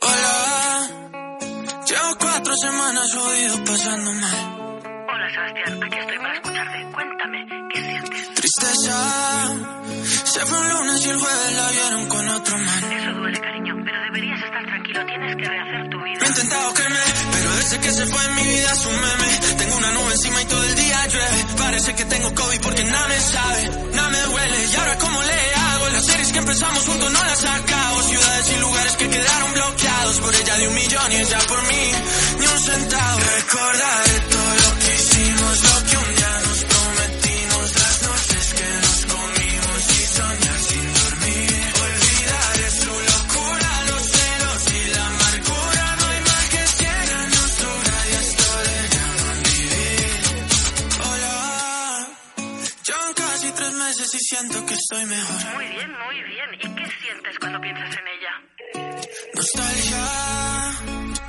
Hola, 0.00 0.36
llevo 1.86 2.16
cuatro 2.18 2.54
semanas 2.56 3.14
jodido 3.14 3.64
pasando 3.64 4.12
mal. 4.12 4.38
Hola, 5.12 5.30
Sebastián. 5.30 5.82
Aquí 5.82 5.98
estoy 5.98 6.18
para 6.18 6.34
escucharte. 6.34 6.86
Cuéntame, 6.92 7.46
¿qué 7.72 7.80
sientes? 7.80 8.34
Tristeza, 8.34 8.96
se 10.24 10.46
fue 10.46 10.58
un 10.58 10.68
lunes 10.70 11.06
y 11.06 11.10
el 11.10 11.18
jueves 11.18 11.52
la 11.56 11.70
vieron 11.70 12.08
con 12.08 12.28
otro 12.28 12.58
man. 12.58 12.92
Eso 12.92 13.12
duele, 13.12 13.40
cariño, 13.40 13.74
pero 13.84 14.02
deberías 14.02 14.42
estar 14.42 14.64
tranquilo. 14.64 15.06
Tienes 15.06 15.36
que 15.36 15.44
rehacer 15.44 15.88
tu 15.90 15.99
intentado 16.40 16.72
pero 17.32 17.56
desde 17.56 17.80
que 17.80 17.92
se 17.92 18.06
fue 18.06 18.24
en 18.24 18.34
mi 18.34 18.42
vida 18.42 18.72
es 18.72 18.84
un 18.86 18.94
meme. 18.94 19.40
Tengo 19.58 19.76
una 19.76 19.90
nube 19.92 20.12
encima 20.12 20.42
y 20.42 20.44
todo 20.46 20.64
el 20.64 20.74
día 20.74 21.06
llueve. 21.06 21.46
Parece 21.58 21.94
que 21.94 22.04
tengo 22.06 22.34
COVID 22.34 22.60
porque 22.62 22.84
nada 22.84 23.08
me 23.08 23.20
sabe, 23.20 23.70
nada 23.92 24.08
me 24.08 24.20
duele. 24.22 24.66
Y 24.72 24.76
ahora 24.76 24.98
cómo 24.98 25.22
le 25.22 25.54
hago, 25.54 25.88
las 25.90 26.06
series 26.06 26.32
que 26.32 26.38
empezamos 26.38 26.86
juntos 26.86 27.12
no 27.12 27.24
las 27.24 27.44
acabo. 27.44 28.02
Ciudades 28.02 28.48
y 28.48 28.60
lugares 28.60 28.96
que 28.96 29.08
quedaron 29.10 29.52
bloqueados 29.52 30.20
por 30.20 30.34
ella 30.34 30.56
de 30.56 30.68
un 30.68 30.74
millón 30.74 31.12
y 31.12 31.16
ella 31.16 31.38
por 31.46 31.62
mí, 31.62 31.92
ni 32.38 32.46
un 32.46 32.60
centavo. 32.60 33.20
Estoy 54.90 55.06
mejor. 55.06 55.54
Muy 55.54 55.66
bien, 55.66 55.90
muy 55.92 56.22
bien. 56.24 56.54
¿Y 56.54 56.74
qué 56.74 56.86
sientes 57.00 57.38
cuando 57.38 57.60
piensas 57.60 57.96
en 57.96 58.08
ella? 58.08 58.32
Nostalgia, 59.34 60.04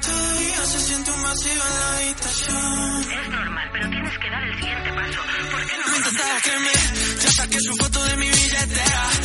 todavía 0.02 0.66
se 0.66 0.80
siente 0.80 1.12
un 1.12 1.22
vacío 1.22 1.52
en 1.52 1.80
la 1.80 1.98
habitación. 1.98 3.12
Es 3.12 3.30
normal, 3.30 3.70
pero 3.74 3.90
tienes 3.90 4.18
que 4.18 4.30
dar 4.30 4.44
el 4.44 4.56
siguiente 4.56 4.94
paso. 4.94 5.22
¿Por 5.52 5.66
qué 5.68 5.78
no 5.78 5.88
No 5.88 5.98
intentaba 5.98 6.42
que 6.42 6.60
me, 6.60 6.74
ya 7.22 7.32
saqué 7.32 7.60
su 7.60 7.76
foto 7.76 8.04
de 8.04 8.18
mi 8.18 8.30
billetera. 8.30 9.21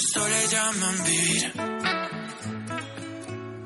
Esto 0.00 0.26
le 0.26 0.46
llaman 0.48 0.96
vivir. 1.04 1.52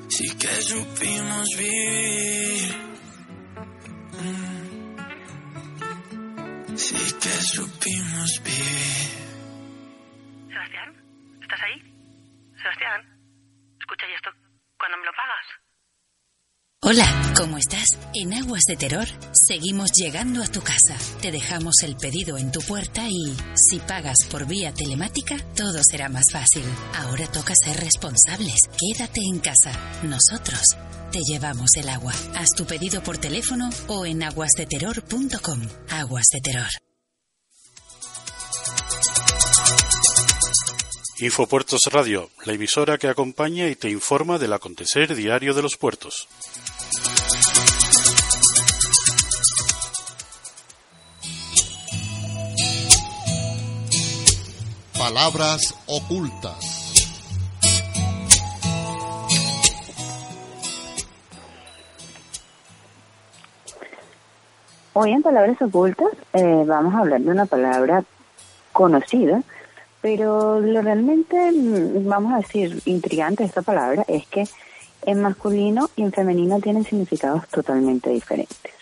Sí 0.09 0.29
que 0.37 0.55
supimos 0.71 1.49
vivir. 1.57 2.75
Mm. 4.21 4.67
Sí 6.77 7.03
que 7.23 7.35
supimos 7.55 8.31
vivir. 8.43 9.11
Sebastián, 10.49 10.89
¿estás 11.41 11.61
ahí? 11.63 11.79
Sebastián, 12.63 13.01
escucha, 13.79 14.07
¿y 14.09 14.15
esto 14.15 14.31
cuándo 14.79 14.99
me 14.99 15.07
lo 15.07 15.13
pagas? 15.13 15.64
Hola, 16.87 17.33
¿cómo 17.35 17.57
estás? 17.57 17.87
En 18.13 18.35
Aguas 18.35 18.65
de 18.69 18.77
Terror 18.77 19.09
seguimos 19.33 19.91
llegando 19.93 20.43
a 20.43 20.47
tu 20.47 20.61
casa. 20.61 20.99
Te 21.23 21.33
dejamos 21.33 21.77
el 21.83 21.97
pedido 21.97 22.37
en 22.37 22.53
tu 22.53 22.61
puerta 22.61 23.09
y, 23.09 23.35
si 23.57 23.79
pagas 23.79 24.19
por 24.31 24.47
vía 24.47 24.71
telemática, 24.75 25.39
todo 25.57 25.81
será 25.83 26.11
más 26.11 26.27
fácil. 26.31 26.63
Ahora 26.95 27.27
toca 27.27 27.55
ser 27.55 27.81
responsables. 27.81 28.57
Quédate 28.79 29.23
en 29.23 29.39
casa. 29.39 29.73
Nosotros 30.03 30.61
te 31.11 31.21
llevamos 31.27 31.71
el 31.77 31.89
agua. 31.89 32.13
Haz 32.35 32.51
tu 32.55 32.67
pedido 32.67 33.03
por 33.03 33.17
teléfono 33.17 33.71
o 33.87 34.05
en 34.05 34.23
aguasdeterror.com. 34.23 35.61
Aguas 35.89 36.27
de 36.35 36.41
Terror. 36.43 36.69
Infopuertos 41.21 41.81
Radio, 41.91 42.29
la 42.45 42.53
emisora 42.53 42.99
que 42.99 43.09
acompaña 43.09 43.69
y 43.69 43.77
te 43.77 43.89
informa 43.89 44.37
del 44.39 44.53
acontecer 44.53 45.15
diario 45.15 45.55
de 45.55 45.63
los 45.63 45.79
puertos. 45.79 46.29
Palabras 55.05 55.75
ocultas. 55.85 57.05
Hoy 64.95 65.11
en 65.13 65.23
Palabras 65.23 65.61
Ocultas 65.61 66.09
eh, 66.33 66.65
vamos 66.67 66.95
a 66.95 67.01
hablar 67.01 67.21
de 67.21 67.31
una 67.31 67.45
palabra 67.45 68.03
conocida, 68.73 69.43
pero 70.01 70.61
lo 70.61 70.81
realmente, 70.81 71.53
mm, 71.53 72.09
vamos 72.09 72.33
a 72.33 72.39
decir, 72.39 72.81
intrigante 72.87 73.43
de 73.43 73.49
esta 73.51 73.61
palabra 73.61 74.07
es 74.09 74.27
que 74.29 74.49
en 75.05 75.21
masculino 75.21 75.91
y 75.97 76.03
en 76.05 76.13
femenino 76.13 76.61
tienen 76.61 76.87
significados 76.87 77.47
totalmente 77.49 78.09
diferentes. 78.09 78.73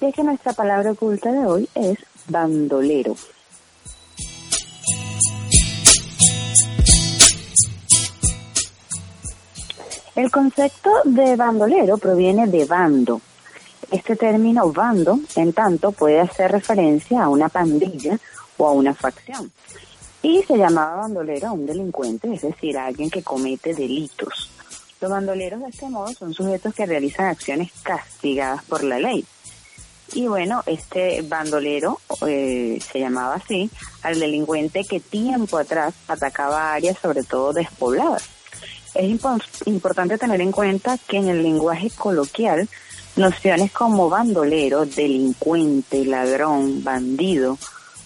Y 0.00 0.06
es 0.06 0.14
que 0.14 0.24
nuestra 0.24 0.54
palabra 0.54 0.92
oculta 0.92 1.30
de 1.30 1.44
hoy 1.44 1.68
es 1.74 1.98
bandolero. 2.26 3.16
El 10.18 10.32
concepto 10.32 10.90
de 11.04 11.36
bandolero 11.36 11.96
proviene 11.96 12.48
de 12.48 12.64
bando. 12.64 13.20
Este 13.88 14.16
término 14.16 14.72
bando, 14.72 15.20
en 15.36 15.52
tanto, 15.52 15.92
puede 15.92 16.18
hacer 16.18 16.50
referencia 16.50 17.22
a 17.22 17.28
una 17.28 17.48
pandilla 17.48 18.18
o 18.56 18.66
a 18.66 18.72
una 18.72 18.94
facción. 18.94 19.52
Y 20.20 20.42
se 20.42 20.58
llamaba 20.58 21.02
bandolero 21.02 21.46
a 21.46 21.52
un 21.52 21.66
delincuente, 21.66 22.34
es 22.34 22.42
decir, 22.42 22.76
a 22.76 22.86
alguien 22.86 23.10
que 23.10 23.22
comete 23.22 23.74
delitos. 23.74 24.50
Los 25.00 25.08
bandoleros 25.08 25.60
de 25.60 25.68
este 25.68 25.88
modo 25.88 26.12
son 26.12 26.34
sujetos 26.34 26.74
que 26.74 26.84
realizan 26.84 27.26
acciones 27.26 27.70
castigadas 27.84 28.64
por 28.64 28.82
la 28.82 28.98
ley. 28.98 29.24
Y 30.14 30.26
bueno, 30.26 30.64
este 30.66 31.22
bandolero 31.22 32.00
eh, 32.26 32.80
se 32.80 32.98
llamaba 32.98 33.36
así 33.36 33.70
al 34.02 34.18
delincuente 34.18 34.82
que 34.82 34.98
tiempo 34.98 35.58
atrás 35.58 35.94
atacaba 36.08 36.74
áreas 36.74 36.98
sobre 36.98 37.22
todo 37.22 37.52
despobladas. 37.52 38.37
Es 38.94 39.20
importante 39.66 40.18
tener 40.18 40.40
en 40.40 40.52
cuenta 40.52 40.98
que 40.98 41.18
en 41.18 41.28
el 41.28 41.42
lenguaje 41.42 41.90
coloquial 41.90 42.68
nociones 43.16 43.72
como 43.72 44.08
bandolero, 44.08 44.86
delincuente, 44.86 46.04
ladrón, 46.04 46.82
bandido, 46.84 47.58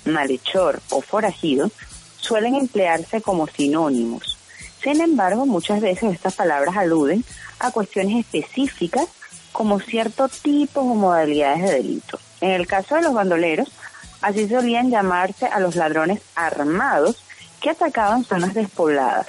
malhechor 0.05 0.81
o 0.91 1.01
forajido 1.01 1.71
suelen 2.19 2.55
emplearse 2.55 3.21
como 3.21 3.47
sinónimos. 3.47 4.39
Sin 4.83 5.01
embargo, 5.01 5.47
muchas 5.47 5.81
veces 5.81 6.13
estas 6.13 6.35
palabras 6.35 6.77
aluden 6.77 7.25
a 7.61 7.71
cuestiones 7.71 8.25
específicas 8.25 9.07
como 9.53 9.79
cierto 9.81 10.29
tipo 10.29 10.81
o 10.81 10.95
modalidades 10.95 11.63
de 11.63 11.75
delito. 11.75 12.19
En 12.41 12.51
el 12.51 12.67
caso 12.67 12.97
de 12.97 13.03
los 13.03 13.15
bandoleros, 13.15 13.71
así 14.21 14.49
solían 14.49 14.91
llamarse 14.91 15.47
a 15.47 15.61
los 15.61 15.77
ladrones 15.77 16.21
armados 16.35 17.17
que 17.61 17.71
atacaban 17.71 18.25
zonas 18.25 18.55
despobladas. 18.55 19.27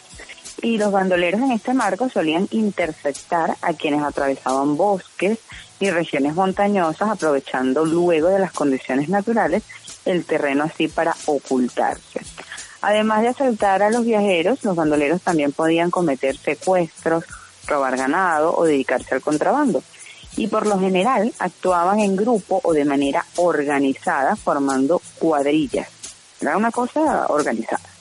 Y 0.64 0.78
los 0.78 0.94
bandoleros 0.94 1.42
en 1.42 1.52
este 1.52 1.74
marco 1.74 2.10
solían 2.10 2.48
interceptar 2.52 3.58
a 3.62 3.74
quienes 3.74 4.02
atravesaban 4.02 4.78
bosques 4.78 5.38
y 5.82 5.90
regiones 5.92 6.36
montañosas, 6.36 7.10
aprovechando 7.10 7.84
luego 7.84 8.30
de 8.30 8.40
las 8.40 8.54
condiciones 8.54 9.10
naturales 9.10 9.64
el 10.06 10.24
terreno 10.24 10.64
así 10.64 10.88
para 10.88 11.14
ocultarse. 11.26 12.22
Además 12.82 13.24
de 13.24 13.28
asaltar 13.28 13.84
a 13.84 13.90
los 13.90 14.06
viajeros, 14.06 14.64
los 14.64 14.76
bandoleros 14.76 15.22
también 15.22 15.52
podían 15.52 15.92
cometer 15.92 16.38
secuestros, 16.38 17.26
robar 17.68 17.98
ganado 17.98 18.56
o 18.56 18.64
dedicarse 18.64 19.16
al 19.16 19.22
contrabando 19.22 19.84
y 20.38 20.48
por 20.48 20.66
lo 20.66 20.80
general 20.80 21.34
actuaban 21.40 22.00
en 22.00 22.16
grupo 22.16 22.62
o 22.64 22.74
de 22.74 22.86
manera 22.86 23.26
organizada 23.36 24.38
formando 24.38 25.02
cuadrillas. 25.20 25.90
Era 26.40 26.56
una 26.56 26.72
cosa 26.72 27.28
organizada. 27.28 27.93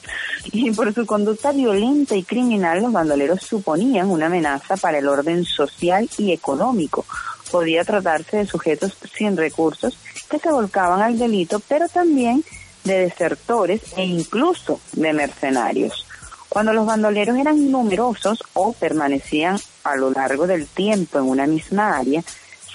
Y 0.53 0.71
por 0.73 0.93
su 0.93 1.07
conducta 1.07 1.53
violenta 1.53 2.17
y 2.17 2.23
criminal, 2.23 2.83
los 2.83 2.93
bandoleros 2.93 3.43
suponían 3.43 4.11
una 4.11 4.27
amenaza 4.27 4.77
para 4.77 4.99
el 4.99 5.09
orden 5.09 5.45
social 5.45 6.09
y 6.19 6.33
económico. 6.33 7.05
Podía 7.51 7.85
tratarse 7.85 8.39
de 8.39 8.47
sujetos 8.47 8.97
sin 9.17 9.37
recursos 9.37 9.99
que 10.31 10.39
se 10.39 10.51
volcaban 10.51 11.03
al 11.03 11.19
delito, 11.19 11.61
pero 11.61 11.89
también 11.89 12.45
de 12.85 12.99
desertores 12.99 13.81
e 13.97 14.05
incluso 14.05 14.81
de 14.93 15.13
mercenarios. 15.13 16.07
Cuando 16.49 16.73
los 16.73 16.87
bandoleros 16.87 17.37
eran 17.39 17.71
numerosos 17.71 18.43
o 18.55 18.73
permanecían 18.73 19.59
a 19.85 19.97
lo 19.97 20.11
largo 20.11 20.47
del 20.47 20.67
tiempo 20.67 21.19
en 21.19 21.25
una 21.25 21.47
misma 21.47 21.97
área, 21.97 22.23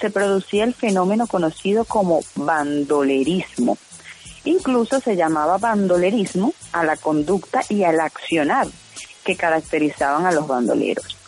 se 0.00 0.10
producía 0.10 0.64
el 0.64 0.74
fenómeno 0.74 1.26
conocido 1.26 1.84
como 1.84 2.20
bandolerismo. 2.34 3.78
Incluso 4.48 4.98
se 4.98 5.14
llamaba 5.14 5.58
bandolerismo 5.58 6.54
a 6.72 6.82
la 6.82 6.96
conducta 6.96 7.60
y 7.68 7.84
al 7.84 8.00
accionar 8.00 8.66
que 9.22 9.36
caracterizaban 9.36 10.24
a 10.24 10.32
los 10.32 10.46
bandoleros. 10.46 11.18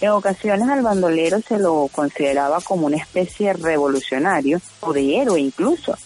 En 0.00 0.10
ocasiones 0.10 0.68
al 0.68 0.82
bandolero 0.82 1.40
se 1.40 1.60
lo 1.60 1.88
consideraba 1.92 2.60
como 2.60 2.86
una 2.86 2.96
especie 2.96 3.52
revolucionario 3.52 4.60
o 4.80 4.92
de 4.92 5.18
héroe 5.20 5.38
incluso. 5.38 5.96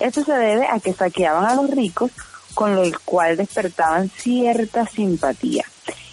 Esto 0.00 0.24
se 0.24 0.32
debe 0.32 0.66
a 0.66 0.80
que 0.80 0.94
saqueaban 0.94 1.44
a 1.44 1.56
los 1.56 1.68
ricos 1.70 2.10
con 2.54 2.74
lo 2.74 2.84
cual 3.04 3.36
despertaban 3.36 4.08
cierta 4.08 4.86
simpatía. 4.86 5.66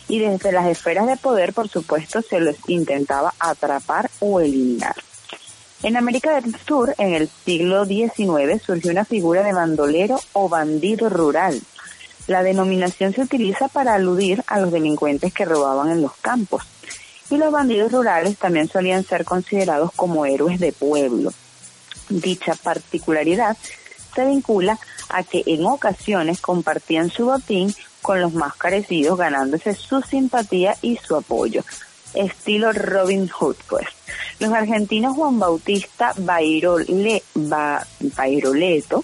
Y 0.09 0.19
desde 0.19 0.51
las 0.51 0.67
esferas 0.67 1.07
de 1.07 1.15
poder, 1.15 1.53
por 1.53 1.69
supuesto, 1.69 2.21
se 2.21 2.41
los 2.41 2.57
intentaba 2.67 3.33
atrapar 3.39 4.11
o 4.19 4.41
eliminar. 4.41 4.95
En 5.83 5.97
América 5.97 6.39
del 6.39 6.55
Sur, 6.67 6.93
en 6.99 7.15
el 7.15 7.27
siglo 7.43 7.85
XIX, 7.85 8.61
surgió 8.63 8.91
una 8.91 9.03
figura 9.03 9.41
de 9.41 9.51
bandolero 9.51 10.19
o 10.33 10.47
bandido 10.47 11.09
rural. 11.09 11.59
La 12.27 12.43
denominación 12.43 13.13
se 13.13 13.21
utiliza 13.21 13.67
para 13.67 13.95
aludir 13.95 14.43
a 14.45 14.59
los 14.59 14.71
delincuentes 14.71 15.33
que 15.33 15.43
robaban 15.43 15.89
en 15.89 16.03
los 16.03 16.15
campos. 16.17 16.61
Y 17.31 17.37
los 17.37 17.51
bandidos 17.51 17.91
rurales 17.91 18.37
también 18.37 18.67
solían 18.67 19.03
ser 19.03 19.25
considerados 19.25 19.91
como 19.95 20.27
héroes 20.27 20.59
de 20.59 20.71
pueblo. 20.71 21.33
Dicha 22.09 22.53
particularidad 22.53 23.57
se 24.13 24.25
vincula 24.25 24.77
a 25.09 25.23
que 25.23 25.41
en 25.47 25.65
ocasiones 25.65 26.41
compartían 26.41 27.09
su 27.09 27.25
botín 27.25 27.73
con 28.03 28.21
los 28.21 28.33
más 28.33 28.55
carecidos, 28.55 29.17
ganándose 29.17 29.73
su 29.73 30.01
simpatía 30.03 30.75
y 30.83 30.97
su 30.97 31.15
apoyo. 31.15 31.63
Estilo 32.13 32.71
Robin 32.73 33.27
Hood, 33.27 33.55
pues. 33.67 33.87
Los 34.39 34.51
argentinos 34.53 35.15
Juan 35.15 35.39
Bautista 35.39 36.13
Bairole, 36.17 37.23
Bairoleto 37.35 39.03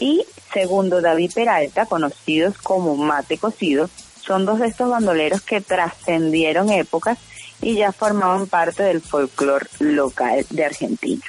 y 0.00 0.24
segundo 0.52 1.00
David 1.00 1.32
Peralta, 1.34 1.86
conocidos 1.86 2.56
como 2.58 2.96
Mate 2.96 3.38
Cocido, 3.38 3.90
son 4.20 4.44
dos 4.44 4.58
de 4.58 4.68
estos 4.68 4.90
bandoleros 4.90 5.42
que 5.42 5.60
trascendieron 5.60 6.70
épocas 6.70 7.18
y 7.62 7.74
ya 7.74 7.92
formaban 7.92 8.46
parte 8.46 8.82
del 8.82 9.00
folclore 9.00 9.66
local 9.78 10.44
de 10.50 10.64
Argentina. 10.64 11.22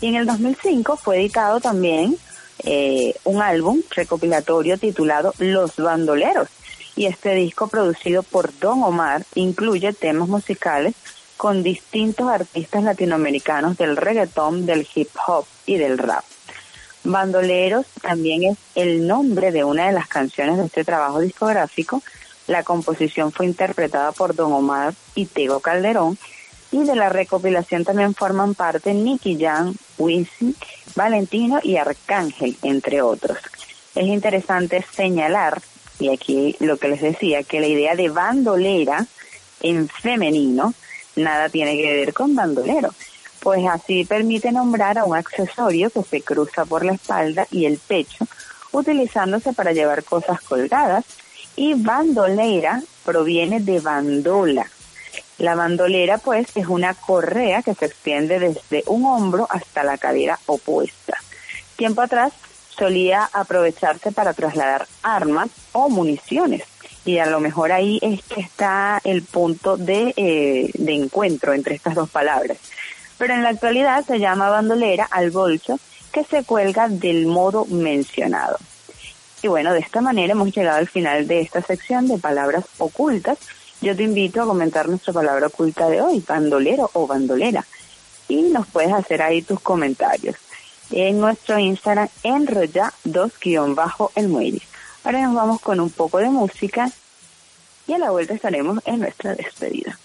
Y 0.00 0.08
en 0.08 0.14
el 0.16 0.26
2005 0.26 0.96
fue 0.96 1.18
editado 1.18 1.60
también 1.60 2.16
eh, 2.64 3.14
un 3.24 3.42
álbum 3.42 3.82
recopilatorio 3.90 4.78
titulado 4.78 5.34
Los 5.38 5.76
Bandoleros. 5.76 6.48
Y 6.98 7.06
este 7.06 7.32
disco 7.36 7.68
producido 7.68 8.24
por 8.24 8.58
Don 8.58 8.82
Omar 8.82 9.24
incluye 9.36 9.92
temas 9.92 10.28
musicales 10.28 10.96
con 11.36 11.62
distintos 11.62 12.28
artistas 12.28 12.82
latinoamericanos 12.82 13.76
del 13.76 13.96
reggaetón, 13.96 14.66
del 14.66 14.84
hip 14.92 15.08
hop 15.24 15.46
y 15.64 15.76
del 15.76 15.96
rap. 15.96 16.24
Bandoleros 17.04 17.86
también 18.02 18.42
es 18.42 18.58
el 18.74 19.06
nombre 19.06 19.52
de 19.52 19.62
una 19.62 19.86
de 19.86 19.92
las 19.92 20.08
canciones 20.08 20.58
de 20.58 20.66
este 20.66 20.82
trabajo 20.82 21.20
discográfico. 21.20 22.02
La 22.48 22.64
composición 22.64 23.30
fue 23.30 23.46
interpretada 23.46 24.10
por 24.10 24.34
Don 24.34 24.52
Omar 24.52 24.92
y 25.14 25.26
Tego 25.26 25.60
Calderón 25.60 26.18
y 26.72 26.82
de 26.82 26.96
la 26.96 27.10
recopilación 27.10 27.84
también 27.84 28.12
forman 28.12 28.56
parte 28.56 28.92
Nicky 28.92 29.38
Jam, 29.38 29.72
Wisin, 29.98 30.56
Valentino 30.96 31.60
y 31.62 31.76
Arcángel, 31.76 32.56
entre 32.62 33.02
otros. 33.02 33.38
Es 33.94 34.06
interesante 34.08 34.84
señalar, 34.92 35.62
y 35.98 36.10
aquí 36.10 36.56
lo 36.60 36.76
que 36.76 36.88
les 36.88 37.00
decía, 37.00 37.42
que 37.42 37.60
la 37.60 37.66
idea 37.66 37.94
de 37.94 38.08
bandolera 38.08 39.06
en 39.60 39.88
femenino 39.88 40.74
nada 41.16 41.48
tiene 41.48 41.76
que 41.76 41.94
ver 41.94 42.12
con 42.12 42.34
bandolero, 42.34 42.94
pues 43.40 43.66
así 43.66 44.04
permite 44.04 44.52
nombrar 44.52 44.98
a 44.98 45.04
un 45.04 45.16
accesorio 45.16 45.90
que 45.90 46.02
se 46.02 46.22
cruza 46.22 46.64
por 46.64 46.84
la 46.84 46.92
espalda 46.92 47.46
y 47.50 47.64
el 47.66 47.78
pecho, 47.78 48.26
utilizándose 48.72 49.52
para 49.52 49.72
llevar 49.72 50.04
cosas 50.04 50.40
colgadas, 50.42 51.04
y 51.56 51.74
bandolera 51.74 52.82
proviene 53.04 53.58
de 53.58 53.80
bandola, 53.80 54.70
la 55.38 55.54
bandolera, 55.54 56.18
pues, 56.18 56.48
es 56.56 56.66
una 56.66 56.94
correa 56.94 57.62
que 57.62 57.74
se 57.74 57.86
extiende 57.86 58.40
desde 58.40 58.82
un 58.86 59.04
hombro 59.06 59.46
hasta 59.48 59.84
la 59.84 59.96
cadera 59.96 60.38
opuesta. 60.46 61.16
Tiempo 61.76 62.02
atrás 62.02 62.32
solía 62.78 63.28
aprovecharse 63.32 64.12
para 64.12 64.32
trasladar 64.32 64.86
armas 65.02 65.48
o 65.72 65.88
municiones. 65.88 66.62
Y 67.04 67.18
a 67.18 67.26
lo 67.26 67.40
mejor 67.40 67.72
ahí 67.72 67.98
es 68.02 68.22
que 68.22 68.40
está 68.40 69.00
el 69.04 69.22
punto 69.22 69.76
de, 69.76 70.12
eh, 70.16 70.70
de 70.74 70.94
encuentro 70.94 71.54
entre 71.54 71.74
estas 71.74 71.94
dos 71.94 72.10
palabras. 72.10 72.58
Pero 73.16 73.34
en 73.34 73.42
la 73.42 73.48
actualidad 73.50 74.04
se 74.04 74.18
llama 74.18 74.50
bandolera 74.50 75.08
al 75.10 75.30
bolso 75.30 75.78
que 76.12 76.24
se 76.24 76.44
cuelga 76.44 76.88
del 76.88 77.26
modo 77.26 77.64
mencionado. 77.66 78.58
Y 79.42 79.48
bueno, 79.48 79.72
de 79.72 79.80
esta 79.80 80.00
manera 80.00 80.32
hemos 80.32 80.54
llegado 80.54 80.78
al 80.78 80.88
final 80.88 81.26
de 81.26 81.40
esta 81.40 81.62
sección 81.62 82.08
de 82.08 82.18
palabras 82.18 82.64
ocultas 82.78 83.38
yo 83.80 83.94
te 83.94 84.02
invito 84.02 84.42
a 84.42 84.46
comentar 84.46 84.88
nuestra 84.88 85.12
palabra 85.12 85.46
oculta 85.46 85.88
de 85.88 86.00
hoy, 86.00 86.24
bandolero 86.26 86.90
o 86.94 87.06
bandolera. 87.06 87.64
Y 88.26 88.42
nos 88.42 88.66
puedes 88.66 88.92
hacer 88.92 89.22
ahí 89.22 89.42
tus 89.42 89.60
comentarios 89.60 90.34
en 90.90 91.20
nuestro 91.20 91.58
Instagram 91.58 92.08
enrolla 92.22 92.92
2-el 93.04 94.28
muelle. 94.28 94.62
Ahora 95.04 95.22
nos 95.22 95.34
vamos 95.34 95.60
con 95.60 95.80
un 95.80 95.90
poco 95.90 96.18
de 96.18 96.28
música 96.28 96.90
y 97.86 97.92
a 97.92 97.98
la 97.98 98.10
vuelta 98.10 98.34
estaremos 98.34 98.80
en 98.84 99.00
nuestra 99.00 99.34
despedida. 99.34 99.98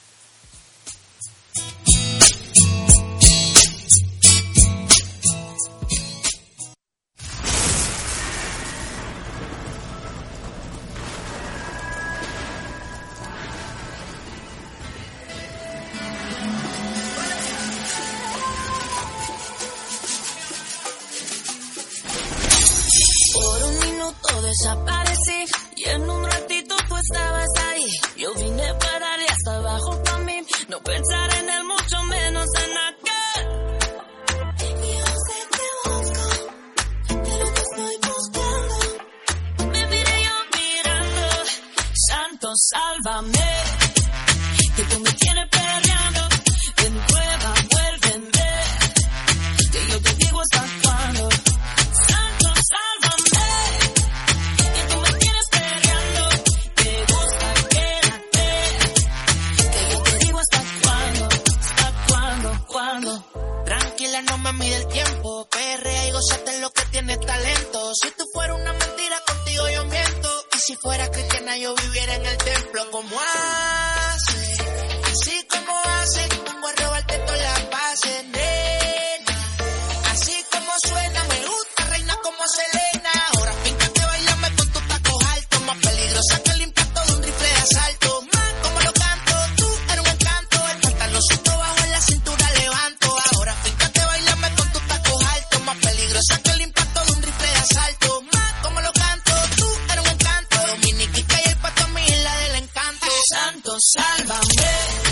Sálvame. 103.80 105.03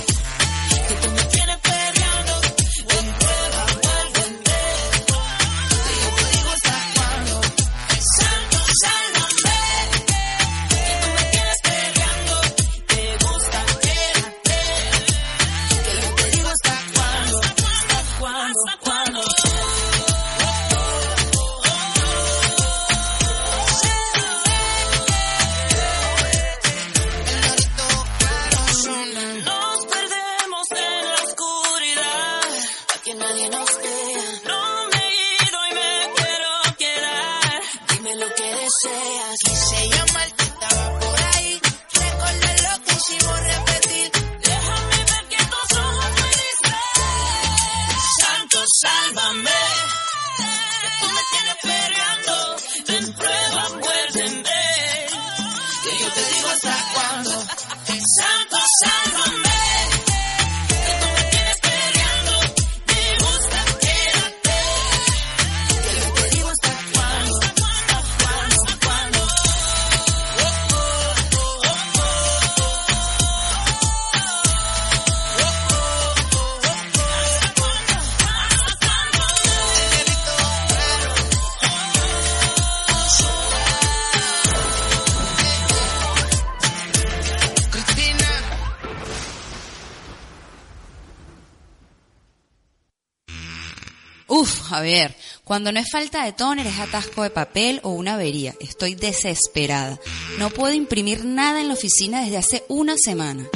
Uf, 94.81 94.81
Javier, 94.81 95.15
cuando 95.43 95.71
no 95.71 95.79
es 95.79 95.91
falta 95.91 96.25
de 96.25 96.33
tóner 96.33 96.65
es 96.65 96.79
atasco 96.79 97.21
de 97.21 97.29
papel 97.29 97.79
o 97.83 97.91
una 97.91 98.15
avería. 98.15 98.55
Estoy 98.59 98.95
desesperada. 98.95 99.99
No 100.39 100.49
puedo 100.49 100.73
imprimir 100.73 101.23
nada 101.23 101.61
en 101.61 101.67
la 101.67 101.75
oficina 101.75 102.23
desde 102.23 102.37
hace 102.37 102.63
una 102.67 102.95
semana. 102.97 103.47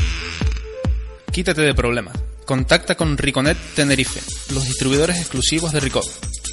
Quítate 1.31 1.61
de 1.61 1.73
problemas. 1.73 2.15
Contacta 2.45 2.93
con 2.93 3.17
Riconet 3.17 3.57
Tenerife, 3.75 4.21
los 4.53 4.65
distribuidores 4.65 5.17
exclusivos 5.17 5.71
de 5.71 5.79
Ricot, 5.79 6.05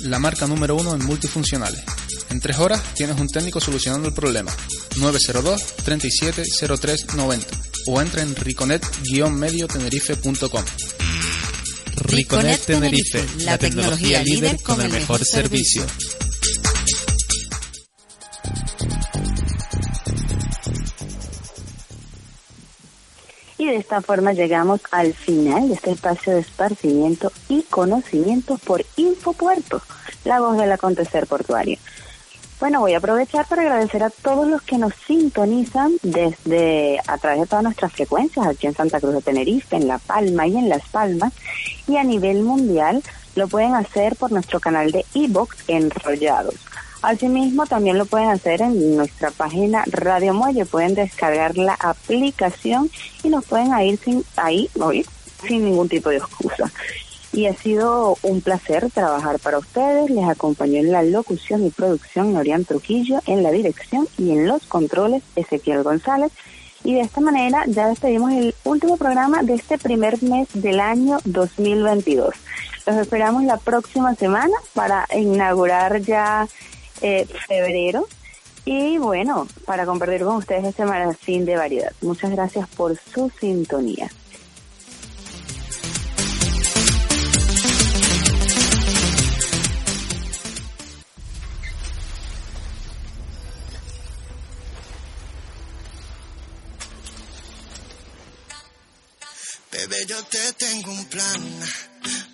la 0.05 0.19
marca 0.19 0.47
número 0.47 0.75
uno 0.75 0.95
en 0.95 1.05
multifuncionales. 1.05 1.83
En 2.31 2.41
tres 2.41 2.59
horas 2.59 2.83
tienes 2.95 3.21
un 3.21 3.29
técnico 3.29 3.61
solucionando 3.61 4.09
el 4.09 4.15
problema. 4.15 4.51
902 4.97 5.77
37 5.85 6.45
03 6.81 7.15
90 7.15 7.47
o 7.89 8.01
entra 8.01 8.23
en 8.23 8.35
riconet-mediotenerife.com. 8.35 10.65
Riconet 12.05 12.61
Tenerife, 12.65 13.25
la 13.45 13.59
tecnología 13.59 14.23
líder 14.23 14.61
con 14.63 14.81
el 14.81 14.91
mejor 14.91 15.25
servicio. 15.25 15.85
Y 23.59 23.67
de 23.67 23.77
esta 23.77 24.01
forma 24.01 24.33
llegamos 24.33 24.81
al 24.91 25.15
final 25.15 25.69
de 25.69 25.75
este 25.75 25.93
espacio 25.93 26.35
de 26.35 26.41
esparcimiento 26.41 27.33
y 27.49 27.63
conocimiento 27.63 28.59
por 28.59 28.85
Infopuerto, 28.97 29.81
la 30.25 30.41
voz 30.41 30.59
del 30.59 30.73
acontecer 30.73 31.27
portuario. 31.27 31.79
Bueno, 32.63 32.79
voy 32.79 32.95
a 32.95 32.99
aprovechar 32.99 33.45
para 33.49 33.63
agradecer 33.63 34.05
a 34.05 34.11
todos 34.11 34.47
los 34.47 34.63
que 34.63 34.79
nos 34.79 34.95
sintonizan 34.95 35.95
desde 36.05 37.01
a 37.09 37.19
través 37.19 37.41
de 37.41 37.47
todas 37.49 37.65
nuestras 37.65 37.93
frecuencias 37.93 38.47
aquí 38.47 38.69
en 38.69 38.75
Santa 38.77 39.01
Cruz 39.01 39.15
de 39.15 39.21
Tenerife, 39.21 39.75
en 39.75 39.89
La 39.89 39.99
Palma 39.99 40.47
y 40.47 40.57
en 40.57 40.69
Las 40.69 40.89
Palmas 40.89 41.33
y 41.89 41.97
a 41.97 42.05
nivel 42.05 42.45
mundial 42.45 43.03
lo 43.35 43.49
pueden 43.49 43.75
hacer 43.75 44.15
por 44.15 44.31
nuestro 44.31 44.61
canal 44.61 44.93
de 44.93 45.05
iBox 45.13 45.57
Enrollados. 45.67 46.55
Asimismo, 47.03 47.67
también 47.67 47.99
lo 47.99 48.07
pueden 48.07 48.29
hacer 48.29 48.63
en 48.63 48.97
nuestra 48.97 49.33
página 49.33 49.83
Radio 49.89 50.33
Muelle. 50.33 50.65
Pueden 50.65 50.95
descargar 50.95 51.59
la 51.59 51.75
aplicación 51.75 52.89
y 53.25 53.29
nos 53.29 53.45
pueden 53.45 53.77
ir 53.81 53.99
sin, 53.99 54.25
ahí 54.37 54.71
oír 54.79 55.05
sin 55.49 55.65
ningún 55.65 55.89
tipo 55.89 56.11
de 56.11 56.19
excusa. 56.19 56.71
Y 57.33 57.47
ha 57.47 57.55
sido 57.55 58.17
un 58.23 58.41
placer 58.43 58.91
trabajar 58.91 59.39
para 59.39 59.59
ustedes. 59.59 60.11
Les 60.11 60.29
acompañó 60.29 60.79
en 60.79 60.93
la 60.93 61.03
locución 61.03 61.67
y 61.67 61.71
producción 61.71 62.33
Norian 62.33 62.65
Trujillo, 62.65 63.21
en 63.27 63.43
la 63.43 63.51
dirección 63.51 64.07
y 64.19 64.33
en 64.33 64.47
los 64.47 64.67
controles 64.67 65.23
Ezequiel 65.35 65.83
González. 65.83 66.33
Y 66.85 66.95
de 66.95 67.01
esta 67.01 67.21
manera 67.21 67.65
ya 67.69 67.89
despedimos 67.89 68.33
el 68.33 68.55
último 68.65 68.97
programa 68.97 69.43
de 69.43 69.55
este 69.55 69.79
primer 69.79 70.23
mes 70.23 70.49
del 70.53 70.81
año 70.81 71.19
2022. 71.25 72.35
Los 72.87 72.97
esperamos 72.97 73.45
la 73.45 73.57
próxima 73.57 74.15
semana 74.17 74.55
para 74.75 75.07
inaugurar 75.17 76.01
ya 76.01 76.49
eh, 77.01 77.27
febrero 77.47 78.07
y 78.65 78.99
bueno, 78.99 79.47
para 79.65 79.87
compartir 79.87 80.25
con 80.25 80.37
ustedes 80.37 80.65
este 80.65 80.85
magazine 80.85 81.45
de 81.45 81.57
variedad. 81.57 81.93
Muchas 82.01 82.31
gracias 82.31 82.69
por 82.69 82.97
su 82.97 83.31
sintonía. 83.41 84.11
Bebé, 99.73 100.05
yo 100.07 100.23
te 100.25 100.53
tengo 100.53 100.93
un 100.93 101.05
plan. 101.07 101.43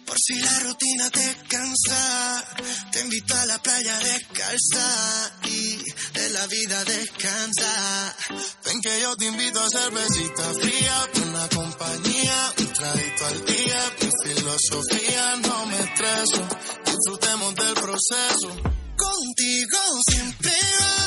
Por 0.04 0.16
si 0.18 0.34
la 0.40 0.58
rutina 0.58 1.08
te 1.10 1.36
cansa, 1.48 2.44
te 2.90 3.00
invito 3.00 3.32
a 3.32 3.46
la 3.46 3.62
playa 3.62 3.96
descalza 4.00 5.32
y 5.44 5.76
de 6.14 6.30
la 6.30 6.46
vida 6.48 6.84
descansa. 6.84 8.16
Ven 8.64 8.80
que 8.80 9.00
yo 9.00 9.14
te 9.16 9.26
invito 9.26 9.60
a 9.60 9.70
cervecita 9.70 10.54
fría, 10.60 11.08
una 11.26 11.48
compañía, 11.48 12.54
un 12.58 12.72
traguito 12.72 13.26
al 13.26 13.44
día. 13.46 13.92
Mi 14.00 14.34
filosofía 14.34 15.36
no 15.36 15.66
me 15.66 15.78
estreso, 15.78 16.48
disfrutemos 16.86 17.54
del 17.54 17.74
proceso. 17.74 18.62
Contigo 18.96 19.78
siempre 20.08 20.52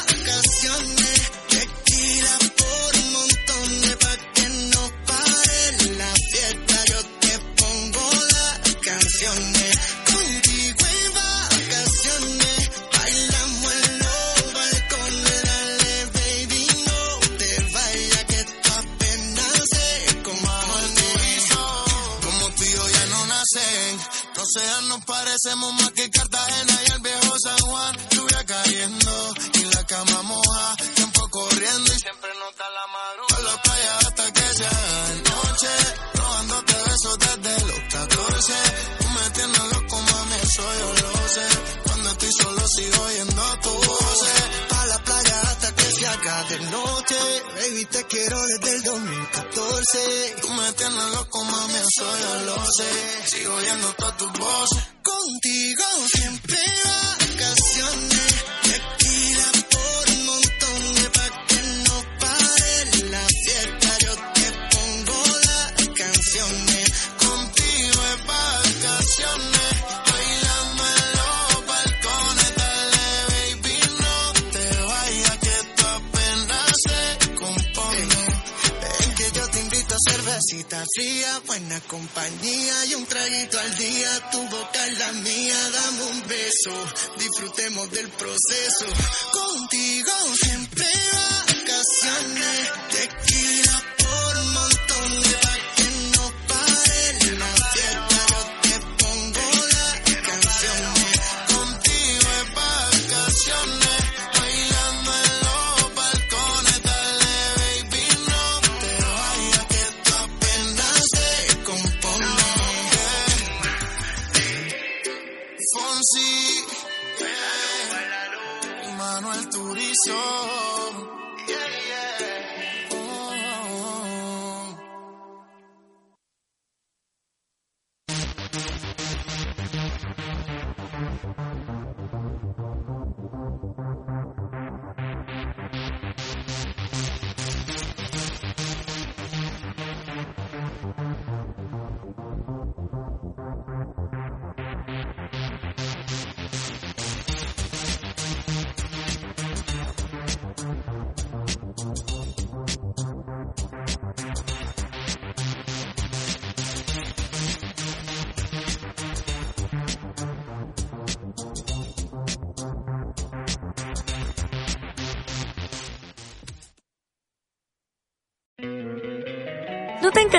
vacaciones, 0.07 1.31
nos 24.59 25.05
parecemos 25.05 25.73
más 25.75 25.91
que 25.91 26.09
Cartagena 26.09 26.79
y 26.85 26.91
el 26.91 26.99
viejo 26.99 27.39
San 27.39 27.57
Juan. 27.59 27.97
Lluvia 28.09 28.45
cayendo 28.45 29.33
y 29.53 29.63
la 29.63 29.85
cama 29.85 30.21
moja, 30.23 30.75
tiempo 30.95 31.29
corriendo 31.29 31.93
y 31.93 31.99
siempre 31.99 32.29
nota 32.37 32.65
la 32.69 32.87
madrugada. 32.87 33.37
A 33.37 33.55
la 33.55 33.61
playa 33.61 33.97
hasta 33.99 34.33
que 34.33 34.53
se 34.53 34.65
haga 34.65 35.15
noche, 35.23 35.67
robándote 36.15 36.73
besos 36.73 37.19
desde 37.19 37.65
los 37.65 37.79
14. 37.79 38.53
Tú 38.99 39.07
me 39.07 39.29
tienes 39.29 39.73
loco, 39.73 40.01
mami, 40.01 40.35
eso 40.43 40.63
yo 40.79 40.93
lo. 41.01 41.11
Cuando 41.85 42.09
estoy 42.09 42.31
solo 42.41 42.67
sigo 42.67 43.03
oyendo 43.03 43.59
tu 43.61 43.69
voz. 43.69 44.27
A 44.71 44.85
la 44.85 44.99
playa 44.99 45.41
hasta 45.43 45.75
que 45.75 45.91
se 45.93 46.07
haga 46.07 46.43
de 46.43 46.59
noche. 46.59 47.43
Baby, 47.55 47.85
te 47.85 48.03
quiero 48.07 48.41
desde 48.47 48.75
el 48.75 48.83
2014. 48.83 49.40
Tú 49.83 50.49
me 50.49 50.71
tienes 50.73 51.05
loco, 51.15 51.43
mami, 51.43 51.73
eso 51.73 52.05
yo 52.19 52.45
lo 52.45 52.55
sé. 52.77 52.91
Sigo 53.25 53.55
oyendo 53.55 53.91
todas 53.97 54.17
tus 54.17 54.31
voces. 54.33 54.83
Contigo 55.01 55.83
siempre 56.13 56.57
vacaciones. 57.17 58.10
Cervecita 80.51 80.83
fría, 80.93 81.41
buena 81.47 81.79
compañía 81.81 82.85
y 82.85 82.95
un 82.95 83.05
traguito 83.05 83.59
al 83.59 83.77
día. 83.77 84.29
Tu 84.31 84.37
boca 84.49 84.87
es 84.87 84.99
la 84.99 85.11
mía, 85.13 85.55
dame 85.71 86.03
un 86.03 86.27
beso, 86.27 86.71
disfrutemos 87.17 87.89
del 87.91 88.09
proceso. 88.09 88.85
Contigo 89.31 90.11